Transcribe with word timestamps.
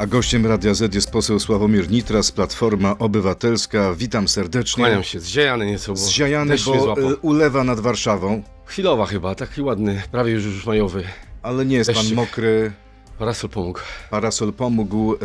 A 0.00 0.06
gościem 0.06 0.46
Radia 0.46 0.74
Z 0.74 0.94
jest 0.94 1.10
poseł 1.10 1.40
Sławomir 1.40 1.90
Nitras, 1.90 2.32
Platforma 2.32 2.98
Obywatelska. 2.98 3.94
Witam 3.94 4.28
serdecznie. 4.28 4.84
Kłaniam 4.84 5.02
się, 5.02 5.20
zziejany 5.20 5.66
nieco, 5.66 5.92
bo 5.92 5.98
Zziajany, 5.98 6.56
bo 6.66 7.00
y, 7.10 7.16
ulewa 7.16 7.64
nad 7.64 7.80
Warszawą, 7.80 8.42
Chwilowa 8.64 9.06
chyba, 9.06 9.34
taki 9.34 9.62
ładny, 9.62 10.02
prawie 10.12 10.32
już, 10.32 10.44
już 10.44 10.66
majowy. 10.66 11.04
ale 11.42 11.66
nie 11.66 11.76
jest 11.76 11.90
pan 11.90 11.96
Deszczyk. 11.96 12.16
mokry. 12.16 12.72
Parasol 13.18 13.50
pomógł. 13.50 13.78
Parasol 14.10 14.52
pomógł. 14.52 15.14
y, 15.14 15.18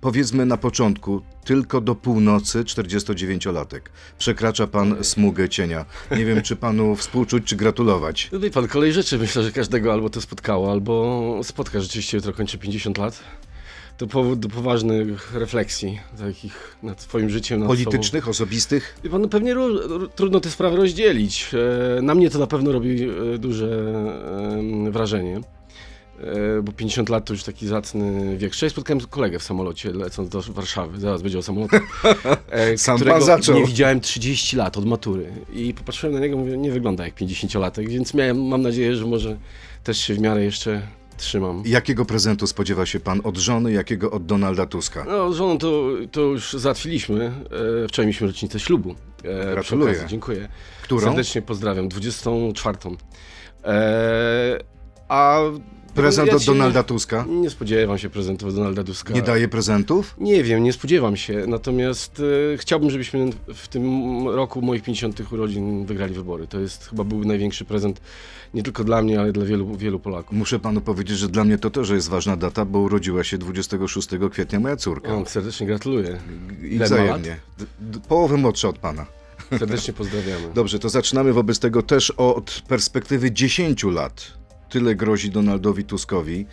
Powiedzmy 0.00 0.46
na 0.46 0.56
początku, 0.56 1.22
tylko 1.44 1.80
do 1.80 1.94
północy 1.94 2.64
49-latek. 2.64 3.80
Przekracza 4.18 4.66
pan 4.66 5.04
smugę 5.04 5.48
cienia. 5.48 5.84
Nie 6.16 6.24
wiem, 6.24 6.42
czy 6.42 6.56
panu 6.56 6.96
współczuć, 6.96 7.44
czy 7.44 7.56
gratulować. 7.56 8.28
No 8.32 8.40
wie 8.40 8.50
pan, 8.50 8.68
kolej 8.68 8.92
rzeczy 8.92 9.18
myślę, 9.18 9.42
że 9.42 9.52
każdego 9.52 9.92
albo 9.92 10.10
to 10.10 10.20
spotkało, 10.20 10.70
albo 10.72 11.40
spotka. 11.42 11.80
Rzeczywiście 11.80 12.16
jutro 12.16 12.32
kończę 12.32 12.58
50 12.58 12.98
lat. 12.98 13.20
To 13.98 14.06
powód 14.06 14.38
do 14.38 14.48
poważnych 14.48 15.34
refleksji, 15.34 16.00
takich 16.18 16.76
nad 16.82 17.00
swoim 17.00 17.30
życiem, 17.30 17.60
nad 17.60 17.68
sobą. 17.68 17.84
Politycznych, 17.84 18.28
osobistych? 18.28 18.98
Wie 19.04 19.10
pan, 19.10 19.22
no 19.22 19.28
pewnie 19.28 19.54
ró- 19.54 20.08
trudno 20.16 20.40
te 20.40 20.50
sprawy 20.50 20.76
rozdzielić. 20.76 21.50
E, 21.98 22.02
Na 22.02 22.14
mnie 22.14 22.30
to 22.30 22.38
na 22.38 22.46
pewno 22.46 22.72
robi 22.72 23.08
e, 23.34 23.38
duże 23.38 23.68
wrażenie. 24.90 25.40
E, 26.20 26.62
Bo 26.62 26.72
50 26.72 27.08
lat 27.08 27.24
to 27.24 27.32
już 27.32 27.44
taki 27.44 27.66
zacny 27.66 28.36
wiek. 28.38 28.52
Wczoraj 28.54 28.70
spotkałem 28.70 29.00
kolegę 29.00 29.38
w 29.38 29.42
samolocie 29.42 29.92
lecąc 29.92 30.28
do 30.28 30.42
Warszawy, 30.42 31.00
zaraz 31.00 31.22
będzie 31.22 31.38
o 31.38 31.42
samolocie, 31.42 31.80
Sam 32.76 32.92
pan 32.92 32.96
którego 32.96 33.20
zaczął. 33.20 33.54
nie 33.56 33.64
widziałem 33.66 34.00
30 34.00 34.56
lat 34.56 34.76
od 34.78 34.84
matury. 34.86 35.26
I 35.52 35.74
popatrzyłem 35.74 36.14
na 36.14 36.20
niego, 36.20 36.36
mówię, 36.36 36.56
nie 36.56 36.70
wygląda 36.72 37.04
jak 37.04 37.14
50-latek, 37.14 37.88
więc 37.88 38.14
miałem, 38.14 38.46
mam 38.48 38.62
nadzieję, 38.62 38.96
że 38.96 39.06
może 39.06 39.36
też 39.84 39.98
się 39.98 40.14
w 40.14 40.18
miarę 40.20 40.44
jeszcze 40.44 40.82
trzymam. 41.16 41.62
Jakiego 41.66 42.04
prezentu 42.04 42.46
spodziewa 42.46 42.86
się 42.86 43.00
pan 43.00 43.20
od 43.24 43.36
żony, 43.36 43.72
jakiego 43.72 44.10
od 44.10 44.26
Donalda 44.26 44.66
Tuska? 44.66 45.04
No, 45.08 45.32
z 45.32 45.36
żoną 45.36 45.58
to, 45.58 45.82
to 46.12 46.20
już 46.20 46.52
załatwiliśmy. 46.52 47.32
E, 47.84 47.88
wczoraj 47.88 48.06
mieliśmy 48.06 48.26
rocznicę 48.26 48.60
ślubu. 48.60 48.94
E, 49.24 49.52
Gratuluję. 49.52 49.90
okazji, 49.90 50.08
dziękuję. 50.08 50.48
Którą? 50.82 51.00
Serdecznie 51.00 51.42
pozdrawiam. 51.42 51.88
24. 51.88 52.78
E, 53.64 54.58
a 55.08 55.38
Prezent 55.94 56.28
ja 56.28 56.36
od 56.36 56.44
Donalda 56.44 56.82
Tuska? 56.82 57.24
Nie, 57.28 57.50
spodziewam 57.50 57.98
się 57.98 58.10
prezentów 58.10 58.48
od 58.48 58.54
Donalda 58.54 58.84
Tuska. 58.84 59.14
Nie 59.14 59.22
daje 59.22 59.48
prezentów? 59.48 60.14
Nie 60.18 60.42
wiem, 60.42 60.62
nie 60.62 60.72
spodziewam 60.72 61.16
się. 61.16 61.44
Natomiast 61.46 62.22
e, 62.54 62.56
chciałbym, 62.56 62.90
żebyśmy 62.90 63.30
w 63.54 63.68
tym 63.68 64.28
roku 64.28 64.62
moich 64.62 64.82
50 64.82 65.32
urodzin 65.32 65.86
wygrali 65.86 66.14
wybory. 66.14 66.46
To 66.46 66.60
jest 66.60 66.88
chyba 66.88 67.04
byłby 67.04 67.26
największy 67.26 67.64
prezent 67.64 68.00
nie 68.54 68.62
tylko 68.62 68.84
dla 68.84 69.02
mnie, 69.02 69.20
ale 69.20 69.32
dla 69.32 69.44
wielu, 69.44 69.76
wielu 69.76 69.98
Polaków. 70.00 70.38
Muszę 70.38 70.58
panu 70.58 70.80
powiedzieć, 70.80 71.18
że 71.18 71.28
dla 71.28 71.44
mnie 71.44 71.58
to 71.58 71.70
też 71.70 71.90
jest 71.90 72.08
ważna 72.08 72.36
data, 72.36 72.64
bo 72.64 72.78
urodziła 72.78 73.24
się 73.24 73.38
26 73.38 74.08
kwietnia 74.30 74.60
moja 74.60 74.76
córka. 74.76 75.14
O, 75.14 75.26
serdecznie 75.26 75.66
gratuluję. 75.66 76.18
I 76.62 76.74
ile 76.74 76.86
wzajemnie. 76.86 77.36
Połowę 78.08 78.36
młodsza 78.36 78.68
od 78.68 78.78
pana. 78.78 79.06
Serdecznie 79.58 79.94
pozdrawiamy. 79.94 80.48
Dobrze, 80.54 80.78
to 80.78 80.88
zaczynamy 80.88 81.32
wobec 81.32 81.58
tego 81.58 81.82
też 81.82 82.10
od 82.10 82.62
perspektywy 82.68 83.32
10 83.32 83.84
lat. 83.84 84.43
Tyle 84.74 84.94
grozi 84.94 85.30
Donaldowi 85.30 85.84
Tuskowi, 85.84 86.46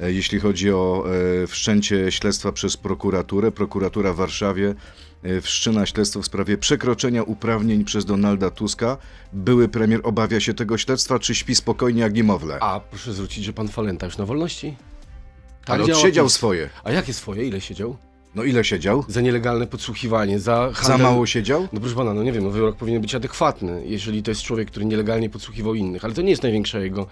e, 0.00 0.12
jeśli 0.12 0.40
chodzi 0.40 0.72
o 0.72 1.04
e, 1.42 1.46
wszczęcie 1.46 2.12
śledztwa 2.12 2.52
przez 2.52 2.76
prokuraturę. 2.76 3.52
Prokuratura 3.52 4.12
w 4.12 4.16
Warszawie 4.16 4.74
e, 5.22 5.40
wszczyna 5.40 5.86
śledztwo 5.86 6.22
w 6.22 6.26
sprawie 6.26 6.58
przekroczenia 6.58 7.22
uprawnień 7.22 7.84
przez 7.84 8.04
Donalda 8.04 8.50
Tuska. 8.50 8.96
Były 9.32 9.68
premier 9.68 10.00
obawia 10.02 10.40
się 10.40 10.54
tego 10.54 10.78
śledztwa, 10.78 11.18
czy 11.18 11.34
śpi 11.34 11.54
spokojnie 11.54 12.00
jak 12.00 12.14
niemowlę? 12.14 12.58
A 12.60 12.80
proszę 12.80 13.12
zwrócić, 13.12 13.44
że 13.44 13.52
pan 13.52 13.68
Falenta 13.68 14.06
już 14.06 14.18
na 14.18 14.26
wolności? 14.26 14.76
Ale 15.66 15.78
Tak 15.78 15.86
działa 15.86 15.98
odsiedział 15.98 16.28
swoje. 16.28 16.70
A 16.84 16.92
jakie 16.92 17.14
swoje? 17.14 17.46
Ile 17.46 17.60
siedział? 17.60 17.96
No 18.34 18.44
ile 18.44 18.64
siedział? 18.64 19.04
Za 19.08 19.20
nielegalne 19.20 19.66
podsłuchiwanie, 19.66 20.38
za 20.40 20.68
Za 20.68 20.74
handel... 20.74 21.06
mało 21.06 21.26
siedział? 21.26 21.68
No 21.72 21.80
proszę 21.80 21.94
pana, 21.96 22.14
no 22.14 22.22
nie 22.22 22.32
wiem, 22.32 22.44
no 22.44 22.50
wyrok 22.50 22.76
powinien 22.76 23.02
być 23.02 23.14
adekwatny, 23.14 23.82
jeżeli 23.86 24.22
to 24.22 24.30
jest 24.30 24.42
człowiek, 24.42 24.70
który 24.70 24.84
nielegalnie 24.86 25.30
podsłuchiwał 25.30 25.74
innych, 25.74 26.04
ale 26.04 26.14
to 26.14 26.22
nie 26.22 26.30
jest 26.30 26.42
największa 26.42 26.78
jego 26.80 27.06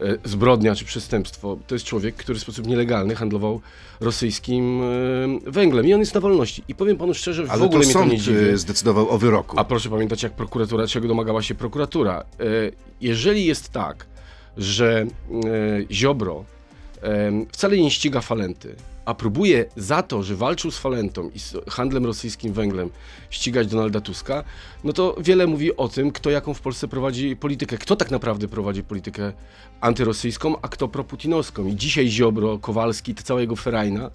e, 0.00 0.04
zbrodnia 0.24 0.74
czy 0.74 0.84
przestępstwo. 0.84 1.58
To 1.66 1.74
jest 1.74 1.84
człowiek, 1.84 2.14
który 2.16 2.38
w 2.38 2.42
sposób 2.42 2.66
nielegalny 2.66 3.14
handlował 3.14 3.60
rosyjskim 4.00 4.82
e, 4.82 5.50
węglem 5.50 5.86
i 5.86 5.94
on 5.94 6.00
jest 6.00 6.14
na 6.14 6.20
wolności. 6.20 6.62
I 6.68 6.74
powiem 6.74 6.96
panu 6.96 7.14
szczerze, 7.14 7.46
w 7.46 7.50
Ale 7.50 7.64
ogóle 7.64 7.82
to 7.86 7.86
mnie 7.86 7.94
to 7.94 8.04
nie 8.04 8.18
dziwi. 8.20 8.38
e, 8.48 8.56
zdecydował 8.58 9.10
o 9.10 9.18
wyroku. 9.18 9.58
A 9.60 9.64
proszę 9.64 9.90
pamiętać, 9.90 10.22
jak 10.22 10.32
prokuratura, 10.32 10.86
czego 10.86 11.08
domagała 11.08 11.42
się 11.42 11.54
prokuratura. 11.54 12.24
E, 12.40 12.44
Jeżeli 13.00 13.44
jest 13.46 13.68
tak, 13.72 14.06
że 14.56 15.00
e, 15.00 15.06
Ziobro 15.94 16.44
e, 17.02 17.32
wcale 17.52 17.76
nie 17.76 17.90
ściga 17.90 18.20
Falenty, 18.20 18.76
a 19.10 19.14
próbuje 19.14 19.64
za 19.76 20.02
to, 20.02 20.22
że 20.22 20.36
walczył 20.36 20.70
z 20.70 20.78
Falentą 20.78 21.30
i 21.34 21.38
z 21.38 21.56
handlem 21.68 22.06
rosyjskim 22.06 22.52
węglem 22.52 22.90
ścigać 23.30 23.66
Donalda 23.66 24.00
Tuska, 24.00 24.44
no 24.84 24.92
to 24.92 25.16
wiele 25.20 25.46
mówi 25.46 25.76
o 25.76 25.88
tym, 25.88 26.12
kto 26.12 26.30
jaką 26.30 26.54
w 26.54 26.60
Polsce 26.60 26.88
prowadzi 26.88 27.36
politykę. 27.36 27.78
Kto 27.78 27.96
tak 27.96 28.10
naprawdę 28.10 28.48
prowadzi 28.48 28.82
politykę 28.82 29.32
antyrosyjską, 29.80 30.60
a 30.62 30.68
kto 30.68 30.88
proputinowską. 30.88 31.66
I 31.66 31.76
dzisiaj 31.76 32.08
Ziobro, 32.08 32.58
Kowalski, 32.58 33.14
ta 33.14 33.22
cała 33.22 33.40
jego 33.40 33.56
ferajna, 33.56 34.10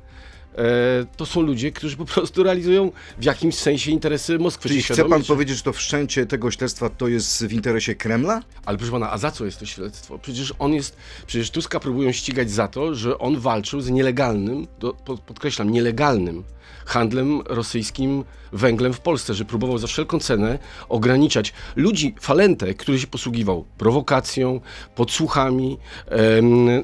to 1.17 1.25
są 1.25 1.41
ludzie, 1.41 1.71
którzy 1.71 1.97
po 1.97 2.05
prostu 2.05 2.43
realizują 2.43 2.91
w 3.19 3.23
jakimś 3.23 3.55
sensie 3.55 3.91
interesy 3.91 4.39
Moskwy. 4.39 4.69
Czyli 4.69 4.83
Czy 4.83 4.93
chce 4.93 5.05
pan 5.05 5.23
powiedzieć, 5.23 5.57
że 5.57 5.63
to 5.63 5.73
wszczęcie 5.73 6.25
tego 6.25 6.51
śledztwa 6.51 6.89
to 6.89 7.07
jest 7.07 7.45
w 7.45 7.53
interesie 7.53 7.95
Kremla? 7.95 8.41
Ale 8.65 8.77
proszę 8.77 8.91
pana, 8.91 9.11
a 9.11 9.17
za 9.17 9.31
co 9.31 9.45
jest 9.45 9.59
to 9.59 9.65
śledztwo? 9.65 10.19
Przecież 10.19 10.53
on 10.59 10.73
jest, 10.73 10.97
przecież 11.27 11.51
Tuska 11.51 11.79
próbują 11.79 12.11
ścigać 12.11 12.51
za 12.51 12.67
to, 12.67 12.95
że 12.95 13.19
on 13.19 13.39
walczył 13.39 13.81
z 13.81 13.89
nielegalnym, 13.89 14.67
do, 14.79 14.93
podkreślam, 15.25 15.69
nielegalnym 15.71 16.43
handlem 16.85 17.41
rosyjskim 17.41 18.23
węglem 18.51 18.93
w 18.93 18.99
Polsce, 18.99 19.33
że 19.33 19.45
próbował 19.45 19.77
za 19.77 19.87
wszelką 19.87 20.19
cenę 20.19 20.59
ograniczać 20.89 21.53
ludzi, 21.75 22.15
Falentę, 22.21 22.73
który 22.73 22.99
się 22.99 23.07
posługiwał 23.07 23.65
prowokacją, 23.77 24.61
podsłuchami, 24.95 25.77
em, 26.07 26.83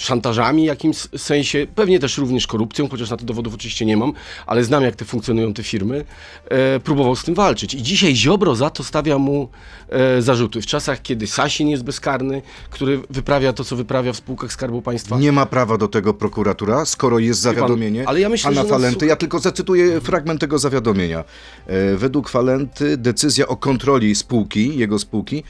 szantażami 0.00 0.62
w 0.62 0.66
jakimś 0.66 0.96
sensie, 1.16 1.66
pewnie 1.74 1.98
też 1.98 2.18
również 2.18 2.46
korupcją, 2.46 2.88
chociaż 2.88 3.10
na 3.10 3.16
to 3.16 3.24
dowodów 3.24 3.54
oczywiście 3.54 3.86
nie 3.86 3.96
mam, 3.96 4.12
ale 4.46 4.64
znam 4.64 4.82
jak 4.82 4.96
te 4.96 5.04
funkcjonują 5.04 5.54
te 5.54 5.62
firmy, 5.62 6.04
e, 6.48 6.80
próbował 6.80 7.16
z 7.16 7.24
tym 7.24 7.34
walczyć. 7.34 7.74
I 7.74 7.82
dzisiaj 7.82 8.16
Ziobro 8.16 8.54
za 8.54 8.70
to 8.70 8.84
stawia 8.84 9.18
mu 9.18 9.48
e, 9.88 10.22
zarzuty. 10.22 10.62
W 10.62 10.66
czasach, 10.66 11.02
kiedy 11.02 11.26
Sasin 11.26 11.68
jest 11.68 11.84
bezkarny, 11.84 12.42
który 12.70 13.00
wyprawia 13.10 13.52
to, 13.52 13.64
co 13.64 13.76
wyprawia 13.76 14.12
w 14.12 14.16
spółkach 14.16 14.52
Skarbu 14.52 14.82
Państwa. 14.82 15.18
Nie 15.18 15.32
ma 15.32 15.46
prawa 15.46 15.78
do 15.78 15.88
tego 15.88 16.14
prokuratura, 16.14 16.84
skoro 16.84 17.18
jest 17.18 17.44
pan, 17.44 17.54
zawiadomienie 17.54 18.08
ale 18.08 18.20
ja 18.20 18.28
myślę, 18.28 18.54
że 18.54 18.60
nas 18.60 18.70
Falenty. 18.70 19.06
Ja 19.06 19.16
tylko 19.16 19.38
zacytuję 19.38 20.00
fragment 20.00 20.40
tego 20.40 20.58
zawiadomienia. 20.58 21.24
E, 21.66 21.96
według 21.96 22.28
Falenty 22.28 22.96
decyzja 22.96 23.46
o 23.46 23.56
kontroli 23.56 24.14
spółki, 24.14 24.78
jego 24.78 24.98
spółki, 24.98 25.44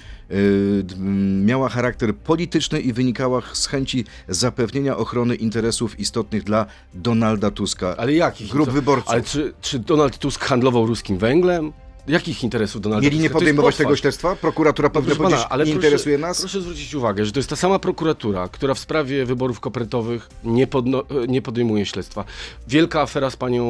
miała 1.45 1.69
charakter 1.69 2.17
polityczny 2.17 2.81
i 2.81 2.93
wynikała 2.93 3.43
z 3.53 3.67
chęci 3.67 4.05
zapewnienia 4.29 4.97
ochrony 4.97 5.35
interesów 5.35 6.01
istotnych 6.01 6.45
dla 6.45 6.67
Donalda 6.95 7.51
Tuska. 7.51 7.97
Ale 7.97 8.13
jakich? 8.13 8.51
Grup 8.51 8.71
wyborców. 8.71 9.11
Ale 9.11 9.23
czy, 9.23 9.53
czy 9.61 9.79
Donald 9.79 10.19
Tusk 10.19 10.45
handlował 10.45 10.87
ruskim 10.87 11.19
węglem? 11.19 11.73
Jakich 12.11 12.45
interesów 12.45 12.81
Donalda 12.81 13.05
Mieli 13.05 13.19
nie 13.19 13.31
podejmować 13.31 13.77
tego 13.77 13.97
śledztwa? 13.97 14.37
Prokuratura 14.37 14.91
powinna 14.91 15.15
powiedzieć, 15.17 15.47
ale 15.51 15.65
nie 15.65 15.73
proszę, 15.73 15.87
interesuje 15.87 16.19
nas? 16.19 16.41
Proszę 16.41 16.61
zwrócić 16.61 16.95
uwagę, 16.95 17.25
że 17.25 17.33
to 17.33 17.39
jest 17.39 17.51
ta 17.51 17.57
sama 17.57 17.79
prokuratura, 17.79 18.49
która 18.49 18.75
w 18.75 18.79
sprawie 18.79 19.25
wyborów 19.27 19.61
kopertowych 19.61 20.29
nie, 20.45 20.67
podno, 20.67 21.03
nie 21.29 21.43
podejmuje 21.43 21.87
śledztwa. 21.87 22.25
Wielka 22.69 23.01
afera 23.01 23.31
z 23.31 23.37
panią 23.37 23.65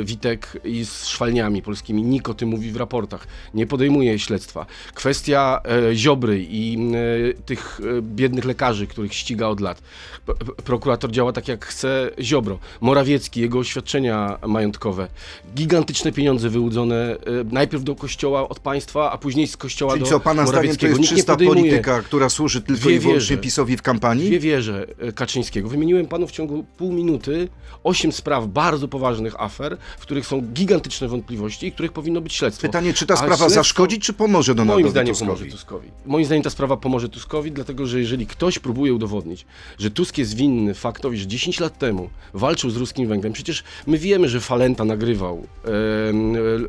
e, 0.00 0.04
Witek 0.04 0.58
i 0.64 0.84
z 0.84 1.06
szwalniami 1.06 1.62
polskimi. 1.62 2.02
NIK 2.02 2.28
o 2.28 2.34
tym 2.34 2.48
mówi 2.48 2.70
w 2.70 2.76
raportach. 2.76 3.26
Nie 3.54 3.66
podejmuje 3.66 4.18
śledztwa. 4.18 4.66
Kwestia 4.94 5.60
e, 5.64 5.94
Ziobry 5.96 6.46
i 6.50 6.78
e, 6.94 7.42
tych 7.42 7.80
e, 7.98 8.02
biednych 8.02 8.44
lekarzy, 8.44 8.86
których 8.86 9.14
ściga 9.14 9.46
od 9.46 9.60
lat. 9.60 9.82
P- 10.26 10.34
prokurator 10.64 11.10
działa 11.10 11.32
tak, 11.32 11.48
jak 11.48 11.66
chce 11.66 12.10
Ziobro. 12.20 12.58
Morawiecki, 12.80 13.40
jego 13.40 13.58
oświadczenia 13.58 14.38
majątkowe. 14.46 15.08
Gigantyczne 15.54 16.12
pieniądze 16.12 16.48
wyłudzone 16.48 16.96
e, 16.96 17.16
najpierw 17.52 17.84
do 17.84 17.94
kościoła 17.94 18.48
od 18.48 18.60
państwa, 18.60 19.12
a 19.12 19.18
później 19.18 19.46
z 19.46 19.56
kościoła 19.56 19.92
Czyli 19.92 20.04
do 20.04 20.10
co, 20.10 20.20
pana 20.20 20.46
zdaniem 20.46 20.76
to 20.76 20.86
jest 20.86 21.00
Nikt 21.00 21.12
czysta 21.14 21.36
polityka, 21.36 22.02
która 22.02 22.28
służy 22.28 22.60
tylko 22.60 22.82
Dwie 22.82 22.94
i 22.96 22.98
wyłącznie. 22.98 23.36
PiSowi 23.36 23.76
w 23.76 23.82
kampanii? 23.82 24.26
Dwie 24.26 24.40
wieże 24.40 24.86
e, 24.98 25.12
Kaczyńskiego. 25.12 25.68
Wymieniłem 25.68 26.06
panu 26.06 26.26
w 26.26 26.30
ciągu 26.30 26.64
pół 26.76 26.92
minuty 26.92 27.48
osiem 27.84 28.12
spraw 28.12 28.46
bardzo 28.46 28.88
poważnych 28.88 29.40
afer, 29.40 29.76
w 29.98 30.02
których 30.02 30.26
są 30.26 30.40
gigantyczne 30.40 31.08
wątpliwości 31.08 31.66
i 31.66 31.72
których 31.72 31.92
powinno 31.92 32.20
być 32.20 32.34
śledztwo. 32.34 32.62
Pytanie, 32.62 32.94
czy 32.94 33.06
ta 33.06 33.16
sprawa 33.16 33.36
śledztwo- 33.46 33.54
zaszkodzi, 33.54 34.00
czy 34.00 34.12
pomoże 34.12 34.54
Donaldowi 34.54 34.82
Moim 34.82 34.90
zdaniem 34.90 35.14
Tuskowi? 35.14 35.30
pomoże 35.30 35.50
Tuskowi. 35.50 35.88
Moim 36.06 36.24
zdaniem 36.24 36.42
ta 36.42 36.50
sprawa 36.50 36.76
pomoże 36.76 37.08
Tuskowi, 37.08 37.52
dlatego 37.52 37.86
że 37.86 38.00
jeżeli 38.00 38.26
ktoś 38.26 38.58
próbuje 38.58 38.94
udowodnić, 38.94 39.46
że 39.78 39.90
Tusk 39.90 40.18
jest 40.18 40.36
winny 40.36 40.74
faktowi, 40.74 41.18
że 41.18 41.26
10 41.26 41.60
lat 41.60 41.78
temu 41.78 42.10
walczył 42.34 42.70
z 42.70 42.76
ruskim 42.76 43.08
węglem, 43.08 43.32
przecież 43.32 43.64
my 43.86 43.98
wiemy, 43.98 44.28
że 44.28 44.40
Falenta 44.40 44.84
nagrywał 44.84 45.46
e, 45.64 45.68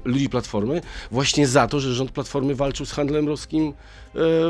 ludzi 0.05 0.29
Platformy, 0.29 0.62
Platformy 0.63 0.81
właśnie 1.11 1.47
za 1.47 1.67
to, 1.67 1.79
że 1.79 1.93
rząd 1.93 2.11
Platformy 2.11 2.55
walczył 2.55 2.85
z 2.85 2.91
handlem 2.91 3.27
roskim 3.27 3.67
e, 3.67 3.73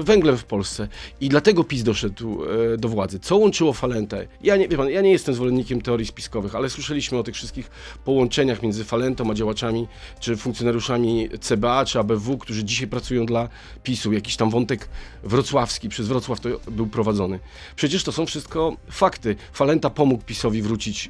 węglem 0.04 0.38
w 0.38 0.44
Polsce. 0.44 0.88
I 1.22 1.30
dlatego 1.30 1.64
PiS 1.64 1.84
doszedł 1.84 2.44
e, 2.74 2.78
do 2.78 2.90
władzy. 2.90 3.20
Co 3.20 3.38
łączyło 3.38 3.74
Falentę? 3.74 4.28
Ja 4.42 4.58
nie, 4.58 4.68
wie 4.68 4.78
pan, 4.78 4.90
ja 4.90 5.02
nie 5.02 5.12
jestem 5.12 5.36
zwolennikiem 5.36 5.82
teorii 5.82 6.06
spiskowych, 6.06 6.56
ale 6.56 6.70
słyszeliśmy 6.70 7.18
o 7.18 7.24
tych 7.24 7.36
wszystkich 7.36 7.72
połączeniach 8.06 8.64
między 8.64 8.84
Falentą 8.84 9.32
a 9.32 9.34
działaczami, 9.34 9.88
czy 10.20 10.38
funkcjonariuszami 10.38 11.30
CBA, 11.42 11.86
czy 11.86 12.00
ABW, 12.00 12.38
którzy 12.38 12.64
dzisiaj 12.64 12.88
pracują 12.88 13.26
dla 13.26 13.50
PiSu. 13.84 14.14
Jakiś 14.14 14.36
tam 14.36 14.50
wątek 14.50 14.90
wrocławski, 15.24 15.90
przez 15.90 16.08
Wrocław 16.08 16.40
to 16.40 16.50
był 16.72 16.88
prowadzony. 16.88 17.40
Przecież 17.76 18.04
to 18.04 18.12
są 18.12 18.26
wszystko 18.26 18.78
fakty. 18.90 19.36
Falenta 19.54 19.90
pomógł 19.90 20.24
PiSowi 20.24 20.62
wrócić 20.62 21.10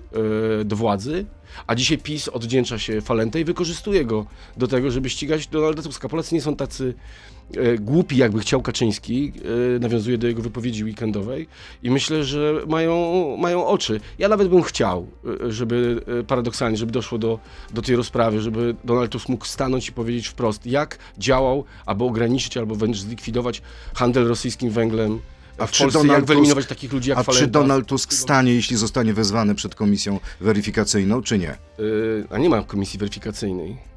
e, 0.62 0.66
do 0.66 0.76
władzy, 0.76 1.26
a 1.68 1.76
dzisiaj 1.76 1.98
PiS 1.98 2.28
odwdzięcza 2.28 2.80
się 2.80 3.02
Falentę 3.02 3.40
i 3.40 3.44
wykorzystuje 3.44 4.06
go 4.06 4.26
do 4.58 4.68
tego, 4.68 4.92
żeby 4.92 5.10
ścigać 5.10 5.48
Donalda 5.48 5.82
Tuska. 5.82 6.10
Polacy 6.10 6.36
nie 6.36 6.42
są 6.42 6.56
tacy 6.56 6.94
e, 6.94 7.43
głupi, 7.80 8.18
jakby 8.18 8.40
chciał 8.40 8.62
Kaczyński, 8.62 9.34
e, 9.76 9.80
nawiązuje 9.80 10.18
do 10.18 10.28
jego 10.28 10.42
wypowiedzi 10.42 10.84
weekendowej 10.84 11.48
i 11.84 11.92
myślę, 11.92 12.24
że 12.24 12.54
mają, 12.68 13.38
mają 13.38 13.68
oczy. 13.68 14.00
Ja 14.20 14.28
nawet 14.30 14.48
bym 14.48 14.64
chciał, 14.64 15.08
e, 15.46 15.52
żeby 15.52 16.02
e, 16.20 16.24
paradoksalnie, 16.24 16.78
żeby 16.78 16.92
doszło 16.92 17.18
do, 17.18 17.40
do 17.74 17.82
tej 17.82 17.96
rozprawy, 17.96 18.42
żeby 18.42 18.76
Donald 18.84 19.12
Tusk 19.12 19.30
mógł 19.30 19.46
stanąć 19.46 19.90
i 19.90 19.92
powiedzieć 19.92 20.28
wprost, 20.28 20.66
jak 20.66 20.98
działał, 21.18 21.64
aby 21.86 22.04
ograniczyć 22.04 22.58
albo 22.58 22.76
wręcz 22.76 22.98
zlikwidować 22.98 23.62
handel 23.96 24.28
rosyjskim 24.28 24.70
węglem 24.70 25.20
A 25.58 25.68
w 25.68 25.72
czy 25.72 25.84
Polsce, 25.84 26.00
Donald 26.00 26.18
jak 26.20 26.26
wyeliminować 26.26 26.66
Tusk- 26.66 26.70
takich 26.70 26.94
ludzi 26.94 27.10
jak 27.10 27.20
A 27.20 27.24
Falenta. 27.24 27.46
czy 27.46 27.52
Donald 27.52 27.88
Tusk 27.88 28.14
stanie, 28.14 28.54
jeśli 28.54 28.78
zostanie 28.78 29.14
wezwany 29.14 29.56
przed 29.56 29.76
komisją 29.76 30.20
weryfikacyjną, 30.42 31.22
czy 31.22 31.38
nie? 31.40 31.58
Y, 31.80 32.26
A 32.30 32.38
nie 32.38 32.50
ma 32.50 32.64
komisji 32.64 33.00
weryfikacyjnej. 33.00 33.93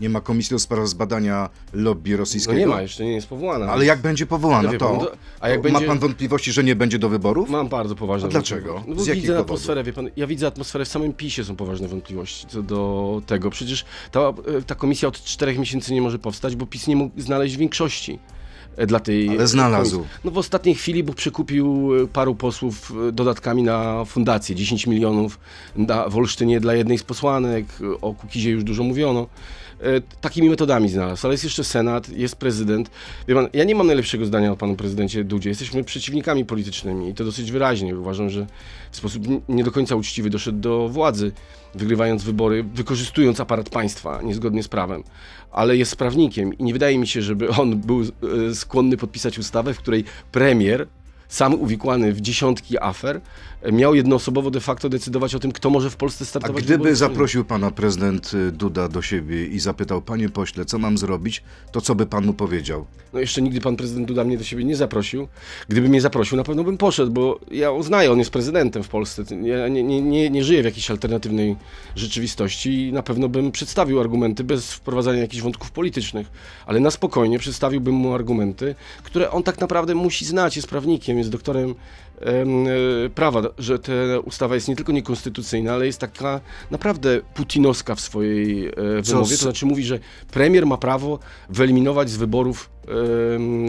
Nie 0.00 0.08
ma 0.08 0.20
komisji 0.20 0.54
do 0.54 0.58
spraw 0.58 0.88
zbadania 0.88 1.48
lobby 1.72 2.10
No 2.10 2.16
rosyjskiego? 2.16 2.58
nie 2.58 2.66
ma, 2.66 2.82
jeszcze 2.82 3.04
nie 3.04 3.12
jest 3.12 3.26
powołana. 3.26 3.66
Ale 3.66 3.84
jak 3.84 4.00
będzie 4.00 4.26
powołana, 4.26 4.68
wie 4.72 4.78
to, 4.78 5.12
a 5.40 5.48
jak 5.48 5.62
to 5.62 5.68
ma 5.68 5.72
będzie- 5.72 5.86
pan 5.86 5.98
wątpliwości, 5.98 6.52
że 6.52 6.64
nie 6.64 6.76
będzie 6.76 6.98
do 6.98 7.08
wyborów? 7.08 7.50
Mam 7.50 7.68
bardzo 7.68 7.94
poważne 7.94 8.28
A 8.28 8.30
dlaczego? 8.30 8.82
No 8.86 8.94
bo 8.94 9.02
Z 9.02 9.08
widzę 9.08 9.38
atmosferę, 9.38 9.84
wie 9.84 9.92
pan, 9.92 10.10
ja 10.16 10.26
widzę 10.26 10.46
atmosferę, 10.46 10.84
w 10.84 10.88
samym 10.88 11.12
PiSie 11.12 11.44
są 11.44 11.56
poważne 11.56 11.88
wątpliwości 11.88 12.46
co 12.46 12.62
do 12.62 13.22
tego. 13.26 13.50
Przecież 13.50 13.84
ta, 14.10 14.20
e, 14.20 14.32
ta 14.66 14.74
komisja 14.74 15.08
od 15.08 15.22
czterech 15.24 15.58
miesięcy 15.58 15.94
nie 15.94 16.02
może 16.02 16.18
powstać, 16.18 16.56
bo 16.56 16.66
PiS 16.66 16.86
nie 16.86 16.96
mógł 16.96 17.20
znaleźć 17.20 17.56
większości 17.56 18.18
dla 18.86 19.00
tej 19.00 19.28
Ale 19.28 19.42
e, 19.42 19.46
znalazł. 19.46 20.04
No 20.24 20.30
w 20.30 20.38
ostatniej 20.38 20.74
chwili, 20.74 21.02
bo 21.02 21.12
przekupił 21.12 21.90
e, 22.02 22.06
paru 22.06 22.34
posłów 22.34 22.92
e, 23.08 23.12
dodatkami 23.12 23.62
na 23.62 24.04
fundację, 24.04 24.54
10 24.56 24.86
milionów 24.86 25.38
na, 25.76 26.08
w 26.08 26.16
Olsztynie 26.16 26.60
dla 26.60 26.74
jednej 26.74 26.98
z 26.98 27.02
posłanek, 27.02 27.66
e, 27.80 28.00
o 28.00 28.14
Kukizie 28.14 28.50
już 28.50 28.64
dużo 28.64 28.82
mówiono. 28.82 29.26
E, 29.80 30.00
Takimi 30.20 30.50
metodami 30.50 30.88
znalazł, 30.88 31.26
ale 31.26 31.34
jest 31.34 31.44
jeszcze 31.44 31.64
Senat, 31.64 32.08
jest 32.08 32.36
prezydent. 32.36 32.90
Wie 33.28 33.34
pan, 33.34 33.48
ja 33.52 33.64
nie 33.64 33.74
mam 33.74 33.86
najlepszego 33.86 34.26
zdania 34.26 34.52
o 34.52 34.56
panu 34.56 34.76
prezydencie 34.76 35.24
Dudzie. 35.24 35.48
Jesteśmy 35.48 35.84
przeciwnikami 35.84 36.44
politycznymi 36.44 37.08
i 37.08 37.14
to 37.14 37.24
dosyć 37.24 37.52
wyraźnie. 37.52 37.96
Uważam, 37.96 38.30
że 38.30 38.46
w 38.90 38.96
sposób 38.96 39.22
nie 39.48 39.64
do 39.64 39.72
końca 39.72 39.96
uczciwy 39.96 40.30
doszedł 40.30 40.58
do 40.58 40.88
władzy, 40.88 41.32
wygrywając 41.76 42.24
wybory, 42.24 42.62
wykorzystując 42.62 43.40
aparat 43.40 43.70
państwa 43.70 44.22
niezgodnie 44.22 44.62
z 44.62 44.68
prawem. 44.68 45.02
Ale 45.50 45.76
jest 45.76 45.96
prawnikiem 45.96 46.54
i 46.54 46.64
nie 46.64 46.72
wydaje 46.72 46.98
mi 46.98 47.06
się, 47.06 47.22
żeby 47.22 47.48
on 47.48 47.76
był 47.76 48.02
e, 48.02 48.54
skłonny 48.54 48.96
podpisać 48.96 49.38
ustawę, 49.38 49.74
w 49.74 49.78
której 49.78 50.04
premier 50.32 50.86
sam 51.28 51.54
uwikłany 51.54 52.12
w 52.12 52.20
dziesiątki 52.20 52.78
afer, 52.78 53.20
miał 53.72 53.94
jednoosobowo 53.94 54.50
de 54.50 54.60
facto 54.60 54.88
decydować 54.88 55.34
o 55.34 55.38
tym, 55.38 55.52
kto 55.52 55.70
może 55.70 55.90
w 55.90 55.96
Polsce 55.96 56.22
A 56.24 56.26
startować. 56.26 56.64
gdyby 56.64 56.96
zaprosił 56.96 57.44
pana 57.44 57.70
prezydent 57.70 58.34
y, 58.34 58.52
Duda 58.52 58.88
do 58.88 59.02
siebie 59.02 59.46
i 59.46 59.58
zapytał, 59.58 60.02
panie 60.02 60.28
pośle, 60.28 60.64
co 60.64 60.78
mam 60.78 60.98
zrobić, 60.98 61.42
to 61.72 61.80
co 61.80 61.94
by 61.94 62.06
pan 62.06 62.26
mu 62.26 62.34
powiedział? 62.34 62.86
No 63.12 63.20
jeszcze 63.20 63.42
nigdy 63.42 63.60
pan 63.60 63.76
prezydent 63.76 64.08
Duda 64.08 64.24
mnie 64.24 64.38
do 64.38 64.44
siebie 64.44 64.64
nie 64.64 64.76
zaprosił. 64.76 65.28
Gdyby 65.68 65.88
mnie 65.88 66.00
zaprosił, 66.00 66.36
na 66.36 66.44
pewno 66.44 66.64
bym 66.64 66.78
poszedł, 66.78 67.12
bo 67.12 67.40
ja 67.50 67.70
uznaję, 67.70 68.12
on 68.12 68.18
jest 68.18 68.30
prezydentem 68.30 68.82
w 68.82 68.88
Polsce. 68.88 69.24
Ja 69.42 69.68
nie, 69.68 69.82
nie, 69.82 70.02
nie, 70.02 70.30
nie 70.30 70.44
żyję 70.44 70.62
w 70.62 70.64
jakiejś 70.64 70.90
alternatywnej 70.90 71.56
rzeczywistości 71.96 72.88
i 72.88 72.92
na 72.92 73.02
pewno 73.02 73.28
bym 73.28 73.52
przedstawił 73.52 74.00
argumenty 74.00 74.44
bez 74.44 74.72
wprowadzania 74.72 75.20
jakichś 75.20 75.42
wątków 75.42 75.70
politycznych, 75.70 76.26
ale 76.66 76.80
na 76.80 76.90
spokojnie 76.90 77.38
przedstawiłbym 77.38 77.94
mu 77.94 78.14
argumenty, 78.14 78.74
które 79.02 79.30
on 79.30 79.42
tak 79.42 79.60
naprawdę 79.60 79.94
musi 79.94 80.24
znać, 80.24 80.56
jest 80.56 80.68
prawnikiem, 80.68 81.18
jest 81.18 81.30
doktorem 81.30 81.64
em, 81.70 81.74
prawa, 83.14 83.42
że 83.58 83.78
ta 83.78 83.92
ustawa 84.24 84.54
jest 84.54 84.68
nie 84.68 84.76
tylko 84.76 84.92
niekonstytucyjna, 84.92 85.72
ale 85.72 85.86
jest 85.86 85.98
taka 85.98 86.40
naprawdę 86.70 87.20
putinowska 87.34 87.94
w 87.94 88.00
swojej 88.00 88.66
e, 88.68 88.72
wymowie. 89.02 89.36
To 89.36 89.42
znaczy 89.42 89.66
mówi, 89.66 89.84
że 89.84 89.98
premier 90.30 90.66
ma 90.66 90.76
prawo 90.76 91.18
wyeliminować 91.48 92.10
z 92.10 92.16
wyborów. 92.16 92.70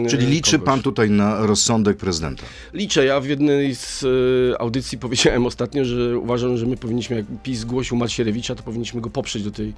Czyli 0.08 0.26
liczy 0.26 0.52
kogoś. 0.52 0.66
pan 0.66 0.82
tutaj 0.82 1.10
na 1.10 1.46
rozsądek 1.46 1.96
prezydenta? 1.96 2.44
Liczę. 2.72 3.04
Ja 3.04 3.20
w 3.20 3.26
jednej 3.26 3.74
z 3.74 4.04
e, 4.52 4.60
audycji 4.60 4.98
powiedziałem 4.98 5.46
ostatnio, 5.46 5.84
że 5.84 6.18
uważam, 6.18 6.56
że 6.56 6.66
my 6.66 6.76
powinniśmy, 6.76 7.16
jak 7.16 7.26
PiS 7.42 7.58
zgłosił 7.58 7.96
Macierewicza, 7.96 8.54
to 8.54 8.62
powinniśmy 8.62 9.00
go 9.00 9.10
poprzeć 9.10 9.42
do 9.42 9.50
tej 9.50 9.68
e, 9.68 9.72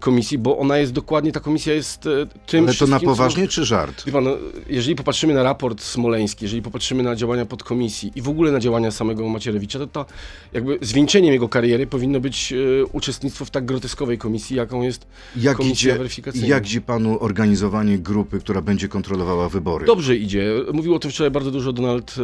komisji, 0.00 0.38
bo 0.38 0.58
ona 0.58 0.78
jest 0.78 0.92
dokładnie, 0.92 1.32
ta 1.32 1.40
komisja 1.40 1.74
jest 1.74 2.06
e, 2.06 2.10
tym 2.46 2.64
Ale 2.64 2.66
to 2.66 2.66
na 2.66 2.72
wszystkim, 2.72 2.98
co- 3.00 3.06
poważnie 3.06 3.48
czy 3.48 3.64
żart? 3.64 4.04
Wie 4.06 4.12
pan, 4.12 4.24
no, 4.24 4.30
jeżeli 4.68 4.96
popatrzymy 4.96 5.34
na 5.34 5.42
raport 5.42 5.80
smoleński, 5.82 6.44
jeżeli 6.44 6.62
popatrzymy 6.62 7.02
na 7.02 7.16
działania 7.16 7.46
podkomisji 7.46 8.12
i 8.14 8.22
w 8.22 8.28
ogóle 8.28 8.52
na 8.52 8.60
działania 8.60 8.90
samego 8.90 9.28
Macierewicza, 9.28 9.78
to, 9.78 9.86
to 9.86 10.06
jakby 10.52 10.78
zwieńczeniem 10.82 11.32
jego 11.32 11.48
kariery 11.48 11.86
powinno 11.86 12.20
być 12.20 12.52
e, 12.52 12.84
uczestnictwo 12.92 13.44
w 13.44 13.50
tak 13.50 13.64
groteskowej 13.64 14.18
komisji, 14.18 14.56
jaką 14.56 14.82
jest 14.82 15.06
Jak 15.36 15.56
komisja 15.56 15.90
idzie, 15.90 15.98
weryfikacyjna. 15.98 16.46
jak 16.46 16.66
idzie 16.66 16.80
panu 16.80 17.18
organizowanie 17.20 17.98
grupy, 17.98 18.40
która 18.40 18.62
będzie 18.62 18.88
kontrolowała 18.88 19.48
wybory? 19.48 19.86
Dobrze 19.86 20.16
idzie. 20.16 20.46
Mówił 20.72 20.94
o 20.94 20.98
tym 20.98 21.10
wczoraj 21.10 21.30
bardzo 21.30 21.50
dużo 21.50 21.72
Donald 21.72 22.14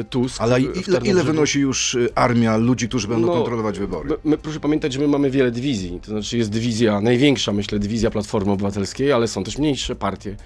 e, 0.00 0.04
Tusk. 0.04 0.40
Ale 0.42 0.60
ile, 0.60 1.00
ile 1.04 1.24
wynosi 1.24 1.60
już 1.60 1.96
armia 2.14 2.56
ludzi, 2.56 2.88
którzy 2.88 3.08
będą 3.08 3.26
No, 3.26 3.32
kontrolować 3.34 3.78
wybory? 3.78 4.08
My, 4.08 4.16
my, 4.24 4.38
proszę 4.38 4.60
pamiętać, 4.60 4.92
że 4.92 5.00
my 5.00 5.08
mamy 5.08 5.30
wiele 5.30 5.50
dywizji. 5.50 6.00
To 6.02 6.10
znaczy 6.10 6.38
jest 6.38 6.50
dywizja, 6.50 6.97
największa 7.00 7.52
myślę, 7.52 7.78
dywizja 7.78 8.10
Platformy 8.10 8.52
Obywatelskiej, 8.52 9.12
ale 9.12 9.28
są 9.28 9.44
też 9.44 9.58
mniejsze 9.58 9.96
partie, 9.96 10.36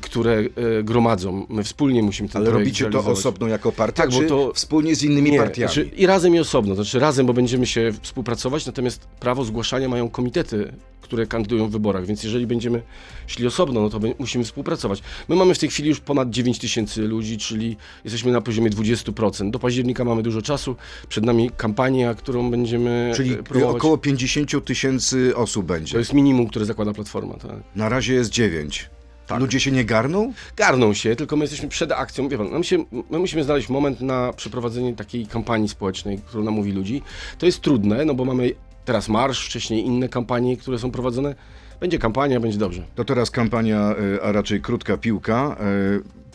które 0.00 0.32
e, 0.78 0.82
gromadzą. 0.82 1.46
My 1.48 1.64
wspólnie 1.64 2.02
musimy 2.02 2.28
ten 2.28 2.42
Ale 2.42 2.50
robicie 2.50 2.90
to 2.90 2.98
osobno 3.06 3.48
jako 3.48 3.72
partia, 3.72 4.02
Tak, 4.02 4.10
bo 4.10 4.20
czy 4.20 4.26
to- 4.26 4.52
wspólnie 4.54 4.94
z 4.96 5.02
innymi 5.02 5.30
Nie, 5.30 5.38
partiami? 5.38 5.68
Znaczy, 5.72 5.90
I 5.96 6.06
razem 6.06 6.34
i 6.34 6.38
osobno. 6.38 6.74
Znaczy 6.74 6.98
razem, 6.98 7.26
bo 7.26 7.32
będziemy 7.32 7.66
się 7.66 7.92
współpracować, 8.02 8.66
natomiast 8.66 9.06
prawo 9.20 9.44
zgłaszania 9.44 9.88
mają 9.88 10.08
komitety, 10.10 10.72
które 11.00 11.26
kandydują 11.26 11.68
w 11.68 11.70
wyborach, 11.70 12.06
więc 12.06 12.24
jeżeli 12.24 12.46
będziemy 12.46 12.82
szli 13.26 13.46
osobno, 13.46 13.80
no 13.80 13.90
to 13.90 14.00
musimy 14.18 14.44
współpracować. 14.44 15.02
My 15.28 15.36
mamy 15.36 15.54
w 15.54 15.58
tej 15.58 15.68
chwili 15.68 15.88
już 15.88 16.00
ponad 16.00 16.30
9 16.30 16.58
tysięcy 16.58 17.02
ludzi, 17.02 17.38
czyli 17.38 17.76
jesteśmy 18.04 18.32
na 18.32 18.40
poziomie 18.40 18.70
20%. 18.70 19.50
Do 19.50 19.58
października 19.58 20.04
mamy 20.04 20.22
dużo 20.22 20.42
czasu, 20.42 20.76
przed 21.08 21.24
nami 21.24 21.50
kampania, 21.56 22.14
którą 22.14 22.50
będziemy 22.50 23.12
Czyli 23.16 23.32
e, 23.34 23.42
promować. 23.42 23.76
około 23.76 23.98
50 23.98 24.64
tysięcy 24.64 25.36
osób 25.36 25.66
będzie. 25.66 25.92
To 25.92 25.98
jest 25.98 26.12
minimum, 26.12 26.46
które 26.48 26.64
zakłada 26.64 26.92
Platforma. 26.92 27.34
Tak. 27.34 27.50
Na 27.76 27.88
razie 27.88 28.14
jest 28.14 28.30
9. 28.30 28.90
Tak. 29.26 29.40
Ludzie 29.40 29.60
się 29.60 29.70
nie 29.70 29.84
garną? 29.84 30.32
Garną 30.56 30.94
się, 30.94 31.16
tylko 31.16 31.36
my 31.36 31.42
jesteśmy 31.44 31.68
przed 31.68 31.92
akcją. 31.92 32.28
Wie 32.28 32.38
pan, 32.38 32.50
nam 32.52 32.64
się, 32.64 32.84
my 33.10 33.18
musimy 33.18 33.44
znaleźć 33.44 33.68
moment 33.68 34.00
na 34.00 34.32
przeprowadzenie 34.32 34.96
takiej 34.96 35.26
kampanii 35.26 35.68
społecznej, 35.68 36.18
która 36.18 36.44
namówi 36.44 36.72
ludzi. 36.72 37.02
To 37.38 37.46
jest 37.46 37.60
trudne, 37.60 38.04
no 38.04 38.14
bo 38.14 38.24
mamy 38.24 38.50
teraz 38.84 39.08
marsz, 39.08 39.46
wcześniej 39.46 39.86
inne 39.86 40.08
kampanie, 40.08 40.56
które 40.56 40.78
są 40.78 40.90
prowadzone. 40.90 41.34
Będzie 41.80 41.98
kampania, 41.98 42.40
będzie 42.40 42.58
dobrze. 42.58 42.82
To 42.94 43.04
teraz 43.04 43.30
kampania, 43.30 43.94
y, 44.16 44.22
a 44.22 44.32
raczej 44.32 44.60
krótka 44.60 44.96
piłka. 44.96 45.56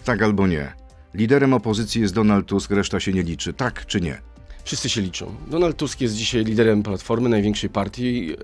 y, 0.01 0.03
Tak 0.03 0.21
albo 0.21 0.47
nie. 0.47 0.73
Liderem 1.13 1.53
opozycji 1.53 2.01
jest 2.01 2.13
Donald 2.13 2.45
Tusk, 2.45 2.71
reszta 2.71 2.99
się 2.99 3.13
nie 3.13 3.23
liczy. 3.23 3.53
Tak 3.53 3.85
czy 3.85 4.01
nie? 4.01 4.21
Wszyscy 4.63 4.89
się 4.89 5.01
liczą. 5.01 5.35
Donald 5.47 5.77
Tusk 5.77 6.01
jest 6.01 6.15
dzisiaj 6.15 6.43
liderem 6.45 6.83
Platformy, 6.83 7.29
największej 7.29 7.69
partii, 7.69 8.31
e, 8.33 8.35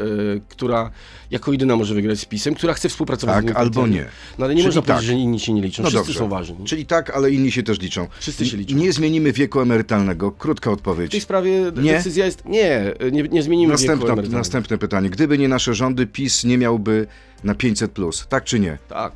która 0.50 0.92
jako 1.32 1.52
jedyna 1.52 1.76
może 1.76 1.96
wygrać 1.96 2.20
z 2.20 2.26
PiSem, 2.26 2.56
która 2.56 2.74
chce 2.74 2.90
współpracować 2.90 3.44
z 3.44 3.48
Tak 3.48 3.56
albo 3.58 3.88
nie. 3.88 4.06
No 4.40 4.46
ale 4.46 4.56
nie 4.56 4.62
Czyli 4.62 4.68
można 4.68 4.82
tak. 4.82 4.88
powiedzieć, 4.96 5.08
że 5.08 5.14
inni 5.14 5.40
się 5.40 5.54
nie 5.54 5.62
liczą. 5.62 5.84
No 5.84 5.90
Wszyscy 5.90 6.08
dobrze. 6.08 6.20
są 6.20 6.30
ważni. 6.30 6.66
Czyli 6.66 6.86
tak, 6.86 7.10
ale 7.10 7.32
inni 7.32 7.52
się 7.52 7.64
też 7.64 7.80
liczą. 7.80 8.08
Wszyscy 8.20 8.46
się 8.46 8.58
liczą. 8.58 8.76
Nie 8.76 8.94
zmienimy 8.94 9.34
wieku 9.34 9.60
emerytalnego. 9.60 10.32
Krótka 10.32 10.70
W 10.70 10.74
tej 10.74 10.74
odpowiedź. 10.74 11.24
sprawie 11.24 11.72
Nie? 11.82 11.94
decyzja 11.94 12.26
jest... 12.26 12.46
Nie, 12.46 12.94
nie, 13.12 13.24
nie 13.24 13.44
zmienimy 13.44 13.78
wieku 13.78 13.92
emerytalnego. 13.94 14.38
następne 14.38 14.78
pytanie. 14.78 15.10
Gdyby 15.10 15.38
nie 15.38 15.48
nasze 15.48 15.74
rządy, 15.74 16.08
PiS 16.08 16.44
nie 16.44 16.58
miałby 16.58 17.08
na 17.44 17.54
500+. 17.54 17.88
Plus. 17.88 18.26
Tak 18.30 18.44
czy 18.44 18.60
nie? 18.60 18.78
Tak. 18.90 19.14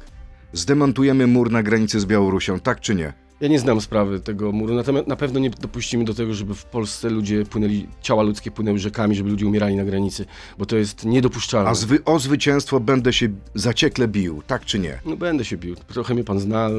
Zdemontujemy 0.54 1.28
mur 1.28 1.52
na 1.52 1.64
granicy 1.64 2.00
z 2.00 2.06
Białorusią. 2.06 2.60
Tak 2.60 2.80
czy 2.80 2.96
nie? 2.96 3.14
Ja 3.42 3.48
nie 3.48 3.60
znam 3.60 3.82
sprawy 3.82 4.20
tego 4.20 4.52
muru, 4.52 4.74
natomiast 4.74 5.08
na 5.08 5.16
pewno 5.16 5.40
nie 5.40 5.50
dopuścimy 5.50 6.04
do 6.04 6.14
tego, 6.14 6.34
żeby 6.34 6.56
w 6.56 6.66
Polsce 6.66 7.10
ludzie 7.10 7.46
płynęli, 7.46 7.88
ciała 8.02 8.24
ludzkie 8.24 8.52
płynęły 8.52 8.80
rzekami, 8.80 9.16
żeby 9.16 9.30
ludzie 9.30 9.48
umierali 9.48 9.76
na 9.76 9.86
granicy, 9.86 10.26
bo 10.58 10.66
to 10.66 10.78
jest 10.78 11.06
niedopuszczalne. 11.06 11.70
A 11.70 11.74
zwy, 11.74 12.04
o 12.06 12.20
zwycięstwo 12.20 12.80
będę 12.80 13.14
się 13.14 13.30
zaciekle 13.56 14.08
bił, 14.08 14.42
tak 14.48 14.66
czy 14.66 14.80
nie? 14.80 15.00
No 15.06 15.18
będę 15.18 15.46
się 15.46 15.58
bił. 15.58 15.76
Trochę 15.76 16.14
mnie 16.14 16.24
pan 16.24 16.40
zna, 16.40 16.70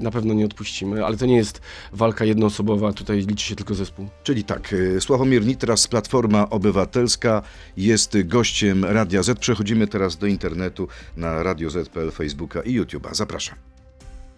na 0.00 0.10
pewno 0.10 0.34
nie 0.34 0.44
odpuścimy, 0.44 1.04
ale 1.04 1.16
to 1.16 1.26
nie 1.26 1.36
jest 1.36 1.60
walka 1.92 2.24
jednoosobowa, 2.24 2.92
tutaj 2.92 3.18
liczy 3.18 3.46
się 3.46 3.56
tylko 3.56 3.74
zespół. 3.74 4.08
Czyli 4.22 4.44
tak, 4.44 4.72
y, 4.72 5.00
Sławomir 5.00 5.46
Nitras, 5.46 5.88
Platforma 5.88 6.50
Obywatelska, 6.50 7.42
jest 7.76 8.16
gościem 8.24 8.84
Radia 8.84 9.22
Z. 9.22 9.38
Przechodzimy 9.38 9.86
teraz 9.86 10.16
do 10.16 10.26
internetu 10.26 10.88
na 11.16 11.42
Radio 11.42 11.70
Z.pl, 11.70 12.10
Facebooka 12.10 12.62
i 12.62 12.80
YouTube'a. 12.80 13.14
Zapraszam. 13.14 13.73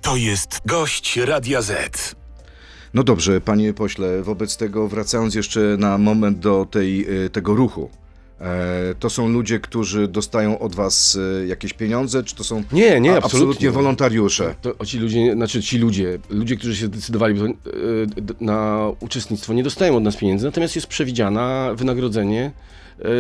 To 0.07 0.17
jest 0.17 0.61
gość 0.67 1.17
Radia 1.17 1.63
Z. 1.63 2.15
No 2.95 3.03
dobrze, 3.05 3.41
panie 3.41 3.73
pośle, 3.75 4.23
wobec 4.23 4.57
tego 4.57 4.89
wracając 4.89 5.35
jeszcze 5.35 5.61
na 5.79 5.99
moment 5.99 6.39
do 6.39 6.67
tej, 6.71 7.25
y, 7.25 7.31
tego 7.31 7.55
ruchu. 7.55 7.91
E, 8.41 8.95
to 9.01 9.11
są 9.11 9.29
ludzie, 9.29 9.61
którzy 9.61 10.09
dostają 10.09 10.59
od 10.59 10.75
was 10.75 11.19
e, 11.43 11.47
jakieś 11.47 11.73
pieniądze, 11.73 12.23
czy 12.25 12.35
to 12.37 12.45
są 12.45 12.63
Nie, 12.73 13.01
nie, 13.01 13.15
a- 13.15 13.17
absolutnie. 13.23 13.71
wolontariusze? 13.71 14.55
To 14.63 14.87
ci 14.87 14.99
ludzie, 14.99 15.33
znaczy 15.33 15.63
ci 15.63 15.79
ludzie, 15.79 16.19
ludzie, 16.31 16.57
którzy 16.57 16.77
się 16.77 16.87
zdecydowali 16.87 17.35
d- 18.07 18.35
na 18.41 18.87
uczestnictwo, 19.01 19.53
nie 19.55 19.63
dostają 19.63 19.97
od 19.97 20.03
nas 20.03 20.17
pieniędzy, 20.17 20.47
natomiast 20.47 20.75
jest 20.77 20.87
przewidziana 20.87 21.71
wynagrodzenie 21.75 22.51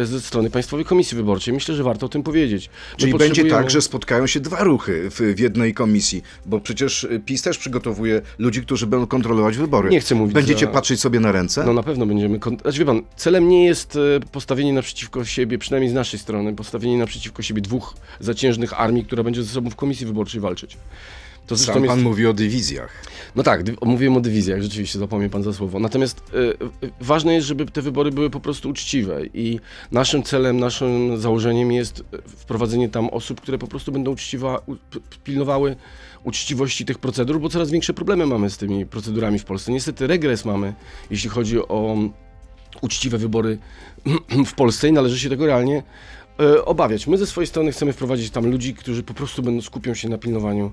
ze 0.04 0.20
strony 0.20 0.50
Państwowej 0.50 0.84
Komisji 0.84 1.16
Wyborczej. 1.16 1.54
Myślę, 1.54 1.74
że 1.74 1.82
warto 1.82 2.06
o 2.06 2.08
tym 2.08 2.22
powiedzieć. 2.22 2.70
My 2.92 2.98
Czyli 2.98 3.14
będzie 3.14 3.44
tak, 3.44 3.70
że 3.70 3.82
spotkają 3.82 4.26
się 4.26 4.40
dwa 4.40 4.64
ruchy 4.64 5.10
w, 5.10 5.20
w 5.20 5.38
jednej 5.38 5.74
komisji, 5.74 6.22
bo 6.46 6.60
przecież 6.60 7.04
y, 7.04 7.20
PiS 7.24 7.42
też 7.42 7.58
przygotowuje 7.58 8.22
ludzi, 8.38 8.62
którzy 8.62 8.86
będą 8.86 9.06
kontrolować 9.06 9.56
wybory. 9.56 9.90
Nie 9.90 10.00
chcę 10.00 10.14
mówić 10.14 10.34
Będziecie 10.34 10.66
za- 10.66 10.72
patrzeć 10.72 11.00
sobie 11.00 11.20
na 11.20 11.32
ręce? 11.32 11.64
No 11.66 11.72
na 11.72 11.82
pewno 11.82 12.06
będziemy. 12.06 12.38
Znaczy, 12.62 12.78
wie 12.78 12.84
pan, 12.84 13.02
celem 13.16 13.48
nie 13.48 13.64
jest 13.66 13.96
e, 13.96 14.20
postawienie 14.32 14.72
naprzeciwko 14.72 15.24
siebie, 15.24 15.58
przynajmniej 15.58 15.90
z 15.90 15.94
naszej 15.94 16.20
strony, 16.20 16.54
postawienie 16.54 16.98
naprzeciwko 16.98 17.42
siebie 17.42 17.62
dwóch 17.62 17.94
zaciężnych 18.20 18.80
armii, 18.80 19.04
która 19.04 19.22
będzie 19.22 19.42
ze 19.42 19.48
sobą 19.52 19.70
w 19.70 19.76
komisji 19.76 20.06
wyborczej 20.06 20.40
walczyć. 20.40 20.76
To 21.46 21.56
Sam 21.56 21.74
pan 21.74 21.84
jest... 21.84 22.02
mówi 22.02 22.26
o 22.26 22.32
dywizjach. 22.32 23.02
No 23.36 23.42
tak, 23.42 23.62
dy- 23.62 23.76
mówiłem 23.82 24.16
o 24.16 24.20
dywizjach, 24.20 24.62
rzeczywiście, 24.62 24.98
zapomniał 24.98 25.30
pan 25.30 25.42
za 25.42 25.52
słowo. 25.52 25.80
Natomiast 25.80 26.22
e, 26.82 26.92
ważne 27.00 27.34
jest, 27.34 27.46
żeby 27.46 27.66
te 27.66 27.82
wybory 27.82 28.10
były 28.10 28.30
po 28.30 28.40
prostu 28.40 28.68
uczciwe 28.68 29.20
i 29.34 29.60
naszym 29.92 30.22
celem, 30.22 30.60
naszym 30.60 31.18
założeniem 31.20 31.72
jest 31.72 32.00
e, 32.00 32.18
wprowadzenie 32.28 32.88
tam 32.88 33.08
osób, 33.08 33.40
które 33.40 33.58
po 33.58 33.66
prostu 33.66 33.92
będą 33.92 34.10
uczciwa, 34.10 34.60
u, 34.66 34.76
pilnowały 35.24 35.76
uczciwości 36.24 36.84
tych 36.84 36.98
procedur, 36.98 37.40
bo 37.40 37.48
coraz 37.48 37.70
większe 37.70 37.94
problemy 37.94 38.26
mamy 38.26 38.50
z 38.50 38.56
tymi 38.56 38.86
procedurami 38.86 39.38
w 39.38 39.44
Polsce. 39.44 39.72
Niestety 39.72 40.06
regres 40.06 40.44
mamy, 40.44 40.74
jeśli 41.10 41.30
chodzi 41.30 41.58
o 41.58 41.96
uczciwe 42.80 43.18
wybory 43.18 43.58
w 44.46 44.52
Polsce 44.54 44.88
i 44.88 44.92
należy 44.92 45.18
się 45.18 45.28
tego 45.28 45.46
realnie 45.46 45.82
obawiać. 46.64 47.06
My 47.06 47.18
ze 47.18 47.26
swojej 47.26 47.46
strony 47.46 47.72
chcemy 47.72 47.92
wprowadzić 47.92 48.30
tam 48.30 48.50
ludzi, 48.50 48.74
którzy 48.74 49.02
po 49.02 49.14
prostu 49.14 49.42
będą 49.42 49.62
skupią 49.62 49.94
się 49.94 50.08
na 50.08 50.18
pilnowaniu 50.18 50.72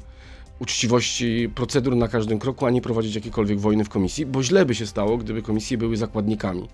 uczciwości 0.64 1.50
procedur 1.56 1.96
na 1.96 2.08
każdym 2.08 2.40
kroku, 2.40 2.66
a 2.66 2.70
nie 2.70 2.82
prowadzić 2.82 3.16
jakiejkolwiek 3.16 3.60
wojny 3.60 3.84
w 3.84 3.90
komisji, 3.90 4.26
bo 4.26 4.44
źle 4.44 4.66
by 4.66 4.76
się 4.76 4.88
stało, 4.88 5.18
gdyby 5.18 5.42
komisje 5.42 5.78
były 5.78 5.98
zakładnikami. 5.98 6.68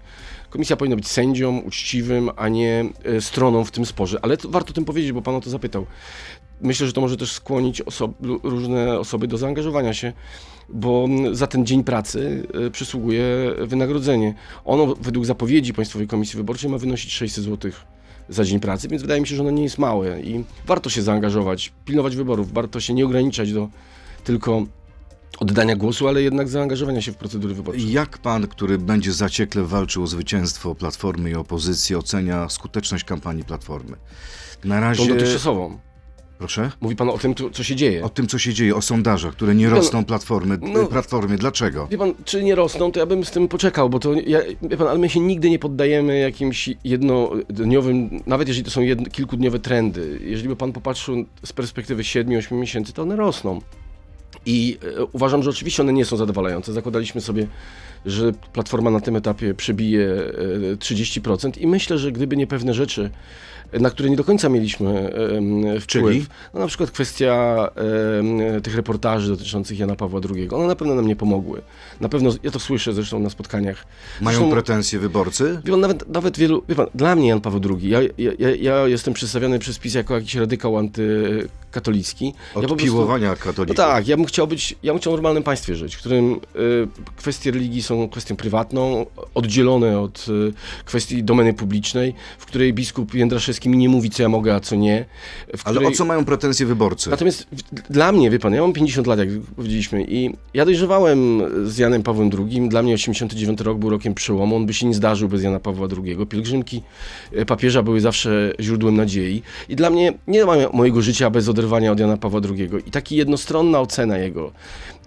Komisja 0.49 0.75
powinna 0.75 0.95
być 0.95 1.07
sędzią, 1.07 1.57
uczciwym, 1.57 2.29
a 2.35 2.47
nie 2.47 2.85
e, 3.03 3.21
stroną 3.21 3.63
w 3.63 3.71
tym 3.71 3.85
sporze. 3.85 4.19
Ale 4.21 4.37
to, 4.37 4.49
warto 4.49 4.69
o 4.69 4.73
tym 4.73 4.85
powiedzieć, 4.85 5.11
bo 5.11 5.21
pan 5.21 5.35
o 5.35 5.41
to 5.41 5.49
zapytał. 5.49 5.85
Myślę, 6.61 6.87
że 6.87 6.93
to 6.93 7.01
może 7.01 7.17
też 7.17 7.31
skłonić 7.31 7.81
osob, 7.81 8.11
różne 8.43 8.99
osoby 8.99 9.27
do 9.27 9.37
zaangażowania 9.37 9.93
się, 9.93 10.13
bo 10.69 11.07
za 11.31 11.47
ten 11.47 11.65
dzień 11.65 11.83
pracy 11.83 12.47
e, 12.67 12.71
przysługuje 12.71 13.25
wynagrodzenie. 13.61 14.33
Ono 14.65 14.95
według 14.95 15.25
zapowiedzi 15.25 15.73
Państwowej 15.73 16.07
Komisji 16.07 16.37
Wyborczej 16.37 16.69
ma 16.69 16.77
wynosić 16.77 17.13
600 17.13 17.43
zł 17.43 17.71
za 18.29 18.45
dzień 18.45 18.59
pracy, 18.59 18.87
więc 18.87 19.01
wydaje 19.01 19.21
mi 19.21 19.27
się, 19.27 19.35
że 19.35 19.41
ono 19.41 19.51
nie 19.51 19.63
jest 19.63 19.77
małe 19.77 20.21
i 20.21 20.43
warto 20.65 20.89
się 20.89 21.01
zaangażować, 21.01 21.73
pilnować 21.85 22.15
wyborów, 22.15 22.53
warto 22.53 22.79
się 22.79 22.93
nie 22.93 23.05
ograniczać 23.05 23.53
do 23.53 23.69
tylko 24.23 24.63
oddania 25.39 25.75
głosu, 25.75 26.07
ale 26.07 26.21
jednak 26.21 26.49
zaangażowania 26.49 27.01
się 27.01 27.11
w 27.11 27.15
procedury 27.15 27.53
wyborcze. 27.53 27.81
Jak 27.81 28.17
pan, 28.17 28.47
który 28.47 28.77
będzie 28.77 29.13
zaciekle 29.13 29.63
walczył 29.63 30.03
o 30.03 30.07
zwycięstwo 30.07 30.75
Platformy 30.75 31.29
i 31.29 31.35
opozycji, 31.35 31.95
ocenia 31.95 32.49
skuteczność 32.49 33.03
kampanii 33.03 33.43
Platformy? 33.43 33.97
Na 34.63 34.75
Tą 34.75 34.81
razie... 34.81 35.07
dotychczasową. 35.07 35.79
Proszę? 36.39 36.71
Mówi 36.81 36.95
pan 36.95 37.09
o 37.09 37.17
tym, 37.17 37.35
co 37.53 37.63
się 37.63 37.75
dzieje. 37.75 38.03
O 38.03 38.09
tym, 38.09 38.27
co 38.27 38.39
się 38.39 38.53
dzieje, 38.53 38.75
o 38.75 38.81
sondażach, 38.81 39.33
które 39.33 39.55
nie 39.55 39.69
rosną 39.69 40.05
Platformy. 40.05 40.57
no- 40.61 40.85
Platformie. 40.85 41.37
Dlaczego? 41.37 41.87
Wie 41.91 41.97
pan, 41.97 42.13
czy 42.25 42.43
nie 42.43 42.55
rosną, 42.55 42.91
to 42.91 42.99
ja 42.99 43.05
bym 43.05 43.25
z 43.25 43.31
tym 43.31 43.47
poczekał, 43.47 43.89
bo 43.89 43.99
to, 43.99 44.13
ja, 44.13 44.39
wie 44.61 44.77
pan, 44.77 44.87
ale 44.87 44.99
my 44.99 45.09
się 45.09 45.19
nigdy 45.19 45.49
nie 45.49 45.59
poddajemy 45.59 46.19
jakimś 46.19 46.69
jednodniowym, 46.83 48.09
nawet 48.27 48.47
jeżeli 48.47 48.65
to 48.65 48.71
są 48.71 48.81
kilkudniowe 49.11 49.59
trendy. 49.59 50.19
Jeżeli 50.23 50.49
by 50.49 50.55
pan 50.55 50.71
popatrzył 50.71 51.25
z 51.43 51.53
perspektywy 51.53 52.03
7-8 52.03 52.51
miesięcy, 52.51 52.93
to 52.93 53.01
one 53.01 53.15
rosną. 53.15 53.61
I 54.45 54.77
e, 54.97 55.05
uważam, 55.05 55.43
że 55.43 55.49
oczywiście 55.49 55.83
one 55.83 55.93
nie 55.93 56.05
są 56.05 56.17
zadowalające. 56.17 56.73
Zakładaliśmy 56.73 57.21
sobie, 57.21 57.47
że 58.05 58.31
Platforma 58.53 58.91
na 58.91 58.99
tym 58.99 59.15
etapie 59.15 59.53
przebije 59.53 60.05
e, 60.71 60.75
30% 60.75 61.61
i 61.61 61.67
myślę, 61.67 61.97
że 61.97 62.11
gdyby 62.11 62.37
nie 62.37 62.47
pewne 62.47 62.73
rzeczy, 62.73 63.09
na 63.73 63.89
które 63.89 64.09
nie 64.09 64.15
do 64.15 64.23
końca 64.23 64.49
mieliśmy 64.49 64.89
e, 64.99 65.79
wpływ, 65.79 65.87
Czyli? 65.87 66.25
no 66.53 66.59
na 66.59 66.67
przykład 66.67 66.91
kwestia 66.91 67.67
tych 68.63 68.75
reportaży 68.75 69.29
dotyczących 69.31 69.79
Jana 69.79 69.95
Pawła 69.95 70.21
II, 70.35 70.49
one 70.49 70.67
na 70.67 70.75
pewno 70.75 70.95
nam 70.95 71.07
nie 71.07 71.15
pomogły. 71.15 71.61
Na 72.01 72.09
pewno, 72.09 72.29
ja 72.43 72.51
to 72.51 72.59
słyszę 72.59 72.93
zresztą 72.93 73.19
na 73.19 73.29
spotkaniach. 73.29 73.85
Mają 74.21 74.37
Zresztą- 74.37 74.51
pretensje 74.51 74.99
wyborcy? 74.99 75.61
Wie 75.65 75.71
pan, 75.71 75.79
nawet, 75.81 76.09
nawet 76.09 76.37
wielu, 76.37 76.63
wie 76.69 76.75
pan, 76.75 76.87
dla 76.95 77.15
mnie 77.15 77.27
Jan 77.27 77.41
Paweł 77.41 77.61
II, 77.79 77.89
ja, 77.89 77.99
ja, 78.17 78.49
ja, 78.59 78.87
jestem 78.87 79.13
przedstawiany 79.13 79.59
przez 79.59 79.79
PiS 79.79 79.93
jako 79.93 80.15
jakiś 80.15 80.35
radykał 80.35 80.77
antykatolicki. 81.69 82.33
Od 82.55 82.69
ja 82.69 82.75
piłowania 82.75 83.29
no 83.29 83.35
katolików. 83.35 83.77
tak, 83.77 84.07
ja 84.07 84.17
bym 84.17 84.25
chciał 84.25 84.47
być, 84.47 84.75
ja 84.83 84.93
bym 84.93 85.01
chciał 85.01 85.13
w 85.13 85.15
normalnym 85.15 85.43
państwie 85.43 85.75
żyć, 85.75 85.95
w 85.95 85.99
którym 85.99 86.33
y, 86.33 86.37
kwestie 87.15 87.51
religii 87.51 87.83
są 87.83 88.09
kwestią 88.09 88.35
prywatną, 88.35 89.05
oddzielone 89.33 89.99
od 89.99 90.25
y, 90.29 90.53
kwestii 90.85 91.23
domeny 91.23 91.53
publicznej, 91.53 92.13
w 92.37 92.45
której 92.45 92.73
biskup 92.73 93.13
Jędraszewski 93.13 93.69
mi 93.69 93.77
nie 93.77 93.89
mówi, 93.89 94.09
co 94.09 94.23
ja 94.23 94.29
mogę, 94.29 94.55
a 94.55 94.59
co 94.59 94.75
nie. 94.75 95.05
Ale 95.63 95.75
której... 95.75 95.93
o 95.93 95.97
co 95.97 96.05
mają 96.05 96.25
pretensje 96.25 96.65
wyborcy? 96.65 97.09
Natomiast 97.09 97.47
dla 97.89 98.11
mnie, 98.11 98.29
wie 98.29 98.39
pan, 98.39 98.53
ja 98.53 98.61
mam 98.61 98.73
50 98.73 99.07
lat, 99.07 99.19
jak 99.19 99.29
powiedzieliśmy, 99.55 100.03
i 100.03 100.35
ja 100.53 100.65
dojrzewałem 100.65 101.41
z 101.69 101.77
Janem 101.77 102.03
Pawłem 102.03 102.29
II. 102.39 102.69
Dla 102.69 102.83
mnie 102.83 102.93
89 102.93 103.61
rok 103.61 103.77
był 103.77 103.89
rokiem 103.89 104.13
przełomu. 104.13 104.55
On 104.55 104.65
by 104.65 104.73
się 104.73 104.85
nie 104.85 104.93
zdarzył 104.93 105.29
bez 105.29 105.43
Jana 105.43 105.59
Pawła 105.59 105.87
II. 106.03 106.17
Pielgrzymki 106.29 106.81
e, 107.31 107.45
papieża 107.45 107.83
były 107.83 108.01
zawsze 108.01 108.53
źródłem 108.59 108.95
nadziei. 108.95 109.41
I 109.69 109.75
dla 109.75 109.89
mnie 109.89 110.13
nie 110.27 110.45
ma 110.45 110.55
mojego 110.73 111.01
życia 111.01 111.29
bez 111.29 111.49
oderwania 111.59 111.91
od 111.91 111.99
Jana 111.99 112.17
Pawła 112.17 112.41
II. 112.49 112.69
I 112.85 112.91
taka 112.91 113.07
jednostronna 113.11 113.79
ocena 113.79 114.17
jego. 114.17 114.51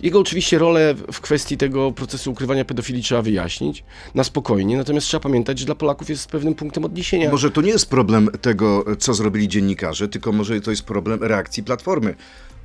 Jego 0.02 0.20
oczywiście 0.20 0.58
rolę 0.58 0.94
w 1.12 1.20
kwestii 1.20 1.56
tego 1.56 1.92
procesu 1.92 2.30
ukrywania 2.30 2.64
pedofilii 2.64 3.02
trzeba 3.02 3.22
wyjaśnić 3.22 3.84
na 4.14 4.24
spokojnie, 4.24 4.76
natomiast 4.76 5.06
trzeba 5.06 5.20
pamiętać, 5.20 5.58
że 5.58 5.66
dla 5.66 5.74
Polaków 5.74 6.10
jest 6.10 6.30
pewnym 6.30 6.54
punktem 6.54 6.84
odniesienia. 6.84 7.30
Może 7.30 7.50
to 7.50 7.60
nie 7.60 7.70
jest 7.70 7.90
problem 7.90 8.28
tego, 8.40 8.84
co 8.98 9.14
zrobili 9.14 9.48
dziennikarze, 9.48 10.08
tylko 10.08 10.32
może 10.32 10.60
to 10.60 10.70
jest 10.70 10.82
problem 10.82 11.22
reakcji 11.22 11.62
Platformy. 11.62 12.14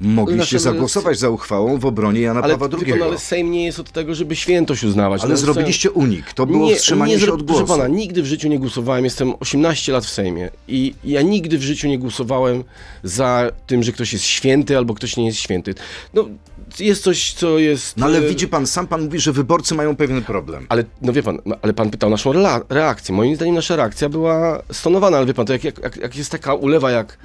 Mogliście 0.02 0.56
Nasze- 0.56 0.60
zagłosować 0.60 1.20
za 1.20 1.30
uchwałą 1.30 1.78
w 1.80 1.86
obronie 1.86 2.22
Jana 2.22 2.42
ale, 2.42 2.58
Pawła 2.58 2.80
wie 2.80 2.94
II. 2.94 3.04
ale 3.04 3.18
Sejm 3.20 3.52
nie 3.52 3.66
jest 3.66 3.80
od 3.80 3.92
tego, 3.92 4.16
żeby 4.16 4.36
świętość 4.36 4.84
uznawać. 4.84 5.22
Ale 5.22 5.32
No, 5.32 5.38
zrobiliście 5.38 5.92
unik. 5.92 6.34
To 6.34 6.46
było 6.46 6.70
wstrzymanie 6.76 7.20
się 7.20 7.26
zro- 7.26 7.34
od 7.34 7.44
Proszę 7.44 7.60
głosu. 7.66 7.74
pana, 7.82 7.88
nigdy 7.88 8.22
w 8.22 8.26
życiu 8.26 8.48
nie 8.50 8.60
głosowałem, 8.60 9.04
jestem 9.04 9.34
18 9.40 9.92
lat 9.92 10.06
w 10.06 10.10
Sejmie 10.10 10.50
i 10.68 10.94
ja 11.04 11.22
nigdy 11.22 11.58
w 11.58 11.62
życiu 11.62 11.88
nie 11.88 12.00
głosowałem 12.00 12.64
za 13.04 13.52
tym, 13.68 13.84
że 13.84 13.92
ktoś 13.92 14.14
jest 14.14 14.26
święty 14.26 14.78
albo 14.78 14.94
ktoś 14.94 15.18
nie 15.18 15.26
jest 15.26 15.38
święty. 15.40 15.76
No, 16.14 16.28
jest 16.80 17.04
coś, 17.04 17.34
co 17.34 17.60
jest... 17.60 17.98
No 17.98 18.06
ale 18.06 18.18
e, 18.18 18.22
widzi 18.30 18.48
pan, 18.48 18.68
sam 18.68 18.88
pan 18.88 19.04
mówi, 19.04 19.20
że 19.20 19.32
wyborcy 19.34 19.76
mają 19.76 19.96
pewien 19.96 20.22
problem. 20.24 20.66
Ale, 20.70 20.84
no 21.02 21.14
wie 21.14 21.24
pan, 21.24 21.40
no, 21.46 21.56
ale 21.62 21.74
pan 21.74 21.90
pytał 21.90 22.10
naszą 22.10 22.32
rela- 22.34 22.62
reakcję. 22.70 23.16
Moim 23.16 23.36
zdaniem 23.36 23.56
nasza 23.56 23.76
reakcja 23.76 24.10
była 24.10 24.62
stonowana, 24.72 25.18
ale 25.18 25.26
wie 25.26 25.34
pan, 25.34 25.46
to 25.46 25.54
jak, 25.54 25.64
jak, 25.64 25.98
jak- 26.02 26.16
jest 26.18 26.32
taka 26.32 26.54
ulewa 26.54 26.92
jak, 26.92 27.18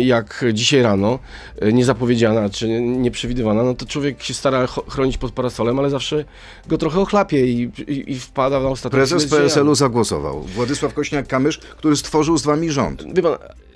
jak 0.00 0.44
dzisiaj 0.52 0.82
rano, 0.82 1.18
e, 1.60 1.72
niezapowiedziana 1.72 2.50
czy 2.50 2.68
nieprzewidywana, 2.80 3.62
no 3.62 3.74
to 3.74 3.86
człowiek 3.86 4.22
się 4.22 4.34
stara 4.34 4.66
chronić 4.66 5.18
pod 5.18 5.32
parasolem, 5.32 5.78
ale 5.78 5.90
zawsze 5.90 6.24
go 6.66 6.78
trochę 6.78 7.00
ochlapie 7.00 7.46
i, 7.46 7.62
i, 7.88 8.12
i 8.12 8.18
wpada 8.18 8.60
na 8.60 8.68
ostateczny 8.68 8.98
Prezes 8.98 9.30
PSL-u 9.30 9.74
zagłosował. 9.74 10.40
Władysław 10.40 10.94
Kośniak-Kamysz, 10.94 11.58
który 11.58 11.96
stworzył 11.96 12.38
z 12.38 12.42
wami 12.42 12.70
rząd. 12.70 13.14
Wie 13.14 13.22
pan, 13.22 13.32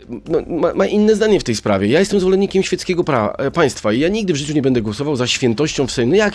no, 0.09 0.39
ma, 0.47 0.75
ma 0.75 0.87
inne 0.87 1.15
zdanie 1.15 1.41
w 1.41 1.45
tej 1.45 1.57
sprawie. 1.57 1.87
Ja 1.87 2.01
jestem 2.01 2.21
zwolennikiem 2.21 2.63
świeckiego 2.63 3.03
pra- 3.03 3.35
e, 3.39 3.51
państwa 3.51 3.93
i 3.93 4.01
ja 4.01 4.09
nigdy 4.09 4.33
w 4.33 4.37
życiu 4.37 4.55
nie 4.55 4.63
będę 4.63 4.83
głosował 4.83 5.17
za 5.17 5.27
świętością 5.27 5.87
w 5.87 5.93
Sejmie. 5.93 6.11
No 6.11 6.17
jak, 6.17 6.35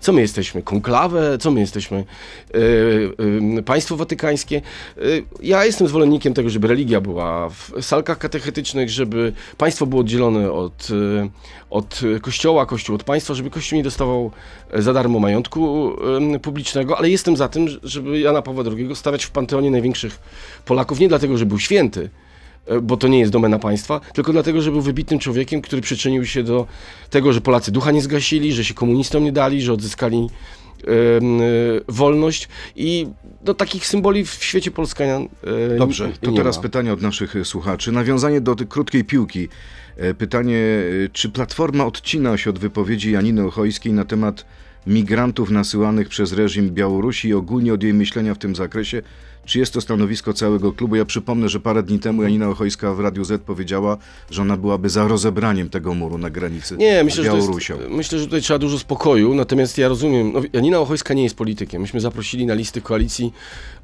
co 0.00 0.12
my 0.12 0.20
jesteśmy? 0.20 0.62
Konklawę? 0.62 1.38
Co 1.38 1.50
my 1.50 1.60
jesteśmy? 1.60 2.04
E, 2.54 2.58
e, 3.58 3.62
państwo 3.62 3.96
watykańskie? 3.96 4.62
E, 4.96 5.00
ja 5.42 5.64
jestem 5.64 5.88
zwolennikiem 5.88 6.34
tego, 6.34 6.50
żeby 6.50 6.68
religia 6.68 7.00
była 7.00 7.48
w 7.48 7.72
salkach 7.80 8.18
katechetycznych, 8.18 8.90
żeby 8.90 9.32
państwo 9.58 9.86
było 9.86 10.00
oddzielone 10.00 10.52
od, 10.52 10.88
od 11.70 12.00
kościoła, 12.22 12.66
kościół 12.66 12.96
od 12.96 13.04
państwa, 13.04 13.34
żeby 13.34 13.50
kościół 13.50 13.76
nie 13.76 13.82
dostawał 13.82 14.30
za 14.74 14.92
darmo 14.92 15.18
majątku 15.18 15.92
publicznego, 16.42 16.98
ale 16.98 17.10
jestem 17.10 17.36
za 17.36 17.48
tym, 17.48 17.66
żeby 17.82 18.20
Jana 18.20 18.42
Pawła 18.42 18.64
II 18.76 18.96
stawiać 18.96 19.24
w 19.24 19.30
panteonie 19.30 19.70
największych 19.70 20.18
Polaków, 20.64 21.00
nie 21.00 21.08
dlatego, 21.08 21.38
że 21.38 21.46
był 21.46 21.58
święty, 21.58 22.10
bo 22.82 22.96
to 22.96 23.08
nie 23.08 23.18
jest 23.20 23.32
domena 23.32 23.58
państwa, 23.58 24.00
tylko 24.14 24.32
dlatego, 24.32 24.62
że 24.62 24.70
był 24.70 24.80
wybitnym 24.80 25.20
człowiekiem, 25.20 25.60
który 25.62 25.82
przyczynił 25.82 26.26
się 26.26 26.42
do 26.42 26.66
tego, 27.10 27.32
że 27.32 27.40
Polacy 27.40 27.72
ducha 27.72 27.90
nie 27.90 28.02
zgasili, 28.02 28.52
że 28.52 28.64
się 28.64 28.74
komunistom 28.74 29.24
nie 29.24 29.32
dali, 29.32 29.62
że 29.62 29.72
odzyskali 29.72 30.26
e, 30.84 30.86
wolność 31.88 32.48
i 32.76 33.06
do 33.44 33.54
takich 33.54 33.86
symboli 33.86 34.24
w 34.24 34.30
świecie 34.44 34.70
Polskanian 34.70 35.28
e, 35.74 35.78
Dobrze, 35.78 36.08
nie- 36.08 36.12
to 36.28 36.32
teraz 36.32 36.56
ma. 36.56 36.62
pytanie 36.62 36.92
od 36.92 37.02
naszych 37.02 37.36
e, 37.36 37.44
słuchaczy. 37.44 37.92
Nawiązanie 37.92 38.40
do 38.40 38.54
tej 38.54 38.66
krótkiej 38.66 39.04
piłki. 39.04 39.48
E, 39.96 40.14
Pytanie, 40.14 40.58
e, 40.58 41.08
czy 41.12 41.28
Platforma 41.30 41.86
odcina 41.86 42.36
się 42.36 42.50
od 42.50 42.58
wypowiedzi 42.58 43.12
Janiny 43.12 43.44
Ochojskiej 43.46 43.92
na 43.92 44.04
temat 44.04 44.46
migrantów 44.86 45.50
nasyłanych 45.50 46.08
przez 46.08 46.32
reżim 46.32 46.70
Białorusi 46.70 47.28
i 47.28 47.34
ogólnie 47.34 47.74
od 47.74 47.82
jej 47.82 47.94
myślenia 47.94 48.34
w 48.34 48.38
tym 48.38 48.54
zakresie? 48.56 49.02
Czy 49.44 49.58
jest 49.58 49.72
to 49.72 49.80
stanowisko 49.80 50.32
całego 50.32 50.72
klubu? 50.72 50.96
Ja 50.96 51.04
przypomnę, 51.04 51.48
że 51.48 51.60
parę 51.60 51.82
dni 51.82 51.98
temu 51.98 52.22
Janina 52.22 52.48
Ochojska 52.48 52.94
w 52.94 53.00
Radiu 53.00 53.24
Z 53.24 53.42
powiedziała, 53.42 53.96
że 54.30 54.42
ona 54.42 54.56
byłaby 54.56 54.88
za 54.88 55.08
rozebraniem 55.08 55.68
tego 55.70 55.94
muru 55.94 56.18
na 56.18 56.30
granicy 56.30 56.76
Nie, 56.76 57.04
myślę, 57.04 57.24
że 57.24 57.36
jest, 57.36 57.48
myślę, 57.90 58.18
że 58.18 58.24
tutaj 58.24 58.40
trzeba 58.42 58.58
dużo 58.58 58.78
spokoju, 58.78 59.34
natomiast 59.34 59.78
ja 59.78 59.88
rozumiem, 59.88 60.32
no, 60.32 60.40
Janina 60.52 60.78
Ochojska 60.78 61.14
nie 61.14 61.22
jest 61.22 61.36
politykiem. 61.36 61.82
Myśmy 61.82 62.00
zaprosili 62.00 62.46
na 62.46 62.54
listy 62.54 62.80
koalicji 62.80 63.32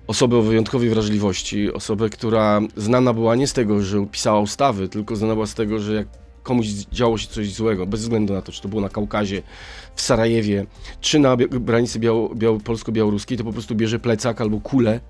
osobę 0.06 0.36
o 0.36 0.42
wyjątkowej 0.42 0.90
wrażliwości, 0.90 1.72
osobę, 1.72 2.10
która 2.10 2.60
znana 2.76 3.12
była 3.12 3.36
nie 3.36 3.46
z 3.46 3.52
tego, 3.52 3.82
że 3.82 4.06
pisała 4.06 4.40
ustawy, 4.40 4.88
tylko 4.88 5.16
znana 5.16 5.34
była 5.34 5.46
z 5.46 5.54
tego, 5.54 5.78
że 5.78 5.94
jak 5.94 6.08
komuś 6.42 6.66
działo 6.66 7.18
się 7.18 7.28
coś 7.28 7.52
złego, 7.52 7.86
bez 7.86 8.00
względu 8.00 8.34
na 8.34 8.42
to, 8.42 8.52
czy 8.52 8.62
to 8.62 8.68
było 8.68 8.82
na 8.82 8.88
Kaukazie, 8.88 9.42
w 9.94 10.02
Sarajewie, 10.02 10.66
czy 11.00 11.18
na 11.18 11.36
granicy 11.36 11.98
biało, 11.98 12.34
biało, 12.34 12.58
polsko-białoruskiej, 12.60 13.38
to 13.38 13.44
po 13.44 13.52
prostu 13.52 13.74
bierze 13.74 13.98
plecak 13.98 14.40
albo 14.40 14.60
kulę 14.60 15.00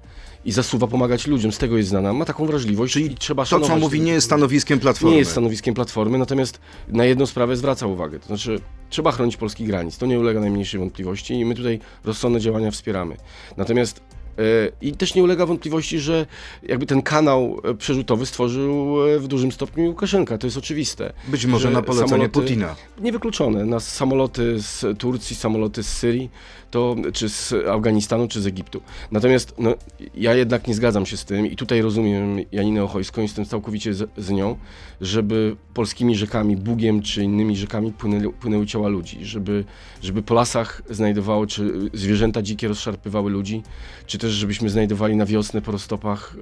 i 0.44 0.52
zasuwa 0.52 0.86
pomagać 0.86 1.26
ludziom. 1.26 1.52
Z 1.52 1.58
tego 1.58 1.76
jest 1.76 1.88
znana. 1.88 2.12
Ma 2.12 2.24
taką 2.24 2.46
wrażliwość 2.46 2.96
i 2.96 3.10
trzeba 3.14 3.42
To, 3.42 3.46
szanować. 3.48 3.70
co 3.70 3.76
mówi, 3.80 4.00
nie 4.00 4.12
jest 4.12 4.26
stanowiskiem 4.26 4.80
Platformy. 4.80 5.12
nie 5.12 5.18
jest 5.18 5.30
stanowiskiem 5.30 5.74
Platformy, 5.74 6.18
natomiast 6.18 6.60
na 6.88 7.04
jedną 7.04 7.26
sprawę 7.26 7.56
zwraca 7.56 7.86
uwagę. 7.86 8.18
To 8.20 8.26
znaczy, 8.26 8.60
trzeba 8.90 9.12
chronić 9.12 9.36
polskich 9.36 9.66
granic. 9.66 9.98
To 9.98 10.06
nie 10.06 10.20
ulega 10.20 10.40
najmniejszej 10.40 10.80
wątpliwości 10.80 11.34
i 11.34 11.44
my 11.44 11.54
tutaj 11.54 11.80
rozsądne 12.04 12.40
działania 12.40 12.70
wspieramy. 12.70 13.16
Natomiast 13.56 14.00
e, 14.38 14.42
i 14.80 14.92
też 14.92 15.14
nie 15.14 15.22
ulega 15.22 15.46
wątpliwości, 15.46 15.98
że 15.98 16.26
jakby 16.62 16.86
ten 16.86 17.02
kanał 17.02 17.60
e, 17.64 17.74
przerzutowy 17.74 18.26
stworzył 18.26 18.96
e, 19.08 19.18
w 19.18 19.28
dużym 19.28 19.52
stopniu 19.52 19.84
Łukaszenka. 19.88 20.38
To 20.38 20.46
jest 20.46 20.56
oczywiste. 20.56 21.12
Być 21.28 21.46
może 21.46 21.68
że 21.68 21.74
na 21.74 21.82
polecenie 21.82 22.10
samoloty- 22.10 22.28
Putina. 22.30 22.76
Niewykluczone. 23.00 23.64
Na 23.64 23.80
samoloty 23.80 24.60
z 24.60 24.98
Turcji, 24.98 25.36
samoloty 25.36 25.82
z 25.82 25.88
Syrii, 25.88 26.30
to, 26.70 26.96
czy 27.12 27.28
z 27.28 27.54
Afganistanu, 27.70 28.28
czy 28.28 28.40
z 28.40 28.46
Egiptu. 28.46 28.80
Natomiast 29.10 29.54
no, 29.58 29.74
ja 30.14 30.34
jednak 30.34 30.66
nie 30.66 30.74
zgadzam 30.74 31.06
się 31.06 31.16
z 31.16 31.24
tym 31.24 31.46
i 31.46 31.56
tutaj 31.56 31.82
rozumiem 31.82 32.38
Janinę 32.52 32.84
Ochojską, 32.84 33.22
jestem 33.22 33.44
całkowicie 33.44 33.94
z, 33.94 34.10
z 34.16 34.30
nią, 34.30 34.56
żeby 35.00 35.56
polskimi 35.74 36.16
rzekami, 36.16 36.56
Bugiem 36.56 37.02
czy 37.02 37.24
innymi 37.24 37.56
rzekami 37.56 37.92
płynęły, 37.92 38.32
płynęły 38.32 38.66
ciała 38.66 38.88
ludzi, 38.88 39.24
żeby, 39.24 39.64
żeby 40.02 40.22
po 40.22 40.34
lasach 40.34 40.82
znajdowało, 40.90 41.46
czy 41.46 41.72
zwierzęta 41.94 42.42
dzikie 42.42 42.68
rozszarpywały 42.68 43.30
ludzi, 43.30 43.62
czy 44.06 44.18
też 44.18 44.32
żebyśmy 44.32 44.70
znajdowali 44.70 45.16
na 45.16 45.26
wiosnę 45.26 45.62
po 45.62 45.72
roztopach 45.72 46.36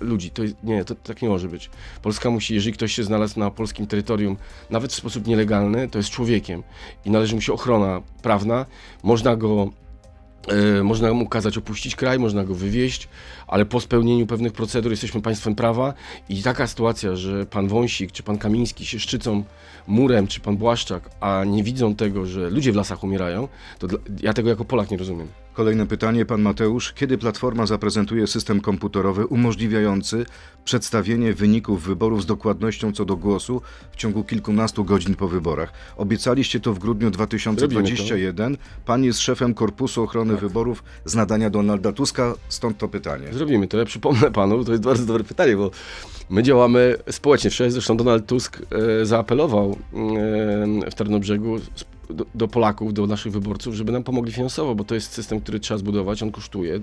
ludzi. 0.00 0.30
To, 0.30 0.42
jest- 0.42 0.56
nie, 0.64 0.84
to 0.84 0.94
tak 0.94 1.22
nie 1.22 1.28
może 1.28 1.48
być. 1.48 1.70
Polska 2.02 2.30
musi, 2.30 2.54
jeżeli 2.54 2.72
ktoś 2.72 2.92
się 2.92 3.04
znalazł 3.04 3.40
na 3.40 3.50
polskim 3.50 3.86
terytorium, 3.86 4.36
nawet 4.70 4.92
w 4.92 4.94
sposób 4.94 5.26
nielegalny, 5.26 5.88
to 5.88 5.98
jest 5.98 6.10
człowiekiem 6.10 6.62
i 7.04 7.10
należy 7.10 7.34
mu 7.34 7.40
się 7.40 7.52
ochrona 7.52 8.02
prawna. 8.22 8.66
Można 9.12 9.36
go 9.36 9.70
E, 10.48 10.82
Można 10.82 11.12
mu 11.14 11.28
kazać 11.28 11.58
opuścić 11.58 11.96
kraj, 11.96 12.18
można 12.18 12.44
go 12.44 12.54
wywieźć, 12.54 13.08
ale 13.46 13.64
po 13.64 13.80
spełnieniu 13.80 14.26
pewnych 14.26 14.52
procedur 14.52 14.92
jesteśmy 14.92 15.22
państwem 15.22 15.54
prawa 15.54 15.94
i 16.28 16.42
taka 16.42 16.66
sytuacja, 16.66 17.16
że 17.16 17.46
pan 17.46 17.68
Wąsik 17.68 18.12
czy 18.12 18.22
pan 18.22 18.38
Kamiński 18.38 18.86
się 18.86 19.00
szczycą 19.00 19.44
murem, 19.86 20.26
czy 20.26 20.40
pan 20.40 20.56
Błaszczak, 20.56 21.10
a 21.20 21.44
nie 21.44 21.62
widzą 21.62 21.94
tego, 21.94 22.26
że 22.26 22.50
ludzie 22.50 22.72
w 22.72 22.76
lasach 22.76 23.04
umierają, 23.04 23.48
to 23.78 23.86
ja 24.20 24.32
tego 24.32 24.48
jako 24.48 24.64
Polak 24.64 24.90
nie 24.90 24.96
rozumiem. 24.96 25.28
Kolejne 25.52 25.86
pytanie, 25.86 26.26
pan 26.26 26.42
Mateusz. 26.42 26.92
Kiedy 26.92 27.18
Platforma 27.18 27.66
zaprezentuje 27.66 28.26
system 28.26 28.60
komputerowy 28.60 29.26
umożliwiający 29.26 30.26
przedstawienie 30.64 31.34
wyników 31.34 31.82
wyborów 31.82 32.22
z 32.22 32.26
dokładnością 32.26 32.92
co 32.92 33.04
do 33.04 33.16
głosu 33.16 33.62
w 33.92 33.96
ciągu 33.96 34.24
kilkunastu 34.24 34.84
godzin 34.84 35.14
po 35.14 35.28
wyborach? 35.28 35.72
Obiecaliście 35.96 36.60
to 36.60 36.74
w 36.74 36.78
grudniu 36.78 37.10
2021. 37.10 38.56
Pan 38.84 39.04
jest 39.04 39.20
szefem 39.20 39.54
Korpusu 39.54 40.02
Ochrony 40.02 40.36
Wyborów 40.36 40.84
z 41.04 41.14
nadania 41.14 41.50
Donalda 41.50 41.92
Tuska, 41.92 42.34
stąd 42.48 42.78
to 42.78 42.88
pytanie. 42.88 43.26
Zrobimy 43.32 43.68
to. 43.68 43.78
Ja 43.78 43.84
przypomnę 43.84 44.30
panu, 44.30 44.64
to 44.64 44.72
jest 44.72 44.84
bardzo 44.84 45.06
dobre 45.06 45.24
pytanie, 45.24 45.56
bo 45.56 45.70
my 46.30 46.42
działamy 46.42 46.96
społecznie. 47.10 47.50
Wczoraj 47.50 47.70
zresztą 47.70 47.96
Donald 47.96 48.26
Tusk 48.26 48.62
e, 49.00 49.06
zaapelował 49.06 49.70
e, 49.70 50.90
w 50.90 50.94
Tarnobrzegu 50.94 51.58
do, 52.12 52.26
do 52.34 52.48
Polaków, 52.48 52.94
do 52.94 53.06
naszych 53.06 53.32
wyborców, 53.32 53.74
żeby 53.74 53.92
nam 53.92 54.04
pomogli 54.04 54.32
finansowo, 54.32 54.74
bo 54.74 54.84
to 54.84 54.94
jest 54.94 55.12
system, 55.12 55.40
który 55.40 55.60
trzeba 55.60 55.78
zbudować, 55.78 56.22
on 56.22 56.32
kosztuje. 56.32 56.80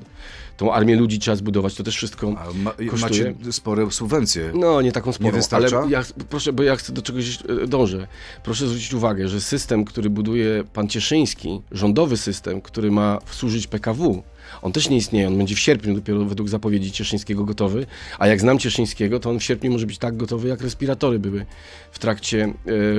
Tą 0.58 0.74
armię 0.74 0.96
ludzi 0.96 1.20
trzeba 1.20 1.36
zbudować, 1.36 1.76
to 1.76 1.84
też 1.84 1.96
wszystko 1.96 2.28
A 2.28 2.54
ma, 2.54 2.72
kosztuje. 2.90 3.34
macie 3.40 3.52
spore 3.52 3.92
subwencje. 3.92 4.52
No, 4.56 4.82
nie 4.82 4.92
taką 4.92 5.14
sporą, 5.14 5.32
wystarcza? 5.32 5.80
ale 5.80 5.92
ja, 5.92 6.04
proszę, 6.30 6.54
bo 6.54 6.64
ja 6.64 6.76
chcę 6.76 6.94
do 6.94 7.02
czegoś 7.02 7.40
e, 7.64 7.68
dążę. 7.68 8.08
Proszę 8.44 8.68
zwrócić 8.68 8.94
uwagę, 8.94 9.28
że 9.28 9.42
system, 9.42 9.86
który 9.86 10.10
buduje 10.10 10.64
pan 10.74 10.88
Cieszyński, 10.88 11.62
rządowy 11.72 12.18
system, 12.18 12.62
który 12.62 12.92
ma 12.92 13.20
służyć 13.32 13.68
PKW, 13.68 14.24
on 14.62 14.72
też 14.72 14.90
nie 14.90 14.98
istnieje, 14.98 15.28
on 15.28 15.38
będzie 15.38 15.56
w 15.56 15.60
sierpniu 15.60 15.96
dopiero 15.96 16.26
według 16.26 16.50
zapowiedzi 16.50 16.92
Cieszyńskiego 16.92 17.46
gotowy, 17.46 17.86
a 18.20 18.28
jak 18.28 18.42
znam 18.42 18.60
Cieszyńskiego, 18.60 19.20
to 19.20 19.30
on 19.30 19.40
w 19.40 19.44
sierpniu 19.44 19.72
może 19.72 19.86
być 19.86 19.98
tak 19.98 20.18
gotowy, 20.18 20.48
jak 20.48 20.62
respiratory 20.62 21.20
były 21.20 21.46
w 21.92 22.00
trakcie 22.00 22.44
e, 22.44 22.50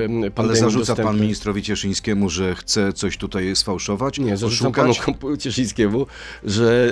pandemii 0.08 0.32
Ale 0.36 0.56
zarzuca 0.56 0.86
pan 0.86 0.96
dostępnej. 0.96 1.22
ministrowi 1.22 1.62
Cieszyńskiemu, 1.62 2.28
że 2.28 2.54
chce 2.54 2.92
coś 2.92 3.16
tutaj 3.16 3.56
sfałszować? 3.56 4.18
Nie, 4.18 4.36
zarzucam 4.36 4.72
panu 4.72 4.94
Cieszyńskiemu, 5.38 6.06
że 6.44 6.90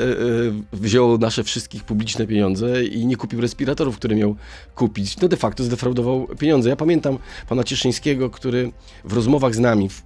e, 0.73 0.77
wziął 0.77 1.19
nasze 1.19 1.45
wszystkich 1.45 1.85
publiczne 1.85 2.27
pieniądze 2.27 2.85
i 2.85 3.07
nie 3.07 3.17
kupił 3.17 3.41
respiratorów, 3.41 3.97
które 3.97 4.17
miał 4.17 4.37
kupić. 4.75 5.17
No 5.17 5.29
de 5.29 5.37
facto 5.37 5.65
zdefraudował 5.65 6.29
pieniądze. 6.39 6.69
Ja 6.69 6.77
pamiętam 6.77 7.19
pana 7.49 7.65
Cieszyńskiego, 7.65 8.31
który 8.31 8.73
w 9.05 9.13
rozmowach 9.13 9.55
z 9.55 9.59
nami, 9.59 9.89
w, 9.89 10.03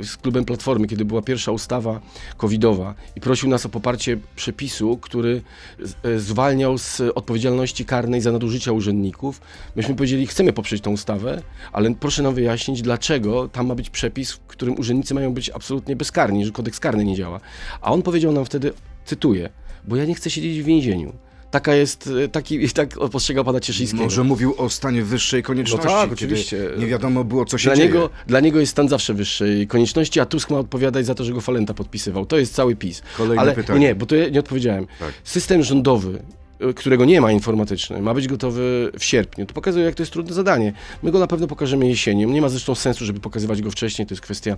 e, 0.00 0.04
z 0.04 0.16
klubem 0.16 0.44
Platformy, 0.44 0.86
kiedy 0.86 1.04
była 1.04 1.22
pierwsza 1.22 1.52
ustawa 1.52 2.00
covidowa 2.36 2.94
i 3.16 3.20
prosił 3.20 3.48
nas 3.48 3.66
o 3.66 3.68
poparcie 3.68 3.89
przepisu, 4.36 4.98
który 4.98 5.42
e, 6.02 6.18
zwalniał 6.18 6.78
z 6.78 7.00
odpowiedzialności 7.00 7.84
karnej 7.84 8.20
za 8.20 8.32
nadużycia 8.32 8.72
urzędników. 8.72 9.40
Myśmy 9.76 9.94
powiedzieli, 9.94 10.26
chcemy 10.26 10.52
poprzeć 10.52 10.82
tą 10.82 10.90
ustawę, 10.90 11.42
ale 11.72 11.94
proszę 11.94 12.22
nam 12.22 12.34
wyjaśnić, 12.34 12.82
dlaczego 12.82 13.48
tam 13.48 13.66
ma 13.66 13.74
być 13.74 13.90
przepis, 13.90 14.32
w 14.32 14.40
którym 14.40 14.78
urzędnicy 14.78 15.14
mają 15.14 15.34
być 15.34 15.50
absolutnie 15.50 15.96
bezkarni, 15.96 16.44
że 16.44 16.52
kodeks 16.52 16.80
karny 16.80 17.04
nie 17.04 17.16
działa. 17.16 17.40
A 17.80 17.92
on 17.92 18.02
powiedział 18.02 18.32
nam 18.32 18.44
wtedy, 18.44 18.72
cytuję, 19.04 19.50
bo 19.84 19.96
ja 19.96 20.04
nie 20.04 20.14
chcę 20.14 20.30
siedzieć 20.30 20.62
w 20.62 20.64
więzieniu. 20.64 21.12
Taka 21.50 21.74
jest, 21.74 22.10
e, 22.24 22.28
taki, 22.28 22.68
tak 22.68 22.88
postrzegał 23.12 23.44
pana 23.44 23.60
Cieszyńskiego. 23.60 24.04
Może 24.04 24.24
mówił 24.24 24.54
o 24.58 24.70
stanie 24.70 25.02
wyższej 25.02 25.42
konieczności, 25.42 25.86
No 25.88 25.92
tak, 25.94 26.12
oczywiście. 26.12 26.70
nie 26.78 26.86
wiadomo 26.86 27.24
było, 27.24 27.44
co 27.44 27.58
się 27.58 27.64
Dla 27.68 27.76
dzieje. 27.76 27.88
niego, 27.88 28.10
dla 28.26 28.40
niego 28.40 28.60
jest 28.60 28.72
stan 28.72 28.88
zawsze 28.88 29.14
wyższej 29.14 29.66
konieczności, 29.66 30.20
a 30.20 30.26
Tusk 30.26 30.50
ma 30.50 30.58
odpowiadać 30.58 31.06
za 31.06 31.14
to, 31.14 31.24
że 31.24 31.32
go 31.32 31.40
Falenta 31.40 31.74
podpisywał. 31.74 32.26
To 32.26 32.38
jest 32.38 32.54
cały 32.54 32.76
PiS. 32.76 33.02
Kolejne 33.16 33.40
Ale 33.42 33.52
pytanie. 33.54 33.80
nie, 33.80 33.94
bo 33.94 34.06
to 34.06 34.16
ja 34.16 34.28
nie 34.28 34.40
odpowiedziałem. 34.40 34.86
Tak. 34.98 35.12
System 35.24 35.62
rządowy, 35.62 36.22
y, 36.70 36.74
którego 36.74 37.04
nie 37.04 37.20
ma 37.20 37.32
informatyczny, 37.32 38.02
ma 38.02 38.14
być 38.14 38.28
gotowy 38.28 38.90
w 38.98 39.04
sierpniu. 39.04 39.46
To 39.46 39.54
pokazuje, 39.54 39.84
jak 39.84 39.94
to 39.94 40.02
jest 40.02 40.12
trudne 40.12 40.34
zadanie. 40.34 40.72
My 41.02 41.10
go 41.10 41.18
na 41.18 41.26
pewno 41.26 41.46
pokażemy 41.46 41.88
jesienią. 41.88 42.30
Nie 42.30 42.40
ma 42.40 42.48
zresztą 42.48 42.74
sensu, 42.74 43.04
żeby 43.04 43.20
pokazywać 43.20 43.62
go 43.62 43.70
wcześniej. 43.70 44.06
To 44.06 44.14
jest 44.14 44.22
kwestia 44.22 44.56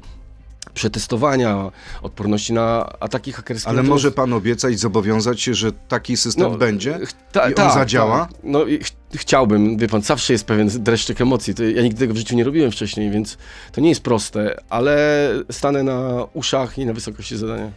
przetestowania, 0.74 1.70
odporności 2.02 2.52
na 2.52 2.92
ataki 3.00 3.32
hakerskie. 3.32 3.68
Ale 3.68 3.76
Natomiast- 3.76 3.90
może 3.90 4.10
pan 4.12 4.32
obiecać, 4.32 4.78
zobowiązać 4.78 5.40
się, 5.40 5.54
że 5.54 5.72
taki 5.72 6.16
system 6.16 6.58
będzie 6.58 6.98
ch- 7.06 7.12
ta- 7.32 7.44
i 7.44 7.48
on 7.48 7.54
tak, 7.54 7.74
zadziała? 7.74 8.18
tak. 8.26 8.36
No 8.42 8.64
i 8.64 8.78
ch- 8.78 8.92
chciałbym, 9.14 9.76
wie 9.78 9.88
pan, 9.88 10.02
zawsze 10.02 10.32
jest 10.32 10.44
pewien 10.44 10.68
dreszczyk 10.68 11.20
emocji. 11.20 11.54
To 11.54 11.62
ja 11.64 11.82
nigdy 11.82 11.98
tego 11.98 12.14
w 12.14 12.16
życiu 12.16 12.36
nie 12.36 12.44
robiłem 12.44 12.70
wcześniej, 12.70 13.10
więc 13.10 13.38
to 13.72 13.80
nie 13.80 13.88
jest 13.88 14.00
proste, 14.02 14.56
ale 14.68 15.28
stanę 15.50 15.82
na 15.82 16.26
uszach 16.34 16.78
i 16.78 16.86
na 16.86 16.92
wysokości 16.92 17.36
zadania. 17.36 17.70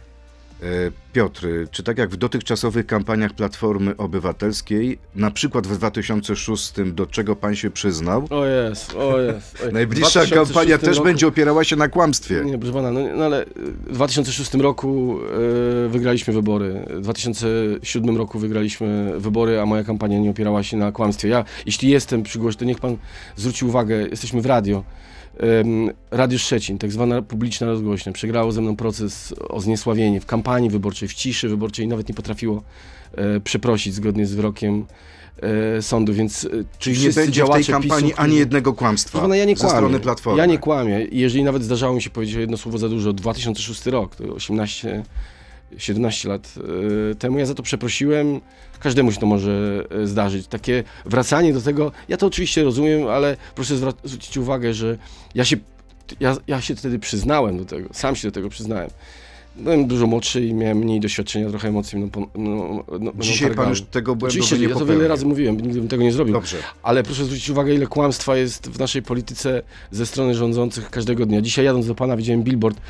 E, 0.62 0.66
Piotr, 1.12 1.46
czy 1.70 1.82
tak 1.82 1.98
jak 1.98 2.10
w 2.10 2.16
dotychczasowych 2.16 2.86
kampaniach 2.86 3.32
Platformy 3.32 3.96
Obywatelskiej, 3.96 4.98
na 5.14 5.30
przykład 5.30 5.66
w 5.66 5.76
2006, 5.76 6.72
do 6.86 7.06
czego 7.06 7.36
pan 7.36 7.56
się 7.56 7.70
przyznał, 7.70 8.26
O 8.30 8.46
jest, 8.46 8.94
o 8.94 9.20
jest. 9.20 9.58
Oj. 9.66 9.72
najbliższa 9.72 10.20
2006 10.20 10.34
kampania 10.54 10.78
też 10.78 10.96
roku- 10.96 11.04
będzie 11.04 11.26
opierała 11.26 11.64
się 11.64 11.76
na 11.76 11.88
kłamstwie. 11.88 12.42
Nie, 12.44 12.58
proszę 12.58 12.72
pana, 12.74 12.90
no, 12.90 13.00
no 13.16 13.24
ale 13.24 13.44
w 13.86 13.92
2006 13.92 14.54
roku 14.54 15.18
e, 15.86 15.88
wygraliśmy 15.88 16.34
wybory. 16.34 16.84
W 16.90 17.00
2007 17.00 18.16
roku 18.16 18.38
wygraliśmy 18.38 19.12
wybory, 19.20 19.60
a 19.60 19.66
moja 19.66 19.84
kampania 19.84 20.18
nie 20.18 20.30
opierała 20.30 20.62
się 20.62 20.76
na 20.76 20.92
kłamstwie. 20.92 21.28
Ja, 21.28 21.44
jeśli 21.66 21.88
jestem 21.90 22.22
przy 22.22 22.38
głosie, 22.38 22.58
to 22.58 22.64
niech 22.64 22.80
pan 22.80 22.96
zwróci 23.36 23.64
uwagę, 23.64 23.96
jesteśmy 24.08 24.40
w 24.42 24.46
radio. 24.46 24.84
Radio 26.10 26.38
Szczecin, 26.38 26.78
tak 26.78 26.92
zwana 26.92 27.22
publiczna 27.22 27.66
rozgłośnia, 27.66 28.12
przegrało 28.12 28.52
ze 28.52 28.60
mną 28.60 28.76
proces 28.76 29.34
o 29.48 29.60
zniesławienie 29.60 30.20
w 30.20 30.26
kampanii 30.26 30.70
wyborczej, 30.70 31.08
w 31.08 31.14
ciszy 31.14 31.48
wyborczej, 31.48 31.88
nawet 31.88 32.08
nie 32.08 32.14
potrafiło 32.14 32.62
e, 33.14 33.40
przeprosić 33.40 33.94
zgodnie 33.94 34.26
z 34.26 34.34
wyrokiem 34.34 34.86
e, 35.76 35.82
sądu, 35.82 36.14
więc 36.14 36.44
e, 36.44 36.48
Czyli 36.78 37.00
nie 37.00 37.12
będzie 37.12 37.44
w 37.44 37.50
tej 37.50 37.64
kampanii 37.64 38.10
PiSu, 38.10 38.22
ani 38.22 38.36
jednego 38.36 38.72
kłamstwa 38.72 39.20
pana, 39.20 39.36
ja 39.36 39.44
nie 39.44 39.56
ze 39.56 39.60
kłamię. 39.60 39.76
strony 39.76 40.00
Platformy. 40.00 40.38
Ja 40.38 40.46
nie 40.46 40.58
kłamię. 40.58 41.06
Jeżeli 41.12 41.44
nawet 41.44 41.62
zdarzało 41.62 41.94
mi 41.94 42.02
się 42.02 42.10
powiedzieć 42.10 42.36
jedno 42.36 42.56
słowo 42.56 42.78
za 42.78 42.88
dużo, 42.88 43.12
2006 43.12 43.86
rok, 43.86 44.16
to 44.16 44.24
18, 44.24 45.02
17 45.78 46.28
lat 46.28 46.54
e, 47.10 47.14
temu, 47.14 47.38
ja 47.38 47.46
za 47.46 47.54
to 47.54 47.62
przeprosiłem. 47.62 48.40
Każdemu 48.80 49.12
się 49.12 49.20
to 49.20 49.26
może 49.26 49.84
e, 49.90 50.06
zdarzyć. 50.06 50.46
Takie 50.46 50.84
wracanie 51.04 51.52
do 51.52 51.60
tego, 51.60 51.92
ja 52.08 52.16
to 52.16 52.26
oczywiście 52.26 52.64
rozumiem, 52.64 53.08
ale 53.08 53.36
proszę 53.54 53.76
zwrócić 54.04 54.36
uwagę, 54.36 54.74
że 54.74 54.98
ja 55.34 55.44
się, 55.44 55.56
ja, 56.20 56.36
ja 56.46 56.60
się 56.60 56.76
wtedy 56.76 56.98
przyznałem 56.98 57.58
do 57.58 57.64
tego, 57.64 57.88
sam 57.92 58.16
się 58.16 58.28
do 58.28 58.32
tego 58.32 58.48
przyznałem. 58.48 58.90
Byłem 59.58 59.86
dużo 59.86 60.06
młodszy 60.06 60.46
i 60.46 60.54
miałem 60.54 60.78
mniej 60.78 61.00
doświadczenia, 61.00 61.48
trochę 61.50 61.68
emocji 61.68 62.10
pon- 62.12 62.26
mną, 62.34 62.82
mną 63.00 63.12
Dzisiaj 63.20 63.54
pan 63.54 63.68
już 63.68 63.82
tego 63.82 64.16
błędu 64.16 64.38
Oczywiście, 64.40 64.68
ja 64.68 64.74
to 64.74 64.86
wiele 64.86 65.08
razy 65.08 65.26
mówiłem, 65.26 65.60
nigdy 65.60 65.78
bym 65.78 65.88
tego 65.88 66.02
nie 66.02 66.12
zrobił. 66.12 66.34
Dobrze. 66.34 66.56
Ale 66.82 67.02
proszę 67.02 67.24
zwrócić 67.24 67.50
uwagę, 67.50 67.74
ile 67.74 67.86
kłamstwa 67.86 68.36
jest 68.36 68.68
w 68.70 68.78
naszej 68.78 69.02
polityce 69.02 69.62
ze 69.90 70.06
strony 70.06 70.34
rządzących 70.34 70.90
każdego 70.90 71.26
dnia. 71.26 71.40
Dzisiaj 71.40 71.64
jadąc 71.64 71.86
do 71.86 71.94
pana 71.94 72.16
widziałem 72.16 72.42
billboard. 72.42 72.80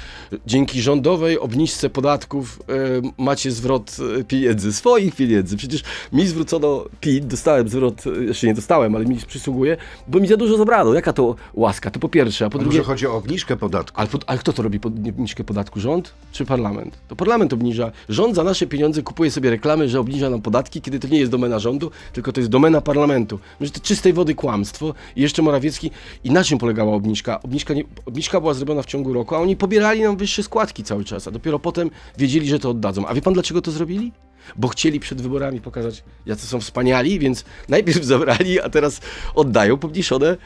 Dzięki 0.46 0.82
rządowej 0.82 1.38
obniżce 1.38 1.90
podatków 1.90 2.62
e, 2.68 2.72
macie 3.18 3.50
zwrot 3.50 3.96
e, 4.20 4.24
pieniędzy, 4.24 4.72
swoich 4.72 5.16
pieniędzy. 5.16 5.56
Przecież 5.56 5.82
mi 6.12 6.26
zwrócono 6.26 6.84
PIT, 7.00 7.26
dostałem 7.26 7.68
zwrot, 7.68 8.04
e, 8.06 8.24
jeszcze 8.24 8.46
nie 8.46 8.54
dostałem, 8.54 8.94
ale 8.96 9.04
mi 9.04 9.16
przysługuje, 9.16 9.76
bo 10.08 10.20
mi 10.20 10.28
za 10.28 10.36
dużo 10.36 10.56
zabrano. 10.56 10.94
Jaka 10.94 11.12
to 11.12 11.34
łaska? 11.54 11.90
To 11.90 12.00
po 12.00 12.08
pierwsze, 12.08 12.44
a 12.46 12.50
po 12.50 12.58
A 12.58 12.60
drugie... 12.60 12.78
może 12.78 12.88
chodzi 12.88 13.06
o 13.06 13.16
obniżkę 13.16 13.56
podatku? 13.56 14.00
Ale, 14.00 14.08
ale 14.26 14.38
kto 14.38 14.52
to 14.52 14.62
robi 14.62 14.80
pod- 14.80 15.08
obniżkę 15.08 15.44
podatku? 15.44 15.80
Rząd 15.80 16.14
czy 16.32 16.44
parlament? 16.56 16.98
To 17.08 17.16
parlament 17.16 17.52
obniża. 17.52 17.92
Rząd 18.08 18.34
za 18.34 18.44
nasze 18.44 18.66
pieniądze 18.66 19.02
kupuje 19.02 19.30
sobie 19.30 19.50
reklamy, 19.50 19.88
że 19.88 20.00
obniża 20.00 20.30
nam 20.30 20.42
podatki, 20.42 20.80
kiedy 20.80 21.00
to 21.00 21.08
nie 21.08 21.18
jest 21.18 21.32
domena 21.32 21.58
rządu, 21.58 21.90
tylko 22.12 22.32
to 22.32 22.40
jest 22.40 22.50
domena 22.50 22.80
parlamentu. 22.80 23.38
Że 23.60 23.70
to 23.70 23.80
czystej 23.80 24.12
wody 24.12 24.34
kłamstwo. 24.34 24.94
I 25.16 25.22
jeszcze 25.22 25.42
Morawiecki. 25.42 25.90
I 26.24 26.30
na 26.30 26.44
czym 26.44 26.58
polegała 26.58 26.94
obniżka? 26.94 27.42
Obniżka, 27.42 27.74
nie, 27.74 27.84
obniżka 28.06 28.40
była 28.40 28.54
zrobiona 28.54 28.82
w 28.82 28.86
ciągu 28.86 29.12
roku, 29.12 29.34
a 29.34 29.38
oni 29.38 29.56
pobierali 29.56 30.02
nam 30.02 30.16
wyższe 30.16 30.42
składki 30.42 30.84
cały 30.84 31.04
czas, 31.04 31.28
a 31.28 31.30
dopiero 31.30 31.58
potem 31.58 31.90
wiedzieli, 32.18 32.48
że 32.48 32.58
to 32.58 32.70
oddadzą. 32.70 33.06
A 33.06 33.14
wie 33.14 33.22
pan 33.22 33.34
dlaczego 33.34 33.62
to 33.62 33.70
zrobili? 33.70 34.12
Bo 34.56 34.68
chcieli 34.68 35.00
przed 35.00 35.22
wyborami 35.22 35.60
pokazać, 35.60 36.04
jacy 36.26 36.46
są 36.46 36.60
wspaniali, 36.60 37.18
więc 37.18 37.44
najpierw 37.68 38.04
zabrali, 38.14 38.60
a 38.60 38.68
teraz 38.70 39.00
oddają 39.34 39.76
pomniejszone 39.76 40.36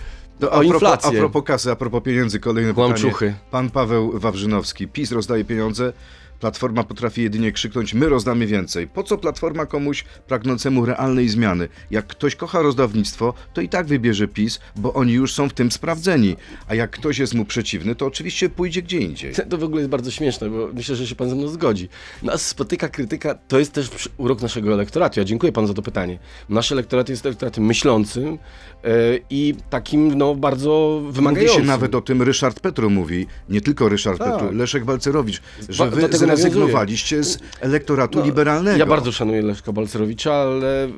To 0.40 0.50
o 0.50 0.53
a, 0.53 0.61
propos, 0.61 0.74
inflację. 0.74 1.18
a 1.18 1.20
propos 1.20 1.44
kasy, 1.44 1.70
a 1.70 1.76
propos 1.76 2.03
pieniędzy, 2.03 2.40
kolejne 2.40 2.70
pytanie. 2.74 2.94
Kłamczuchy. 2.94 3.35
Pan 3.50 3.70
Paweł 3.70 4.18
Wawrzynowski. 4.18 4.88
PiS 4.88 5.12
rozdaje 5.12 5.44
pieniądze, 5.44 5.92
Platforma 6.40 6.85
potrafi 6.85 7.22
jedynie 7.22 7.53
krzyknąć, 7.53 7.94
my 7.94 8.09
rozdamy 8.09 8.46
więcej. 8.46 8.88
Po 8.88 9.03
co 9.03 9.18
Platforma 9.18 9.66
komuś 9.66 10.05
pragnącemu 10.29 10.87
realnej 10.87 11.29
zmiany? 11.29 11.68
Jak 11.90 12.07
ktoś 12.07 12.37
kocha 12.37 12.62
rozdawnictwo, 12.62 13.35
to 13.55 13.61
i 13.61 13.68
tak 13.68 13.87
wybierze 13.87 14.29
PiS, 14.29 14.61
bo 14.76 14.92
oni 14.92 15.12
już 15.12 15.35
są 15.35 15.48
w 15.48 15.53
tym 15.53 15.72
sprawdzeni. 15.72 16.37
A 16.68 16.74
jak 16.74 16.90
ktoś 16.90 17.18
jest 17.18 17.35
mu 17.35 17.44
przeciwny, 17.44 17.94
to 17.94 18.07
oczywiście 18.07 18.48
pójdzie 18.48 18.83
gdzie 18.83 18.98
indziej. 18.98 19.33
To 19.50 19.59
w 19.59 19.64
ogóle 19.64 19.81
jest 19.81 19.90
bardzo 19.90 20.11
śmieszne, 20.11 20.50
bo 20.50 20.70
myślę, 20.74 20.96
że 20.96 21.07
się 21.07 21.14
pan 21.14 21.31
ze 21.31 21.37
mną 21.37 21.48
zgodzi. 21.48 21.88
Nas 22.22 22.46
spotyka 22.46 22.88
krytyka, 22.88 23.35
to 23.35 23.59
jest 23.59 23.72
też 23.72 24.09
urok 24.16 24.42
naszego 24.42 24.74
elektoratu. 24.74 25.20
Ja 25.20 25.24
dziękuję 25.24 25.53
panu 25.53 25.66
za 25.66 25.74
to 25.74 25.83
pytanie. 25.83 26.18
Nasz 26.48 26.72
elektorat 26.72 27.09
jest 27.09 27.26
elektoratem 27.26 27.64
myślącym 27.64 28.38
e, 28.85 28.88
i 29.31 29.55
takim 29.70 30.18
no, 30.18 30.35
bardzo 30.35 31.00
Mówi 31.03 31.14
wymagającym. 31.14 31.61
się 31.61 31.66
nawet 31.66 31.94
o 31.94 32.00
tym, 32.00 32.22
Ryszard 32.22 32.61
Petru 32.61 32.90
mówi, 32.90 33.26
nie 33.48 33.61
tylko 33.61 33.88
Ryszard 33.88 34.18
Tak. 34.18 34.33
Petru, 34.33 34.57
Leszek 34.57 34.85
Balcerowicz, 34.85 35.42
że 35.68 35.90
wy 35.90 36.09
zrezygnowaliście 36.37 37.25
z 37.25 37.38
elektoratu 37.61 38.19
No, 38.19 38.25
liberalnego. 38.25 38.79
Ja 38.79 38.87
bardzo 38.87 39.12
szanuję 39.12 39.43
Leszka 39.43 39.73
Balcerowicza, 39.73 40.35
ale 40.35 40.88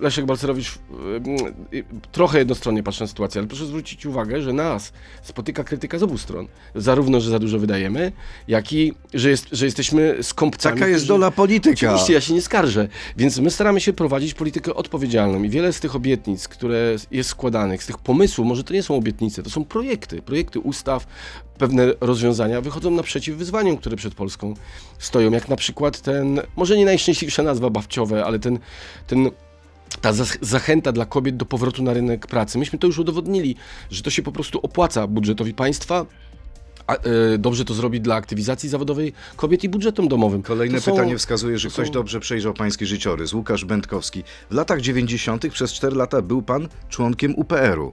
Leszek 0.00 0.26
Balcerowicz 0.26 0.78
trochę 2.12 2.38
jednostronnie 2.38 2.82
patrzy 2.82 3.00
na 3.00 3.06
sytuację, 3.06 3.38
ale 3.38 3.48
proszę 3.48 3.66
zwrócić 3.66 4.06
uwagę, 4.06 4.42
że 4.42 4.52
nas 4.52 4.92
spotyka 5.22 5.64
krytyka 5.64 5.98
z 5.98 6.02
obu 6.02 6.18
stron. 6.18 6.46
Zarówno, 6.74 7.20
że 7.20 7.30
za 7.30 7.38
dużo 7.38 7.58
wydajemy, 7.58 8.12
jak 8.48 8.72
i, 8.72 8.94
że, 9.14 9.30
jest, 9.30 9.46
że 9.52 9.64
jesteśmy 9.64 10.16
skąpcami. 10.22 10.80
Taka 10.80 10.90
jest 10.90 11.06
dola 11.06 11.30
polityka. 11.30 11.86
Oczywiście, 11.88 12.12
ja 12.12 12.20
się 12.20 12.34
nie 12.34 12.42
skarżę. 12.42 12.88
Więc 13.16 13.38
my 13.38 13.50
staramy 13.50 13.80
się 13.80 13.92
prowadzić 13.92 14.34
politykę 14.34 14.74
odpowiedzialną 14.74 15.42
i 15.42 15.48
wiele 15.48 15.72
z 15.72 15.80
tych 15.80 15.96
obietnic, 15.96 16.48
które 16.48 16.96
jest 17.10 17.30
składanych, 17.30 17.82
z 17.82 17.86
tych 17.86 17.98
pomysłów, 17.98 18.46
może 18.46 18.64
to 18.64 18.74
nie 18.74 18.82
są 18.82 18.96
obietnice, 18.96 19.42
to 19.42 19.50
są 19.50 19.64
projekty, 19.64 20.22
projekty 20.22 20.60
ustaw, 20.60 21.06
pewne 21.60 21.94
rozwiązania 22.00 22.60
wychodzą 22.60 22.90
naprzeciw 22.90 23.36
wyzwaniom, 23.36 23.76
które 23.76 23.96
przed 23.96 24.14
Polską 24.14 24.54
stoją, 24.98 25.30
jak 25.30 25.48
na 25.48 25.56
przykład 25.56 26.00
ten, 26.00 26.40
może 26.56 26.76
nie 26.76 26.84
najszczęśliwsza 26.84 27.42
nazwa 27.42 27.70
bawciowe, 27.70 28.24
ale 28.24 28.38
ten, 28.38 28.58
ten 29.06 29.30
ta 30.00 30.12
zach- 30.12 30.38
zachęta 30.40 30.92
dla 30.92 31.04
kobiet 31.06 31.36
do 31.36 31.44
powrotu 31.44 31.82
na 31.82 31.92
rynek 31.92 32.26
pracy. 32.26 32.58
Myśmy 32.58 32.78
to 32.78 32.86
już 32.86 32.98
udowodnili, 32.98 33.56
że 33.90 34.02
to 34.02 34.10
się 34.10 34.22
po 34.22 34.32
prostu 34.32 34.58
opłaca 34.62 35.06
budżetowi 35.06 35.54
państwa, 35.54 36.06
a, 36.86 36.94
e, 36.94 36.98
dobrze 37.38 37.64
to 37.64 37.74
zrobi 37.74 38.00
dla 38.00 38.14
aktywizacji 38.14 38.68
zawodowej 38.68 39.12
kobiet 39.36 39.64
i 39.64 39.68
budżetom 39.68 40.08
domowym. 40.08 40.42
Kolejne 40.42 40.80
są- 40.80 40.92
pytanie 40.92 41.18
wskazuje, 41.18 41.58
że 41.58 41.68
to 41.68 41.72
ktoś 41.74 41.86
są- 41.86 41.92
dobrze 41.92 42.20
przejrzał 42.20 42.54
pański 42.54 42.86
życiorys. 42.86 43.32
Łukasz 43.32 43.64
Będkowski. 43.64 44.22
W 44.50 44.54
latach 44.54 44.80
90. 44.80 45.50
przez 45.50 45.72
4 45.72 45.96
lata 45.96 46.22
był 46.22 46.42
pan 46.42 46.68
członkiem 46.88 47.34
UPR-u. 47.38 47.92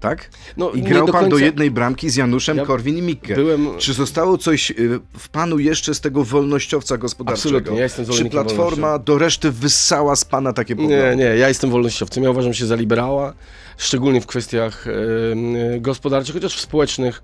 Tak? 0.00 0.30
No, 0.56 0.70
I 0.70 0.82
grał 0.82 1.06
do 1.06 1.12
pan 1.12 1.24
do 1.24 1.30
końca- 1.30 1.44
jednej 1.44 1.70
bramki 1.70 2.10
z 2.10 2.16
Januszem 2.16 2.56
Ja 2.56 2.64
Korwin 2.66 2.98
i 2.98 3.02
Mikke. 3.02 3.34
byłem- 3.34 3.68
Czy 3.78 3.92
zostało 3.94 4.38
coś 4.38 4.70
y, 4.70 5.00
w 5.18 5.28
panu 5.28 5.58
jeszcze 5.58 5.94
z 5.94 6.00
tego 6.00 6.24
wolnościowca 6.24 6.98
gospodarczego? 6.98 7.56
Absolutnie, 7.56 7.76
ja 7.78 7.82
jestem 7.82 8.06
Czy 8.06 8.24
Platforma 8.24 8.98
do 8.98 9.18
reszty 9.18 9.50
wyssała 9.50 10.16
z 10.16 10.24
pana 10.24 10.52
takie 10.52 10.76
poglądy? 10.76 10.96
Nie, 10.96 11.16
nie, 11.16 11.24
ja 11.36 11.48
jestem 11.48 11.70
wolnościowcem. 11.70 12.24
Ja 12.24 12.30
uważam 12.30 12.54
się 12.54 12.66
za 12.66 12.74
liberała, 12.74 13.34
szczególnie 13.78 14.20
w 14.20 14.26
kwestiach 14.26 14.86
em, 14.86 15.54
gospodarczych, 15.82 16.34
chociaż 16.34 16.56
w 16.56 16.60
społecznych 16.60 17.22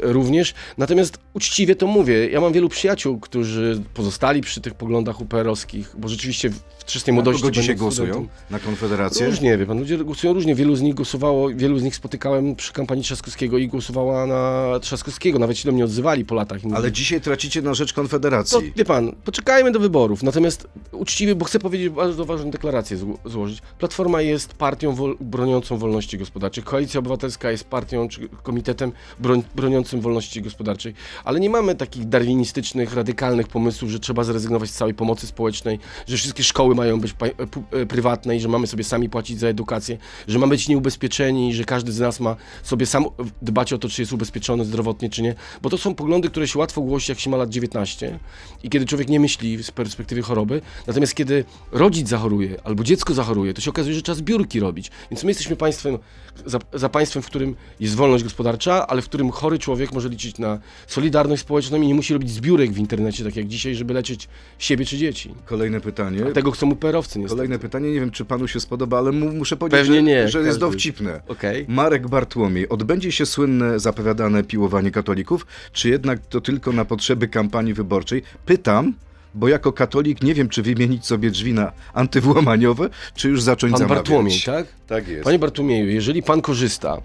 również. 0.00 0.54
Natomiast 0.78 1.18
uczciwie 1.34 1.76
to 1.76 1.86
mówię, 1.86 2.28
ja 2.30 2.40
mam 2.40 2.52
wielu 2.52 2.68
przyjaciół, 2.68 3.20
którzy 3.20 3.82
pozostali 3.94 4.40
przy 4.40 4.60
tych 4.60 4.74
poglądach 4.74 5.20
UPR-owskich, 5.20 5.94
bo 5.98 6.08
rzeczywiście 6.08 6.50
w 6.50 6.84
czystej 6.84 7.12
Na 7.12 7.16
młodości... 7.16 7.42
kogo 7.42 7.50
dzisiaj 7.52 7.76
głosują? 7.76 8.14
studentem- 8.14 8.28
Na 8.50 8.58
Konfederację? 8.58 9.26
Różnie, 9.26 9.58
wie 9.58 9.66
pan, 9.66 9.78
ludzie 9.78 9.98
głosują 9.98 10.32
różnie. 10.32 10.54
Wielu 10.54 10.76
z 10.76 10.82
nich 10.82 10.94
głosowało, 10.94 11.48
wielu 11.54 11.78
z 11.78 11.82
nich 11.82 11.96
spotykałem 11.96 12.56
przy 12.56 12.72
kampanii 12.72 13.04
Trzaskowskiego 13.04 13.58
i 13.58 13.68
głosowała 13.68 14.26
na 14.26 14.66
Trzaskowskiego. 14.80 15.38
Nawet 15.38 15.58
się 15.58 15.66
do 15.68 15.72
mnie 15.72 15.84
odzywali 15.84 16.24
po 16.24 16.34
latach. 16.34 16.60
Ale 16.64 16.74
mówili, 16.74 16.92
dzisiaj 16.92 17.20
tracicie 17.20 17.62
na 17.62 17.74
rzecz 17.74 17.92
to, 17.92 17.96
Konfederacji. 17.96 18.72
wie 18.76 18.84
pan, 18.84 19.12
poczekajmy 19.24 19.70
do 19.72 19.80
wyborów. 19.80 20.22
Natomiast 20.22 20.68
uczciwie, 20.92 21.34
bo 21.34 21.44
chcę 21.44 21.58
powiedzieć 21.58 21.88
bardzo 21.88 22.24
ważną 22.24 22.50
deklarację 22.50 22.96
zło- 22.96 23.18
złożyć. 23.24 23.58
Platforma 23.78 24.20
jest 24.22 24.54
partią 24.54 24.94
wol, 24.94 25.16
broniącą 25.20 25.76
wolności 25.78 26.18
gospodarczej. 26.18 26.64
Koalicja 26.64 26.98
Obywatelska 27.00 27.50
jest 27.50 27.64
partią 27.64 28.08
czy 28.08 28.28
komitetem 28.42 28.92
broń, 29.20 29.42
broniącym 29.54 30.00
wolności 30.00 30.42
gospodarczej. 30.42 30.94
Ale 31.24 31.40
nie 31.40 31.50
mamy 31.50 31.74
takich 31.74 32.08
darwinistycznych, 32.08 32.94
radykalnych 32.94 33.48
pomysłów, 33.48 33.90
że 33.90 34.00
trzeba 34.00 34.24
zrezygnować 34.24 34.70
z 34.70 34.74
całej 34.74 34.94
pomocy 34.94 35.26
społecznej, 35.26 35.78
że 36.06 36.16
wszystkie 36.16 36.44
szkoły 36.44 36.74
mają 36.74 37.00
być 37.00 37.12
pu, 37.12 37.24
e, 37.24 37.86
prywatne 37.86 38.36
i 38.36 38.40
że 38.40 38.48
mamy 38.48 38.66
sobie 38.66 38.84
sami 38.84 39.08
płacić 39.08 39.38
za 39.38 39.48
edukację, 39.48 39.98
że 40.28 40.38
mamy 40.38 40.50
być 40.50 40.68
nieubezpieczeni 40.68 41.54
że 41.54 41.64
każdy 41.64 41.92
z 41.92 42.00
nas 42.00 42.20
ma 42.20 42.36
sobie 42.62 42.86
sam 42.86 43.04
dbać 43.42 43.72
o 43.72 43.78
to, 43.78 43.88
czy 43.88 44.02
jest 44.02 44.12
ubezpieczony 44.12 44.64
zdrowotnie, 44.64 45.10
czy 45.10 45.22
nie. 45.22 45.34
Bo 45.62 45.70
to 45.70 45.78
są 45.78 45.94
poglądy, 45.94 46.30
które 46.30 46.48
się 46.48 46.58
łatwo 46.58 46.80
głosi, 46.80 47.12
jak 47.12 47.20
się 47.20 47.30
ma 47.30 47.36
lat 47.36 47.50
19 47.50 48.18
i 48.62 48.70
kiedy 48.70 48.86
człowiek 48.86 49.08
nie 49.08 49.20
myśli 49.20 49.62
z 49.62 49.70
perspektywy 49.70 50.22
choroby. 50.22 50.60
Natomiast 50.86 51.14
kiedy 51.14 51.44
rodzic 51.72 52.08
zachoruje 52.08 52.56
albo 52.64 52.84
dziecko 52.84 53.14
zachoruje, 53.14 53.54
to 53.54 53.60
się 53.60 53.70
okazuje, 53.70 53.94
że 53.94 54.02
trzeba 54.02 54.16
zbiórki 54.16 54.60
robić. 54.60 54.90
Więc 55.10 55.24
my 55.24 55.30
jesteśmy 55.30 55.56
państwem, 55.56 55.98
za, 56.46 56.58
za 56.72 56.88
państwem, 56.88 57.22
w 57.22 57.26
którym 57.26 57.56
jest 57.80 57.94
wolność 57.94 58.24
gospodarcza, 58.24 58.86
ale 58.86 59.02
w 59.02 59.05
w 59.06 59.08
którym 59.08 59.30
chory 59.30 59.58
człowiek 59.58 59.92
może 59.92 60.08
liczyć 60.08 60.38
na 60.38 60.58
solidarność 60.86 61.42
społeczną 61.42 61.82
i 61.82 61.86
nie 61.86 61.94
musi 61.94 62.12
robić 62.12 62.30
zbiórek 62.30 62.72
w 62.72 62.78
internecie, 62.78 63.24
tak 63.24 63.36
jak 63.36 63.46
dzisiaj, 63.46 63.74
żeby 63.74 63.94
leczyć 63.94 64.28
siebie 64.58 64.84
czy 64.84 64.96
dzieci. 64.96 65.34
Kolejne 65.44 65.80
pytanie. 65.80 66.22
Tego 66.22 66.50
chcą 66.50 66.66
mu 66.66 66.76
perowcy 66.76 67.18
niestety. 67.18 67.36
Kolejne 67.36 67.58
pytanie, 67.58 67.92
nie 67.92 68.00
wiem 68.00 68.10
czy 68.10 68.24
panu 68.24 68.48
się 68.48 68.60
spodoba, 68.60 68.98
ale 68.98 69.12
mu, 69.12 69.32
muszę 69.32 69.56
powiedzieć, 69.56 69.80
Pewnie 69.80 69.96
że, 69.96 70.02
nie, 70.02 70.28
że 70.28 70.42
jest 70.42 70.58
dowcipne. 70.58 71.20
Okej. 71.28 71.64
Marek 71.68 72.08
Bartłomiej, 72.08 72.68
odbędzie 72.68 73.12
się 73.12 73.26
słynne 73.26 73.78
zapowiadane 73.80 74.44
piłowanie 74.44 74.90
katolików, 74.90 75.46
czy 75.72 75.88
jednak 75.88 76.26
to 76.26 76.40
tylko 76.40 76.72
na 76.72 76.84
potrzeby 76.84 77.28
kampanii 77.28 77.74
wyborczej? 77.74 78.22
Pytam, 78.46 78.94
bo 79.34 79.48
jako 79.48 79.72
katolik 79.72 80.22
nie 80.22 80.34
wiem, 80.34 80.48
czy 80.48 80.62
wymienić 80.62 81.06
sobie 81.06 81.30
drzwi 81.30 81.54
na 81.54 81.72
antywłamaniowe, 81.94 82.88
czy 83.14 83.28
już 83.28 83.42
zacząć 83.42 83.72
Pan 83.72 83.78
zamawiać. 83.78 83.98
Bartłomiej, 83.98 84.40
tak? 84.46 84.66
Tak 84.86 85.08
jest. 85.08 85.24
Panie 85.24 85.38
Bartłomieju, 85.38 85.88
jeżeli 85.88 86.22
pan 86.22 86.42
korzysta 86.42 87.00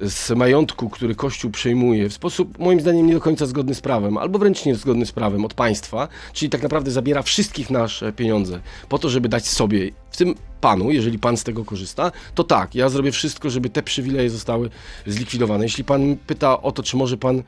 z 0.00 0.30
majątku, 0.30 0.90
który 0.90 1.14
Kościół 1.14 1.50
przejmuje 1.50 2.08
w 2.08 2.12
sposób 2.12 2.58
moim 2.58 2.80
zdaniem 2.80 3.06
nie 3.06 3.14
do 3.14 3.20
końca 3.20 3.46
zgodny 3.46 3.74
z 3.74 3.80
prawem, 3.80 4.18
albo 4.18 4.38
wręcz 4.38 4.64
nie 4.64 4.74
zgodny 4.74 5.06
z 5.06 5.12
prawem 5.12 5.44
od 5.44 5.54
państwa, 5.54 6.08
czyli 6.32 6.50
tak 6.50 6.62
naprawdę 6.62 6.90
zabiera 6.90 7.22
wszystkich 7.22 7.70
nasze 7.70 8.12
pieniądze 8.12 8.60
po 8.88 8.98
to, 8.98 9.08
żeby 9.08 9.28
dać 9.28 9.48
sobie, 9.48 9.90
w 10.10 10.16
tym 10.16 10.34
panu, 10.60 10.90
jeżeli 10.90 11.18
pan 11.18 11.36
z 11.36 11.44
tego 11.44 11.64
korzysta, 11.64 12.12
to 12.34 12.44
tak, 12.44 12.74
ja 12.74 12.88
zrobię 12.88 13.12
wszystko, 13.12 13.50
żeby 13.50 13.70
te 13.70 13.82
przywileje 13.82 14.30
zostały 14.30 14.70
zlikwidowane. 15.06 15.64
Jeśli 15.64 15.84
pan 15.84 16.16
pyta 16.26 16.62
o 16.62 16.72
to, 16.72 16.82
czy 16.82 16.96
może 16.96 17.16
pan, 17.16 17.38
e, 17.38 17.42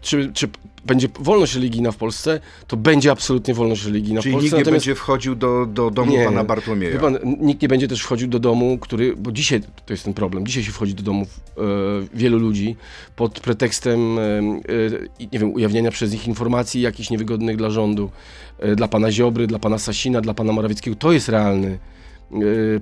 czy, 0.00 0.30
czy 0.34 0.48
będzie 0.86 1.08
wolność 1.20 1.54
religijna 1.54 1.92
w 1.92 1.96
Polsce, 1.96 2.40
to 2.66 2.76
będzie 2.76 3.10
absolutnie 3.10 3.54
wolność 3.54 3.84
religijna 3.84 4.22
Czyli 4.22 4.32
w 4.32 4.34
Polsce. 4.34 4.44
nikt 4.44 4.52
nie 4.54 4.58
natomiast- 4.60 4.86
będzie 4.86 4.94
wchodził 4.94 5.34
do, 5.34 5.66
do 5.66 5.90
domu 5.90 6.12
Nie. 6.12 6.24
pana 6.24 6.44
Bartłomieja. 6.44 6.98
Pan, 7.00 7.18
nikt 7.40 7.62
nie 7.62 7.68
będzie 7.68 7.88
też 7.88 8.02
wchodził 8.02 8.28
do 8.28 8.38
domu, 8.38 8.78
który, 8.78 9.16
bo 9.16 9.32
dzisiaj 9.32 9.60
to 9.86 9.92
jest 9.92 10.04
ten 10.04 10.14
problem, 10.14 10.46
dzisiaj 10.46 10.62
się 10.62 10.72
wchodzi 10.72 10.94
do 10.94 11.02
domów 11.02 11.40
e, 11.58 11.62
wielu 12.14 12.38
ludzi 12.38 12.76
pod 13.16 13.40
pretekstem, 13.40 14.18
e, 14.18 14.22
e, 14.22 15.26
nie 15.32 15.38
wiem, 15.38 15.52
ujawniania 15.54 15.90
przez 15.90 16.12
nich 16.12 16.28
informacji 16.28 16.80
jakichś 16.80 17.10
niewygodnych 17.10 17.56
dla 17.56 17.70
rządu, 17.70 18.10
e, 18.58 18.76
dla 18.76 18.88
pana 18.88 19.12
Ziobry, 19.12 19.46
dla 19.46 19.58
pana 19.58 19.78
Sasina, 19.78 20.20
dla 20.20 20.34
pana 20.34 20.52
Morawieckiego. 20.52 20.96
To 20.96 21.12
jest 21.12 21.28
realny 21.28 21.78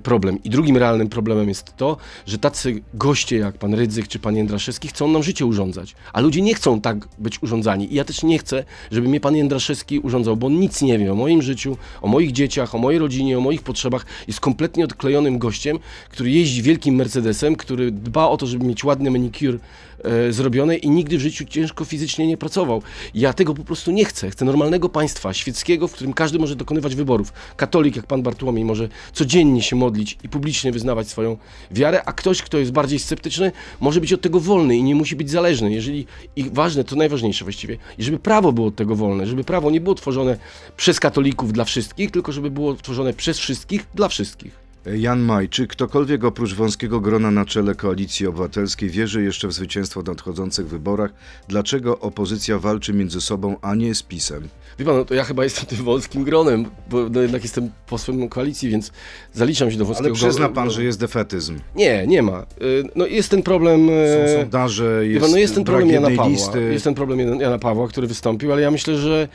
problem. 0.03 0.43
I 0.43 0.49
drugim 0.49 0.77
realnym 0.77 1.09
problemem 1.09 1.49
jest 1.49 1.77
to, 1.77 1.97
że 2.25 2.37
tacy 2.37 2.81
goście 2.93 3.37
jak 3.37 3.57
pan 3.57 3.73
Rydzyk 3.73 4.07
czy 4.07 4.19
pan 4.19 4.35
Jędraszewski 4.35 4.87
chcą 4.87 5.07
nam 5.07 5.23
życie 5.23 5.45
urządzać, 5.45 5.95
a 6.13 6.21
ludzie 6.21 6.41
nie 6.41 6.53
chcą 6.53 6.81
tak 6.81 7.07
być 7.17 7.43
urządzani. 7.43 7.93
I 7.93 7.95
ja 7.95 8.03
też 8.03 8.23
nie 8.23 8.39
chcę, 8.39 8.63
żeby 8.91 9.07
mnie 9.07 9.19
pan 9.19 9.35
Jędraszewski 9.35 9.99
urządzał, 9.99 10.37
bo 10.37 10.47
on 10.47 10.59
nic 10.59 10.81
nie 10.81 10.99
wie 10.99 11.11
o 11.11 11.15
moim 11.15 11.41
życiu, 11.41 11.77
o 12.01 12.07
moich 12.07 12.31
dzieciach, 12.31 12.75
o 12.75 12.77
mojej 12.77 12.99
rodzinie, 12.99 13.37
o 13.37 13.41
moich 13.41 13.61
potrzebach. 13.61 14.05
Jest 14.27 14.39
kompletnie 14.39 14.85
odklejonym 14.85 15.39
gościem, 15.39 15.79
który 16.09 16.29
jeździ 16.31 16.61
wielkim 16.61 16.95
Mercedesem, 16.95 17.55
który 17.55 17.91
dba 17.91 18.27
o 18.27 18.37
to, 18.37 18.47
żeby 18.47 18.65
mieć 18.65 18.83
ładny 18.83 19.11
manicure 19.11 19.57
e, 20.03 20.33
zrobione 20.33 20.75
i 20.75 20.89
nigdy 20.89 21.17
w 21.17 21.21
życiu 21.21 21.45
ciężko 21.45 21.85
fizycznie 21.85 22.27
nie 22.27 22.37
pracował. 22.37 22.81
Ja 23.13 23.33
tego 23.33 23.53
po 23.53 23.63
prostu 23.63 23.91
nie 23.91 24.05
chcę. 24.05 24.29
Chcę 24.29 24.45
normalnego 24.45 24.89
państwa, 24.89 25.33
świeckiego, 25.33 25.87
w 25.87 25.93
którym 25.93 26.13
każdy 26.13 26.39
może 26.39 26.55
dokonywać 26.55 26.95
wyborów. 26.95 27.33
Katolik, 27.57 27.95
jak 27.95 28.05
pan 28.05 28.21
Bartłomiej, 28.21 28.65
może 28.65 28.89
codziennie 29.13 29.61
się 29.61 29.75
modlić 29.75 30.17
i 30.23 30.29
publicznie 30.29 30.71
wyznawać 30.71 31.07
swoją 31.07 31.37
wiarę, 31.71 32.03
a 32.05 32.13
ktoś, 32.13 32.41
kto 32.41 32.57
jest 32.57 32.71
bardziej 32.71 32.99
sceptyczny, 32.99 33.51
może 33.79 34.01
być 34.01 34.13
od 34.13 34.21
tego 34.21 34.39
wolny 34.39 34.77
i 34.77 34.83
nie 34.83 34.95
musi 34.95 35.15
być 35.15 35.29
zależny. 35.29 35.71
Jeżeli, 35.71 36.05
I 36.35 36.49
ważne, 36.49 36.83
to 36.83 36.95
najważniejsze 36.95 37.45
właściwie, 37.45 37.77
i 37.97 38.03
żeby 38.03 38.19
prawo 38.19 38.51
było 38.51 38.67
od 38.67 38.75
tego 38.75 38.95
wolne, 38.95 39.27
żeby 39.27 39.43
prawo 39.43 39.71
nie 39.71 39.81
było 39.81 39.95
tworzone 39.95 40.37
przez 40.77 40.99
katolików 40.99 41.53
dla 41.53 41.63
wszystkich, 41.63 42.11
tylko 42.11 42.31
żeby 42.31 42.51
było 42.51 42.73
tworzone 42.73 43.13
przez 43.13 43.37
wszystkich 43.37 43.85
dla 43.95 44.07
wszystkich. 44.07 44.70
Jan 44.85 45.19
Maj, 45.19 45.49
czy 45.49 45.67
ktokolwiek 45.67 46.23
oprócz 46.23 46.53
wąskiego 46.53 46.99
grona 46.99 47.31
na 47.31 47.45
czele 47.45 47.75
Koalicji 47.75 48.27
Obywatelskiej 48.27 48.89
wierzy 48.89 49.23
jeszcze 49.23 49.47
w 49.47 49.53
zwycięstwo 49.53 50.01
w 50.01 50.05
nadchodzących 50.07 50.67
wyborach? 50.67 51.13
Dlaczego 51.47 51.99
opozycja 51.99 52.59
walczy 52.59 52.93
między 52.93 53.21
sobą, 53.21 53.55
a 53.61 53.75
nie 53.75 53.95
z 53.95 54.03
PiSem? 54.03 54.47
Wie 54.79 54.85
pan, 54.85 54.95
no 54.95 55.05
to 55.05 55.13
ja 55.13 55.23
chyba 55.23 55.43
jestem 55.43 55.65
tym 55.65 55.77
wąskim 55.85 56.23
gronem, 56.23 56.65
bo 56.89 57.09
no 57.09 57.21
jednak 57.21 57.43
jestem 57.43 57.71
posłem 57.87 58.29
koalicji, 58.29 58.69
więc 58.69 58.91
zaliczam 59.33 59.71
się 59.71 59.77
do 59.77 59.85
wąskiego 59.85 60.07
Ale 60.09 60.15
przyzna 60.15 60.49
pan, 60.49 60.69
że 60.71 60.83
jest 60.83 60.99
defetyzm. 60.99 61.59
Nie, 61.75 62.07
nie 62.07 62.21
ma. 62.21 62.41
Y, 62.61 62.83
No 62.95 63.05
jest 63.05 63.29
ten 63.29 63.43
problem... 63.43 63.87
Są 63.87 63.93
e, 63.93 64.41
sondaże, 64.41 65.07
jest, 65.07 65.21
pan, 65.21 65.31
no 65.31 65.37
jest 65.37 65.55
ten 65.55 65.63
problem 65.63 65.89
Jana 65.89 66.07
Pawła. 66.09 66.27
listy. 66.27 66.69
Jest 66.73 66.83
ten 66.83 66.93
problem 66.93 67.19
Jan- 67.19 67.41
Jana 67.41 67.59
Pawła, 67.59 67.87
który 67.87 68.07
wystąpił, 68.07 68.51
ale 68.51 68.61
ja 68.61 68.71
myślę, 68.71 68.97
że 68.97 69.27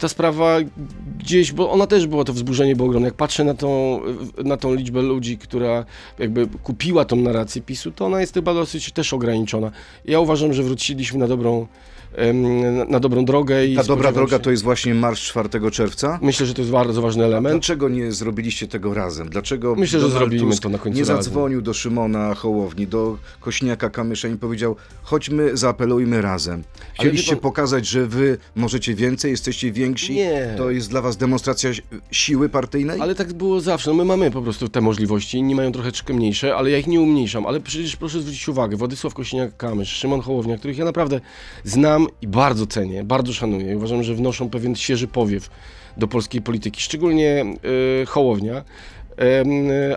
ta 0.00 0.08
sprawa 0.08 0.56
gdzieś, 1.18 1.52
bo 1.52 1.70
ona 1.70 1.86
też 1.86 2.06
była, 2.06 2.24
to 2.24 2.32
wzburzenie 2.32 2.76
było 2.76 2.88
ogromne. 2.88 3.08
Jak 3.08 3.14
patrzę 3.16 3.44
na 3.44 3.54
tą, 3.54 4.00
na 4.44 4.56
tą 4.56 4.74
liczbę 4.80 5.02
ludzi, 5.02 5.38
która 5.38 5.84
jakby 6.18 6.46
kupiła 6.46 7.04
tą 7.04 7.16
narrację 7.16 7.62
PiSu, 7.62 7.90
to 7.90 8.06
ona 8.06 8.20
jest 8.20 8.34
chyba 8.34 8.54
dosyć 8.54 8.92
też 8.92 9.12
ograniczona. 9.12 9.70
Ja 10.04 10.20
uważam, 10.20 10.52
że 10.52 10.62
wróciliśmy 10.62 11.18
na 11.18 11.28
dobrą, 11.28 11.66
na 12.88 13.00
dobrą 13.00 13.24
drogę. 13.24 13.66
I 13.66 13.76
Ta 13.76 13.84
dobra 13.84 14.12
droga 14.12 14.36
się- 14.36 14.42
to 14.42 14.50
jest 14.50 14.62
właśnie 14.62 14.94
marsz 14.94 15.22
4 15.28 15.70
czerwca? 15.70 16.18
Myślę, 16.22 16.46
że 16.46 16.54
to 16.54 16.60
jest 16.62 16.72
bardzo 16.72 17.02
ważny 17.02 17.24
element. 17.24 17.54
Dlaczego 17.54 17.88
nie 17.88 18.12
zrobiliście 18.12 18.68
tego 18.68 18.94
razem? 18.94 19.28
Dlaczego 19.28 19.74
Myślę, 19.74 20.00
że 20.00 20.10
zrobimy 20.10 20.42
Tusk 20.50 20.62
to 20.62 20.68
na 20.68 20.78
końcu 20.78 20.96
nie 20.98 21.02
razem. 21.04 21.16
zadzwonił 21.16 21.62
do 21.62 21.74
Szymona 21.74 22.34
Hołowni, 22.34 22.86
do 22.86 23.16
Kośniaka 23.40 23.90
Kamysza 23.90 24.28
i 24.28 24.36
powiedział, 24.36 24.76
chodźmy, 25.02 25.56
zaapelujmy 25.56 26.22
razem. 26.22 26.62
Chcieliście 26.94 27.32
pan- 27.32 27.40
pokazać, 27.40 27.86
że 27.86 28.06
wy 28.06 28.38
możecie 28.56 28.94
więcej, 28.94 29.30
jesteście 29.30 29.72
więksi? 29.72 30.14
Nie. 30.14 30.54
To 30.58 30.70
jest 30.70 30.90
dla 30.90 31.02
was 31.02 31.16
demonstracja 31.16 31.74
si- 31.74 31.82
siły 32.10 32.48
partyjnej? 32.48 33.00
Ale 33.00 33.14
tak 33.14 33.32
było 33.32 33.60
zawsze. 33.60 33.90
No 33.90 33.96
my 33.96 34.04
mamy 34.04 34.30
po 34.30 34.42
prostu 34.42 34.68
te 34.68 34.80
możliwości, 34.80 35.38
inni 35.38 35.54
mają 35.54 35.72
troszeczkę 35.72 36.14
mniejsze, 36.14 36.56
ale 36.56 36.70
ja 36.70 36.78
ich 36.78 36.86
nie 36.86 37.00
umniejszam. 37.00 37.46
Ale 37.46 37.60
przecież 37.60 37.96
proszę 37.96 38.20
zwrócić 38.20 38.48
uwagę, 38.48 38.76
Władysław 38.76 39.14
Kosiniak-Kamysz, 39.14 39.84
Szymon 39.84 40.20
Hołownia, 40.20 40.58
których 40.58 40.78
ja 40.78 40.84
naprawdę 40.84 41.20
znam 41.64 41.99
i 42.22 42.26
bardzo 42.28 42.66
cenię, 42.66 43.04
bardzo 43.04 43.32
szanuję. 43.32 43.76
Uważam, 43.76 44.02
że 44.02 44.14
wnoszą 44.14 44.50
pewien 44.50 44.76
świeży 44.76 45.08
powiew 45.08 45.50
do 45.96 46.08
polskiej 46.08 46.42
polityki, 46.42 46.80
szczególnie 46.80 47.44
y, 48.02 48.06
Hołownia. 48.06 48.64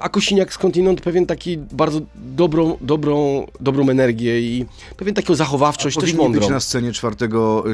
A 0.01 0.09
Kosiniak 0.09 0.53
skądinąd 0.53 1.01
pewien 1.01 1.25
taki 1.25 1.57
bardzo 1.57 2.01
dobrą, 2.15 2.77
dobrą, 2.81 3.47
dobrą 3.59 3.89
energię 3.89 4.41
i 4.41 4.65
pewien 4.97 5.15
taką 5.15 5.35
zachowawczość, 5.35 5.95
też 5.95 6.03
Powinni 6.03 6.23
mądrą. 6.23 6.41
być 6.41 6.49
na 6.49 6.59
scenie 6.59 6.91
4 6.91 7.15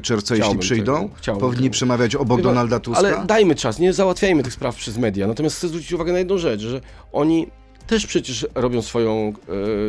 czerwca, 0.03 0.35
jeśli 0.35 0.43
Chciałbym 0.43 0.59
przyjdą? 0.59 0.95
tego, 0.95 1.09
chciałbym 1.15 1.41
Powinni 1.41 1.63
tego. 1.63 1.73
przemawiać 1.73 2.15
obok 2.15 2.37
pan, 2.37 2.43
Donalda 2.43 2.79
Tuska? 2.79 2.99
Ale 2.99 3.25
dajmy 3.25 3.55
czas, 3.55 3.79
nie 3.79 3.93
załatwiajmy 3.93 4.43
tych 4.43 4.53
spraw 4.53 4.75
przez 4.75 4.97
media. 4.97 5.27
Natomiast 5.27 5.55
chcę 5.57 5.67
zwrócić 5.67 5.93
uwagę 5.93 6.11
na 6.13 6.19
jedną 6.19 6.37
rzecz, 6.37 6.61
że 6.61 6.81
oni 7.11 7.47
też 7.89 8.05
przecież 8.07 8.47
robią 8.55 8.81
swoją, 8.81 9.33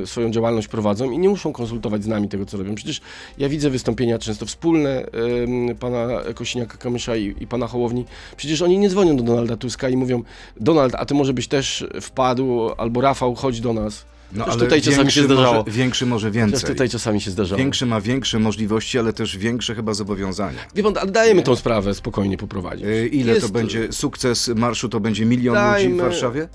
e, 0.02 0.06
swoją 0.06 0.30
działalność, 0.30 0.68
prowadzą 0.68 1.10
i 1.10 1.18
nie 1.18 1.28
muszą 1.28 1.52
konsultować 1.52 2.04
z 2.04 2.06
nami 2.06 2.28
tego, 2.28 2.46
co 2.46 2.56
robią. 2.56 2.74
Przecież 2.74 3.00
ja 3.38 3.48
widzę 3.48 3.70
wystąpienia 3.70 4.18
często 4.18 4.46
wspólne 4.46 5.02
em, 5.02 5.76
pana 5.76 6.06
Kosiniaka-Kamysza 6.34 7.18
i, 7.18 7.42
i 7.42 7.46
pana 7.46 7.66
Hołowni. 7.66 8.04
Przecież 8.36 8.62
oni 8.62 8.78
nie 8.78 8.88
dzwonią 8.88 9.16
do 9.16 9.22
Donalda 9.22 9.56
Tuska 9.56 9.88
i 9.88 9.96
mówią 9.96 10.22
Donald, 10.60 10.94
a 10.94 11.04
ty 11.06 11.14
może 11.14 11.32
byś 11.32 11.48
też 11.48 11.86
wpadł, 12.00 12.70
albo 12.76 13.00
Rafał, 13.00 13.34
chodź 13.34 13.60
do 13.60 13.72
nas. 13.72 14.04
No, 14.32 14.44
Też 14.44 14.54
ale 14.54 14.62
tutaj 14.62 14.82
czasami 14.82 15.12
się 15.12 15.22
zdarzało. 15.22 15.54
Może, 15.64 15.70
większy 15.70 16.06
może 16.06 16.26
Też 16.28 16.36
więcej. 16.36 16.60
tutaj 16.70 16.88
czasami 16.88 17.20
się 17.20 17.30
zdarzało. 17.30 17.58
Większy 17.58 17.86
ma 17.86 18.00
większe 18.00 18.38
możliwości, 18.38 18.98
ale 18.98 19.12
też 19.12 19.38
większe 19.38 19.74
chyba 19.74 19.94
zobowiązania. 19.94 20.58
Wie 20.74 20.82
pan, 20.82 20.94
ale 20.98 21.10
dajemy 21.10 21.42
tą 21.42 21.56
sprawę 21.56 21.94
spokojnie 21.94 22.36
poprowadzić. 22.36 22.86
E, 22.86 23.06
Ile 23.06 23.32
Jest- 23.34 23.46
to 23.46 23.52
będzie 23.52 23.92
sukces 23.92 24.48
marszu? 24.48 24.88
To 24.88 25.00
będzie 25.00 25.24
milion 25.26 25.54
ludzi 25.54 25.88
w 25.88 25.90
Dajmy- 25.90 26.02
Warszawie? 26.02 26.48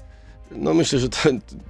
No 0.52 0.74
myślę, 0.74 1.00
że 1.00 1.10
to, 1.10 1.18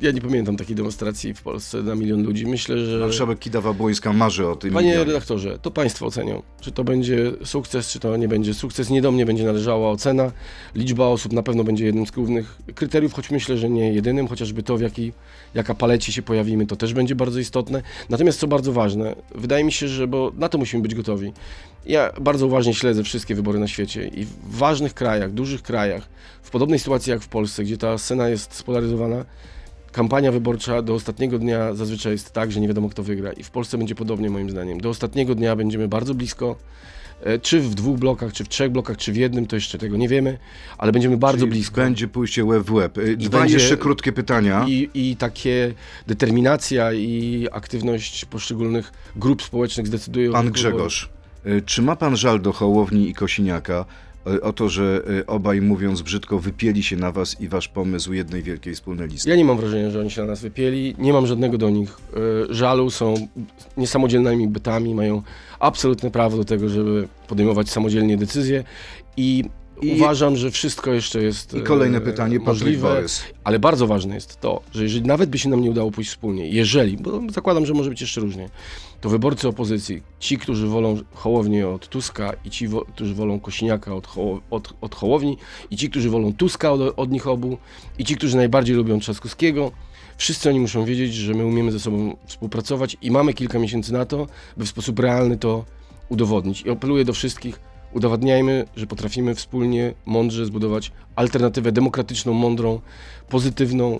ja 0.02 0.12
nie 0.12 0.22
pamiętam 0.22 0.58
takiej 0.58 0.76
demonstracji 0.76 1.34
w 1.34 1.42
Polsce 1.42 1.84
na 1.84 1.96
milion 1.96 2.24
ludzi. 2.24 2.46
Myślę, 2.46 2.86
że... 2.86 3.00
Marszałek 3.00 3.40
Kidawa-Błońska 3.40 4.14
marzy 4.14 4.48
o 4.48 4.56
tym 4.56 4.74
Panie 4.74 4.88
milionie. 4.88 5.06
redaktorze, 5.06 5.60
to 5.62 5.72
państwo 5.72 6.06
ocenią, 6.06 6.44
czy 6.62 6.72
to 6.72 6.84
będzie 6.84 7.32
sukces, 7.44 7.92
czy 7.92 8.00
to 8.00 8.18
nie 8.18 8.28
będzie 8.28 8.54
sukces. 8.54 8.90
Nie 8.90 9.02
do 9.02 9.12
mnie 9.12 9.26
będzie 9.26 9.44
należała 9.44 9.90
ocena. 9.92 10.32
Liczba 10.76 11.08
osób 11.08 11.34
na 11.34 11.44
pewno 11.44 11.64
będzie 11.64 11.86
jednym 11.86 12.06
z 12.06 12.12
głównych 12.12 12.58
kryteriów, 12.76 13.14
choć 13.14 13.32
myślę, 13.32 13.58
że 13.58 13.70
nie 13.70 13.94
jedynym, 13.94 14.28
chociażby 14.28 14.64
to, 14.64 14.78
w 14.78 14.82
jakiej, 14.82 15.14
jaka 15.54 15.76
palecie 15.76 16.12
się 16.12 16.22
pojawimy, 16.22 16.66
to 16.68 16.76
też 16.76 16.94
będzie 16.94 17.16
bardzo 17.16 17.40
istotne. 17.40 17.82
Natomiast 18.10 18.40
co 18.40 18.48
bardzo 18.48 18.74
ważne, 18.74 19.16
wydaje 19.36 19.64
mi 19.64 19.72
się, 19.72 19.88
że, 19.88 20.08
bo 20.08 20.32
na 20.38 20.50
to 20.50 20.58
musimy 20.58 20.84
być 20.84 20.96
gotowi. 20.96 21.34
Ja 21.86 22.12
bardzo 22.22 22.48
uważnie 22.48 22.74
śledzę 22.74 23.04
wszystkie 23.04 23.36
wybory 23.36 23.60
na 23.60 23.68
świecie 23.68 24.08
i 24.08 24.26
w 24.26 24.58
ważnych 24.58 24.94
krajach, 24.94 25.32
dużych 25.32 25.62
krajach, 25.62 26.08
w 26.42 26.50
podobnej 26.50 26.80
sytuacji 26.80 27.12
jak 27.12 27.22
w 27.22 27.28
Polsce, 27.28 27.64
gdzie 27.64 27.78
ta 27.78 27.98
scena 27.98 28.30
jest 28.30 28.54
spolaryzowana, 28.54 29.26
kampania 29.92 30.32
wyborcza 30.32 30.82
do 30.82 30.94
ostatniego 30.94 31.40
dnia 31.40 31.74
zazwyczaj 31.74 32.12
jest 32.12 32.32
tak, 32.32 32.52
że 32.52 32.60
nie 32.60 32.68
wiadomo 32.68 32.90
kto 32.90 33.04
wygra 33.04 33.32
i 33.34 33.44
w 33.44 33.50
Polsce 33.50 33.78
będzie 33.78 33.96
podobnie 33.96 34.30
moim 34.30 34.50
zdaniem. 34.50 34.82
Do 34.82 34.90
ostatniego 34.90 35.36
dnia 35.36 35.56
będziemy 35.56 35.88
bardzo 35.88 36.14
blisko, 36.14 36.56
e, 37.24 37.40
czy 37.40 37.60
w 37.60 37.76
dwóch 37.76 38.00
blokach, 38.00 38.34
czy 38.34 38.44
w 38.44 38.50
trzech 38.50 38.72
blokach, 38.72 38.98
czy 38.98 39.12
w 39.12 39.16
jednym, 39.16 39.48
to 39.48 39.56
jeszcze 39.56 39.78
tego 39.78 39.98
nie 39.98 40.08
wiemy, 40.10 40.38
ale 40.78 40.92
będziemy 40.92 41.18
bardzo 41.18 41.40
Czyli 41.40 41.52
blisko. 41.52 41.76
Będzie 41.76 42.08
pójście 42.08 42.46
łeb 42.46 42.64
w 42.64 42.74
łeb. 42.74 42.98
Y, 42.98 43.18
Dwa 43.18 43.40
będzie- 43.40 43.54
jeszcze 43.54 43.78
krótkie 43.78 44.12
pytania. 44.12 44.66
I, 44.68 44.90
I 44.94 45.16
takie 45.16 45.74
determinacja 46.08 46.94
i 46.94 47.48
aktywność 47.52 48.26
poszczególnych 48.26 48.92
grup 49.16 49.44
społecznych 49.44 49.88
zdecydują. 49.88 50.32
Pan. 50.32 50.52
Grzegorz, 50.52 51.04
y, 51.04 51.25
czy 51.66 51.82
ma 51.82 51.96
pan 51.96 52.18
żal 52.18 52.42
do 52.42 52.54
Hołowni 52.54 53.10
i 53.10 53.14
Kosiniaka? 53.14 53.86
e, 54.28 54.42
o 54.42 54.54
to, 54.54 54.70
że 54.70 55.02
e, 55.20 55.28
obaj, 55.28 55.62
mówiąc 55.62 56.02
brzydko, 56.02 56.40
wypieli 56.40 56.84
się 56.84 56.96
na 56.96 57.12
was 57.12 57.42
i 57.42 57.48
wasz 57.48 57.68
pomysł 57.68 58.14
jednej 58.14 58.44
wielkiej 58.44 58.76
wspólnej 58.76 59.08
listy? 59.08 59.30
Ja 59.30 59.36
nie 59.36 59.46
mam 59.46 59.58
wrażenia, 59.58 59.90
że 59.90 60.00
oni 60.00 60.12
się 60.12 60.22
na 60.22 60.28
nas 60.28 60.42
wypieli. 60.42 60.96
Nie 60.98 61.14
mam 61.14 61.28
żadnego 61.28 61.58
do 61.58 61.70
nich 61.70 61.98
e, 62.50 62.54
żalu. 62.54 62.90
Są 62.90 63.14
niesamodzielnymi 63.78 64.48
bytami, 64.48 64.96
mają 64.96 65.22
absolutne 65.60 66.12
prawo 66.12 66.38
do 66.38 66.46
tego, 66.46 66.70
żeby 66.70 67.08
podejmować 67.28 67.70
samodzielnie 67.70 68.18
decyzje 68.18 68.64
i, 69.18 69.44
I- 69.82 69.96
uważam, 69.96 70.36
że 70.36 70.52
wszystko 70.52 70.94
jeszcze 70.94 71.24
jest 71.24 71.54
I 71.54 71.62
kolejne 71.62 71.98
e, 71.98 72.02
pytanie, 72.02 72.40
możliwe. 72.40 73.04
Ale 73.44 73.60
bardzo 73.60 73.88
ważne 73.88 74.16
jest 74.16 74.40
to, 74.40 74.62
że 74.74 74.84
jeżeli 74.84 75.06
nawet 75.06 75.30
by 75.30 75.38
się 75.38 75.50
nam 75.50 75.62
nie 75.62 75.70
udało 75.72 75.92
pójść 75.92 76.10
wspólnie, 76.10 76.50
jeżeli, 76.50 76.98
bo 76.98 77.22
zakładam, 77.30 77.66
że 77.66 77.74
może 77.74 77.90
być 77.90 78.02
jeszcze 78.02 78.22
różnie, 78.22 78.50
to 79.02 79.10
wyborcy 79.10 79.48
opozycji, 79.48 80.02
ci, 80.20 80.38
którzy 80.38 80.68
wolą 80.68 80.98
Hołownię 81.14 81.68
od 81.68 81.88
Tuska 81.88 82.34
i 82.46 82.50
ci, 82.50 82.70
którzy 82.94 83.14
wolą 83.14 83.40
Kosiniaka 83.40 83.96
od, 83.96 84.08
od, 84.50 84.74
od 84.82 84.96
Hołowni 84.96 85.38
i 85.72 85.78
ci, 85.78 85.90
którzy 85.90 86.10
wolą 86.10 86.34
Tuska 86.34 86.72
od, 86.72 86.94
od 87.00 87.12
nich 87.12 87.28
obu 87.28 87.58
i 88.00 88.06
ci, 88.06 88.16
którzy 88.16 88.36
najbardziej 88.36 88.76
lubią 88.76 89.00
Trzaskowskiego, 89.00 89.72
wszyscy 90.18 90.50
oni 90.50 90.60
muszą 90.60 90.86
wiedzieć, 90.86 91.14
że 91.14 91.34
my 91.34 91.46
umiemy 91.46 91.72
ze 91.72 91.80
sobą 91.80 92.18
współpracować 92.26 92.98
i 93.02 93.12
mamy 93.12 93.34
kilka 93.34 93.60
miesięcy 93.60 93.94
na 93.94 94.06
to, 94.06 94.28
by 94.58 94.66
w 94.66 94.70
sposób 94.70 95.00
realny 95.00 95.38
to 95.38 95.66
udowodnić. 96.10 96.62
I 96.62 96.70
apeluję 96.70 97.06
do 97.06 97.14
wszystkich, 97.14 97.60
udowadniajmy, 97.96 98.66
że 98.76 98.88
potrafimy 98.88 99.36
wspólnie, 99.36 99.94
mądrze 100.06 100.46
zbudować 100.46 100.92
alternatywę 101.16 101.72
demokratyczną, 101.72 102.34
mądrą, 102.34 102.82
pozytywną 103.30 104.00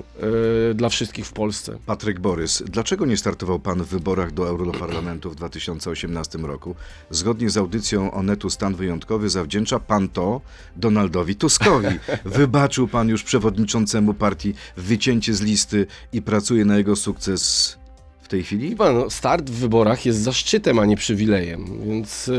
e, 0.70 0.74
dla 0.74 0.90
wszystkich 0.90 1.26
w 1.26 1.34
Polsce. 1.34 1.78
Patryk 1.86 2.20
Borys, 2.20 2.64
dlaczego 2.66 3.06
nie 3.06 3.18
startował 3.18 3.60
pan 3.60 3.84
w 3.84 3.88
wyborach 3.88 4.32
do 4.32 4.48
Europarlamentu 4.48 5.32
w 5.32 5.36
2018 5.36 6.38
roku? 6.38 6.76
Zgodnie 7.10 7.50
z 7.50 7.58
audycją 7.58 8.12
Onetu 8.12 8.50
Stan 8.50 8.76
Wyjątkowy 8.76 9.30
zawdzięcza 9.30 9.80
pan 9.80 10.10
to 10.10 10.42
Donaldowi 10.76 11.36
Tuskowi. 11.36 11.88
Wybaczył 12.26 12.88
pan 12.88 13.10
już 13.10 13.24
przewodniczącemu 13.24 14.14
partii 14.14 14.54
wycięcie 14.78 15.34
z 15.34 15.42
listy 15.42 15.88
i 16.14 16.22
pracuje 16.22 16.66
na 16.66 16.78
jego 16.78 16.96
sukces 16.96 17.78
w 18.26 18.28
tej 18.28 18.44
chwili? 18.44 18.70
Chyba 18.70 18.92
no, 18.92 19.10
start 19.10 19.50
w 19.50 19.54
wyborach 19.54 20.06
jest 20.06 20.20
zaszczytem, 20.20 20.80
a 20.80 20.86
nie 20.86 20.98
przywilejem, 20.98 21.66
więc 21.86 22.30
e, 22.30 22.32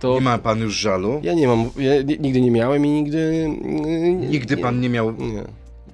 to... 0.00 0.14
Nie 0.14 0.20
ma 0.20 0.38
pan 0.38 0.60
już 0.60 0.74
żalu? 0.74 1.20
Ja 1.22 1.34
nie 1.34 1.46
mam, 1.46 1.70
ja 1.76 2.02
ni- 2.02 2.18
nigdy 2.20 2.40
nie 2.40 2.50
miałem 2.50 2.86
i 2.86 2.88
nigdy... 2.88 3.46
e, 3.86 4.12
Nigdy 4.12 4.56
pan 4.56 4.80
nie 4.80 4.88
miał... 4.88 5.12
Nie. 5.12 5.44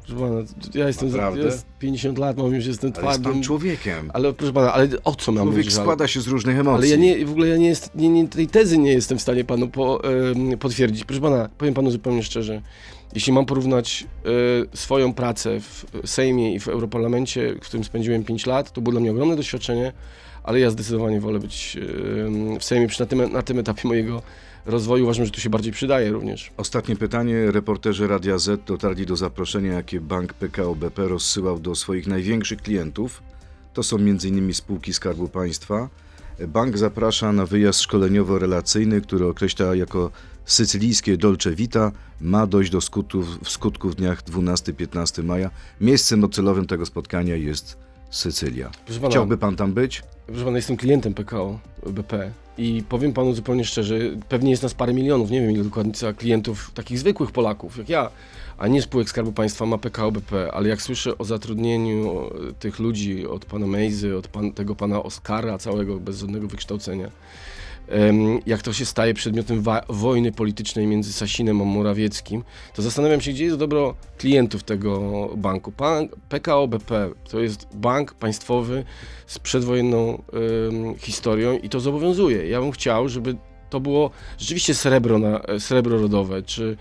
Proszę 0.07 0.20
pana, 0.20 0.40
ja 0.74 0.87
jestem, 0.87 1.11
Naprawdę? 1.11 1.40
ja 1.40 1.46
jest 1.46 1.66
50 1.79 2.18
lat, 2.18 2.37
mam 2.37 2.55
już 2.55 2.66
jestem 2.66 2.92
Ale 2.96 3.05
jest 3.07 3.14
twardym... 3.20 3.33
pan 3.33 3.42
człowiekiem. 3.42 4.11
Ale 4.14 4.33
proszę 4.33 4.53
pana, 4.53 4.72
ale 4.72 4.88
o 5.05 5.14
co 5.14 5.33
mam 5.33 5.46
Człowiek 5.48 5.72
składa 5.72 6.09
się 6.09 6.20
z 6.20 6.27
różnych 6.27 6.59
emocji. 6.59 6.92
Ale 6.92 7.03
ja 7.05 7.16
nie, 7.16 7.27
w 7.27 7.31
ogóle 7.31 7.48
ja 7.48 7.57
nie, 7.57 7.68
jest, 7.68 7.90
nie, 7.94 8.09
nie, 8.09 8.29
tej 8.29 8.46
tezy 8.46 8.79
nie 8.79 8.92
jestem 8.92 9.18
w 9.18 9.22
stanie 9.22 9.44
panu 9.44 9.68
po, 9.68 10.05
em, 10.05 10.59
potwierdzić. 10.59 11.05
Proszę 11.05 11.20
pana, 11.22 11.48
powiem 11.59 11.74
panu 11.74 11.90
zupełnie 11.90 12.22
szczerze. 12.22 12.62
Jeśli 13.14 13.33
mam 13.33 13.47
porównać 13.47 14.07
e, 14.73 14.77
swoją 14.77 15.14
pracę 15.14 15.61
w 15.61 15.87
Sejmie 16.05 16.55
i 16.55 16.61
w 16.61 16.68
Europarlamencie, 16.68 17.55
w 17.55 17.61
którym 17.61 17.85
spędziłem 17.85 18.25
5 18.25 18.47
lat, 18.47 18.73
to 18.73 18.81
było 18.81 18.92
dla 18.92 19.01
mnie 19.01 19.11
ogromne 19.11 19.37
doświadczenie, 19.37 19.92
ale 20.42 20.61
ja 20.61 20.71
zdecydowanie 20.71 21.21
wolę 21.21 21.38
być 21.38 21.77
em, 22.27 22.61
w 22.61 22.64
Sejmie 22.64 22.88
przy 22.88 23.01
na 23.01 23.07
tym, 23.07 23.33
na 23.33 23.42
tym 23.42 23.59
etapie 23.59 23.88
mojego 23.88 24.23
rozwoju. 24.66 25.05
Uważam, 25.05 25.25
że 25.25 25.31
tu 25.31 25.40
się 25.40 25.51
bardziej 25.51 25.73
przydaje 25.73 26.11
również. 26.11 26.51
Ostatnie 26.57 26.97
pytanie. 26.97 27.51
Reporterzy 27.51 28.07
Radia 28.07 28.38
Z 28.38 28.64
dotarli 28.64 29.07
do 29.07 29.16
zaproszenia, 29.16 29.73
jakie 29.73 30.01
bank 30.01 30.35
PKO 30.35 30.75
BP 30.75 31.09
rozsyłał 31.09 31.59
do 31.59 31.75
swoich 31.75 32.07
największych 32.07 32.62
klientów. 32.62 33.23
To 33.75 33.83
są 33.83 33.97
m.in. 33.97 34.55
spółki 34.55 34.92
Skarbu 34.92 35.29
Państwa. 35.29 35.88
Bank 36.49 36.79
zaprasza 36.79 37.33
na 37.33 37.47
wyjazd 37.47 37.81
szkoleniowo-relacyjny, 37.81 39.01
który 39.01 39.27
określa 39.27 39.75
jako 39.75 40.11
sycylijskie 40.48 41.16
Dolce 41.16 41.54
Vita. 41.54 41.92
Ma 42.20 42.46
dojść 42.46 42.70
do 42.70 42.80
skutków, 42.80 43.44
w 43.44 43.48
skutku 43.48 43.88
w 43.90 43.94
dniach 43.94 44.22
12-15 44.22 45.24
maja. 45.24 45.50
Miejscem 45.80 46.20
docelowym 46.20 46.66
tego 46.66 46.87
spotkania 46.87 47.37
jest 47.37 47.78
Sycylia. 48.11 48.70
Pana, 49.00 49.08
Chciałby 49.08 49.38
pan 49.38 49.56
tam 49.56 49.72
być? 49.72 50.02
Proszę 50.26 50.44
pana, 50.44 50.56
jestem 50.56 50.76
klientem 50.76 51.14
PKO 51.14 51.58
BP 51.87 52.32
i 52.58 52.82
powiem 52.88 53.12
panu 53.12 53.34
zupełnie 53.34 53.64
szczerze, 53.64 53.98
pewnie 54.28 54.50
jest 54.50 54.62
nas 54.62 54.74
parę 54.74 54.94
milionów, 54.94 55.30
nie 55.30 55.40
wiem 55.40 55.50
ile 55.50 55.64
dokładnie 55.64 55.92
klientów, 56.16 56.70
takich 56.74 56.98
zwykłych 56.98 57.30
Polaków 57.30 57.78
jak 57.78 57.88
ja, 57.88 58.11
a 58.58 58.68
nie 58.68 58.82
spółek 58.82 59.08
Skarbu 59.08 59.32
Państwa 59.32 59.66
ma 59.66 59.78
PKO 59.78 60.12
BP, 60.12 60.52
ale 60.52 60.68
jak 60.68 60.82
słyszę 60.82 61.18
o 61.18 61.24
zatrudnieniu 61.24 62.20
e, 62.20 62.52
tych 62.52 62.78
ludzi 62.78 63.26
od 63.26 63.44
pana 63.44 63.66
Mejzy, 63.66 64.16
od 64.16 64.28
pan, 64.28 64.52
tego 64.52 64.74
pana 64.74 65.02
Oskara 65.02 65.58
całego 65.58 66.00
bez 66.00 66.18
żadnego 66.18 66.48
wykształcenia, 66.48 67.11
jak 68.46 68.62
to 68.62 68.72
się 68.72 68.85
staje 68.85 69.14
przedmiotem 69.14 69.62
wojny 69.88 70.33
politycznej 70.33 70.87
między 70.87 71.12
Sasinem 71.12 71.61
a 71.61 71.64
Morawieckim, 71.64 72.44
to 72.74 72.83
zastanawiam 72.83 73.20
się, 73.20 73.33
gdzie 73.33 73.44
jest 73.44 73.57
dobro 73.57 73.94
klientów 74.18 74.62
tego 74.62 75.01
banku. 75.37 75.72
Pan, 75.72 76.09
PKO 76.29 76.68
BP 76.68 77.11
to 77.31 77.40
jest 77.40 77.66
bank 77.74 78.14
państwowy 78.14 78.85
z 79.27 79.38
przedwojenną 79.38 80.22
historią 80.98 81.59
i 81.59 81.68
to 81.68 81.81
zobowiązuje. 81.81 82.48
Ja 82.48 82.61
bym 82.61 82.72
chciał, 82.72 83.09
żeby 83.09 83.37
to 83.70 83.81
było 83.81 84.11
rzeczywiście 84.38 84.74
srebro, 84.74 85.18
na, 85.18 85.40
srebro 85.59 85.98
rodowe, 85.98 86.42
czy 86.42 86.77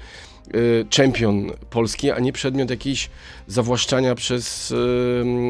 czempion 0.90 1.52
polski, 1.70 2.12
a 2.12 2.20
nie 2.20 2.34
przedmiot 2.34 2.70
jakiejś 2.70 3.10
zawłaszczania 3.48 4.16
przez, 4.16 4.74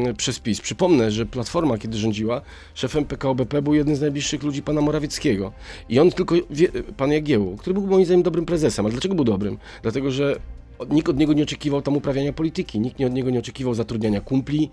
em, 0.06 0.16
przez 0.16 0.38
PiS. 0.38 0.60
Przypomnę, 0.60 1.10
że 1.10 1.26
Platforma, 1.26 1.78
kiedy 1.78 1.98
rządziła, 1.98 2.40
szefem 2.74 3.04
PKO 3.04 3.34
BP 3.34 3.62
był 3.62 3.74
jeden 3.74 3.96
z 3.96 4.00
najbliższych 4.00 4.42
ludzi 4.42 4.62
pana 4.62 4.80
Morawieckiego. 4.80 5.52
I 5.88 5.98
on 5.98 6.10
tylko, 6.10 6.34
wie, 6.50 6.68
pan 6.96 7.12
Jagiełło, 7.12 7.56
który 7.56 7.74
był 7.74 7.86
moim 7.86 8.04
zdaniem 8.04 8.22
dobrym 8.22 8.46
prezesem. 8.46 8.86
Ale 8.86 8.92
dlaczego 8.92 9.14
był 9.14 9.24
dobrym? 9.24 9.58
Dlatego, 9.82 10.10
że 10.10 10.36
nikt 10.90 11.08
od 11.08 11.18
niego 11.18 11.32
nie 11.32 11.42
oczekiwał 11.42 11.82
tam 11.82 11.96
uprawiania 11.96 12.32
polityki, 12.32 12.80
nikt 12.80 13.00
od 13.00 13.12
niego 13.12 13.30
nie 13.30 13.38
oczekiwał 13.38 13.74
zatrudniania 13.74 14.20
kumpli 14.20 14.70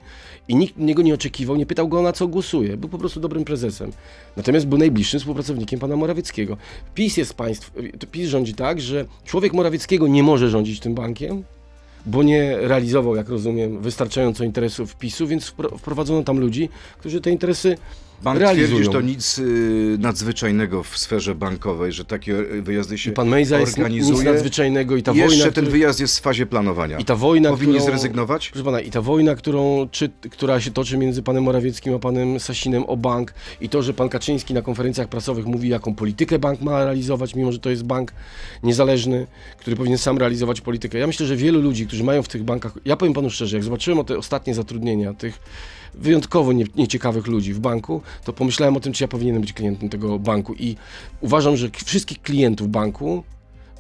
i 0.48 0.56
nikt 0.56 0.78
od 0.78 0.84
niego 0.84 1.02
nie 1.02 1.14
oczekiwał, 1.14 1.56
nie 1.56 1.66
pytał 1.66 1.88
go 1.88 2.02
na 2.02 2.14
co 2.14 2.28
głosuje. 2.28 2.78
Był 2.78 2.90
po 2.90 2.98
prostu 2.98 3.20
dobrym 3.20 3.46
prezesem. 3.46 3.92
Natomiast 4.38 4.68
był 4.68 4.78
najbliższym 4.78 5.20
współpracownikiem 5.20 5.80
pana 5.80 5.96
Morawieckiego. 5.96 6.58
PiS 6.96 7.18
jest 7.18 7.34
państw, 7.34 7.72
PiS 8.12 8.30
rządzi 8.30 8.54
tak, 8.54 8.82
że 8.82 9.06
człowiek 9.26 9.54
Morawieckiego 9.54 10.08
nie 10.08 10.24
może 10.24 10.50
rządzić 10.50 10.80
tym 10.80 10.94
bankiem, 10.94 11.44
bo 12.06 12.24
nie 12.24 12.58
realizował, 12.58 13.16
jak 13.16 13.30
rozumiem, 13.30 13.82
wystarczająco 13.82 14.44
interesów 14.44 14.96
PiSu, 14.96 15.28
więc 15.28 15.52
wpro- 15.52 15.78
wprowadzono 15.78 16.24
tam 16.24 16.40
ludzi, 16.40 16.70
którzy 17.00 17.22
te 17.22 17.32
interesy 17.32 17.78
Bank 18.24 18.40
realizują. 18.40 18.68
twierdzi, 18.68 18.86
że 18.86 18.92
to 18.92 19.02
nic 19.02 19.38
y, 19.40 19.98
nadzwyczajnego 20.00 20.84
w 20.84 20.98
sferze 20.98 21.36
bankowej, 21.36 21.92
że 21.92 22.06
takie 22.06 22.36
wyjazdy 22.62 22.98
się 22.98 23.12
I 23.12 23.14
pan 23.14 23.30
Mejza 23.30 23.60
jest 23.60 23.74
organizuje. 23.78 24.16
nic 24.18 24.26
nadzwyczajnego 24.26 24.96
i 24.96 25.04
ta 25.04 25.12
jeszcze 25.12 25.28
wojna, 25.30 25.44
ten 25.44 25.52
który- 25.52 25.72
wyjazd 25.72 26.00
jest 26.00 26.20
w 26.20 26.22
fazie 26.22 26.46
planowania. 26.46 26.98
i 26.98 27.06
ta 27.06 27.16
wojna, 27.16 27.50
Powinni 27.50 27.74
którą... 27.76 27.90
zrezygnować? 27.92 28.50
Proszę 28.50 28.66
pana, 28.66 28.80
i 28.82 28.92
ta 28.92 29.02
wojna, 29.02 29.36
którą, 29.36 29.88
czy, 29.92 30.10
która 30.32 30.62
się 30.62 30.72
toczy 30.72 30.98
między 30.98 31.24
panem 31.24 31.44
Morawieckim 31.44 31.94
a 31.96 32.00
panem 32.00 32.40
Sasinem 32.40 32.84
o 32.84 32.98
bank 32.98 33.34
i 33.62 33.70
to, 33.70 33.82
że 33.82 33.94
pan 33.94 34.10
Kaczyński 34.10 34.54
na 34.54 34.62
konferencjach 34.62 35.08
prasowych 35.08 35.46
mówi, 35.46 35.70
jaką 35.70 35.96
politykę 35.96 36.40
bank 36.40 36.62
ma 36.62 36.84
realizować, 36.86 37.36
mimo 37.36 37.52
że 37.52 37.60
to 37.60 37.70
jest 37.70 37.84
bank 37.84 38.14
niezależny, 38.64 39.28
który 39.58 39.76
powinien 39.76 39.98
sam 39.98 40.18
realizować 40.18 40.62
politykę. 40.62 40.98
Ja 40.98 41.08
myślę, 41.08 41.26
że 41.26 41.36
wielu 41.36 41.62
ludzi, 41.62 41.88
którzy 41.88 42.04
mają 42.04 42.24
w 42.24 42.28
tych 42.28 42.44
bankach, 42.44 42.74
ja 42.86 42.96
powiem 42.98 43.14
panu 43.14 43.30
szczerze, 43.30 43.58
jak 43.58 43.64
zobaczyłem 43.64 44.00
o 44.00 44.04
te 44.04 44.18
ostatnie 44.18 44.54
zatrudnienia 44.56 45.14
tych 45.14 45.40
wyjątkowo 45.94 46.54
nie, 46.54 46.66
nieciekawych 46.76 47.28
ludzi 47.28 47.54
w 47.54 47.60
banku, 47.60 48.02
to 48.24 48.34
pomyślałem 48.34 48.78
o 48.78 48.80
tym, 48.80 48.94
czy 48.94 49.04
ja 49.04 49.08
powinienem 49.08 49.42
być 49.42 49.54
klientem 49.54 49.90
tego 49.90 50.20
banku 50.20 50.54
i 50.54 50.76
uważam, 51.22 51.58
że 51.58 51.70
wszystkich 51.86 52.22
klientów 52.22 52.70
banku 52.70 53.24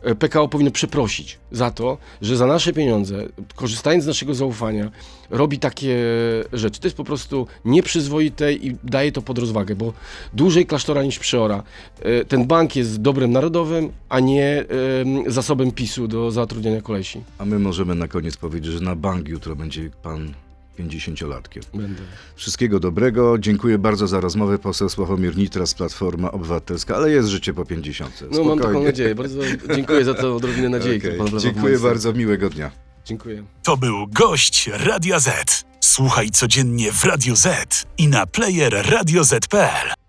e, 0.03 0.15
PKO 0.15 0.47
powinno 0.47 0.71
przeprosić 0.71 1.37
za 1.51 1.71
to, 1.71 1.97
że 2.21 2.37
za 2.37 2.45
nasze 2.47 2.73
pieniądze, 2.73 3.25
korzystając 3.55 4.03
z 4.03 4.07
naszego 4.07 4.33
zaufania, 4.35 4.91
robi 5.29 5.59
takie 5.59 5.97
rzeczy. 6.53 6.79
To 6.79 6.87
jest 6.87 6.97
po 6.97 7.03
prostu 7.03 7.47
nieprzyzwoite 7.65 8.53
i 8.53 8.75
daje 8.83 9.11
to 9.11 9.21
pod 9.21 9.37
rozwagę, 9.37 9.75
bo 9.75 9.93
dłużej 10.33 10.65
klasztora 10.65 11.03
niż 11.03 11.19
przeora. 11.19 11.63
E, 12.01 12.25
Ten 12.25 12.47
bank 12.47 12.75
jest 12.75 13.01
dobrem 13.01 13.31
narodowym, 13.31 13.91
a 14.09 14.19
nie 14.19 14.47
em, 14.47 14.65
zasobem 15.31 15.71
PiSu 15.71 16.07
do 16.07 16.31
zatrudniania 16.31 16.81
kolesi. 16.81 17.23
A 17.37 17.45
my 17.45 17.59
możemy 17.59 17.95
na 17.95 18.07
koniec 18.07 18.37
powiedzieć, 18.37 18.73
że 18.73 18.79
na 18.79 18.95
bank 18.95 19.27
jutro 19.27 19.55
będzie 19.55 19.89
pan 20.03 20.33
50-latkiem. 20.75 21.61
Będę. 21.73 22.01
Wszystkiego 22.35 22.79
dobrego. 22.79 23.37
Dziękuję 23.39 23.77
bardzo 23.77 24.07
za 24.07 24.19
rozmowę. 24.19 24.59
Poseł 24.59 24.89
Sławomir 24.89 25.37
Nitras, 25.37 25.73
Platforma 25.73 26.31
Obywatelska, 26.31 26.95
ale 26.95 27.11
jest 27.11 27.29
życie 27.29 27.53
po 27.53 27.65
50. 27.65 28.23
No 28.31 28.43
mam 28.43 28.59
taką 28.59 28.83
nadzieję. 28.83 29.15
Bardzo 29.15 29.41
dziękuję 29.75 30.05
za 30.05 30.13
to 30.13 30.35
odrobinę 30.35 30.69
nadziei. 30.79 30.99
W 30.99 31.39
Dziękuję 31.41 31.79
bardzo, 31.79 32.13
miłego 32.13 32.49
dnia. 32.49 32.71
Dziękuję. 33.05 33.43
To 33.63 33.77
był 33.77 34.07
gość 34.07 34.69
Radia 34.73 35.19
Z. 35.19 35.65
Słuchaj 35.79 36.29
codziennie 36.29 36.91
w 36.91 37.03
Radio 37.03 37.35
Z 37.35 37.85
i 37.97 38.07
na 38.07 38.25
player 38.25 38.85
radioz.pl. 38.89 40.04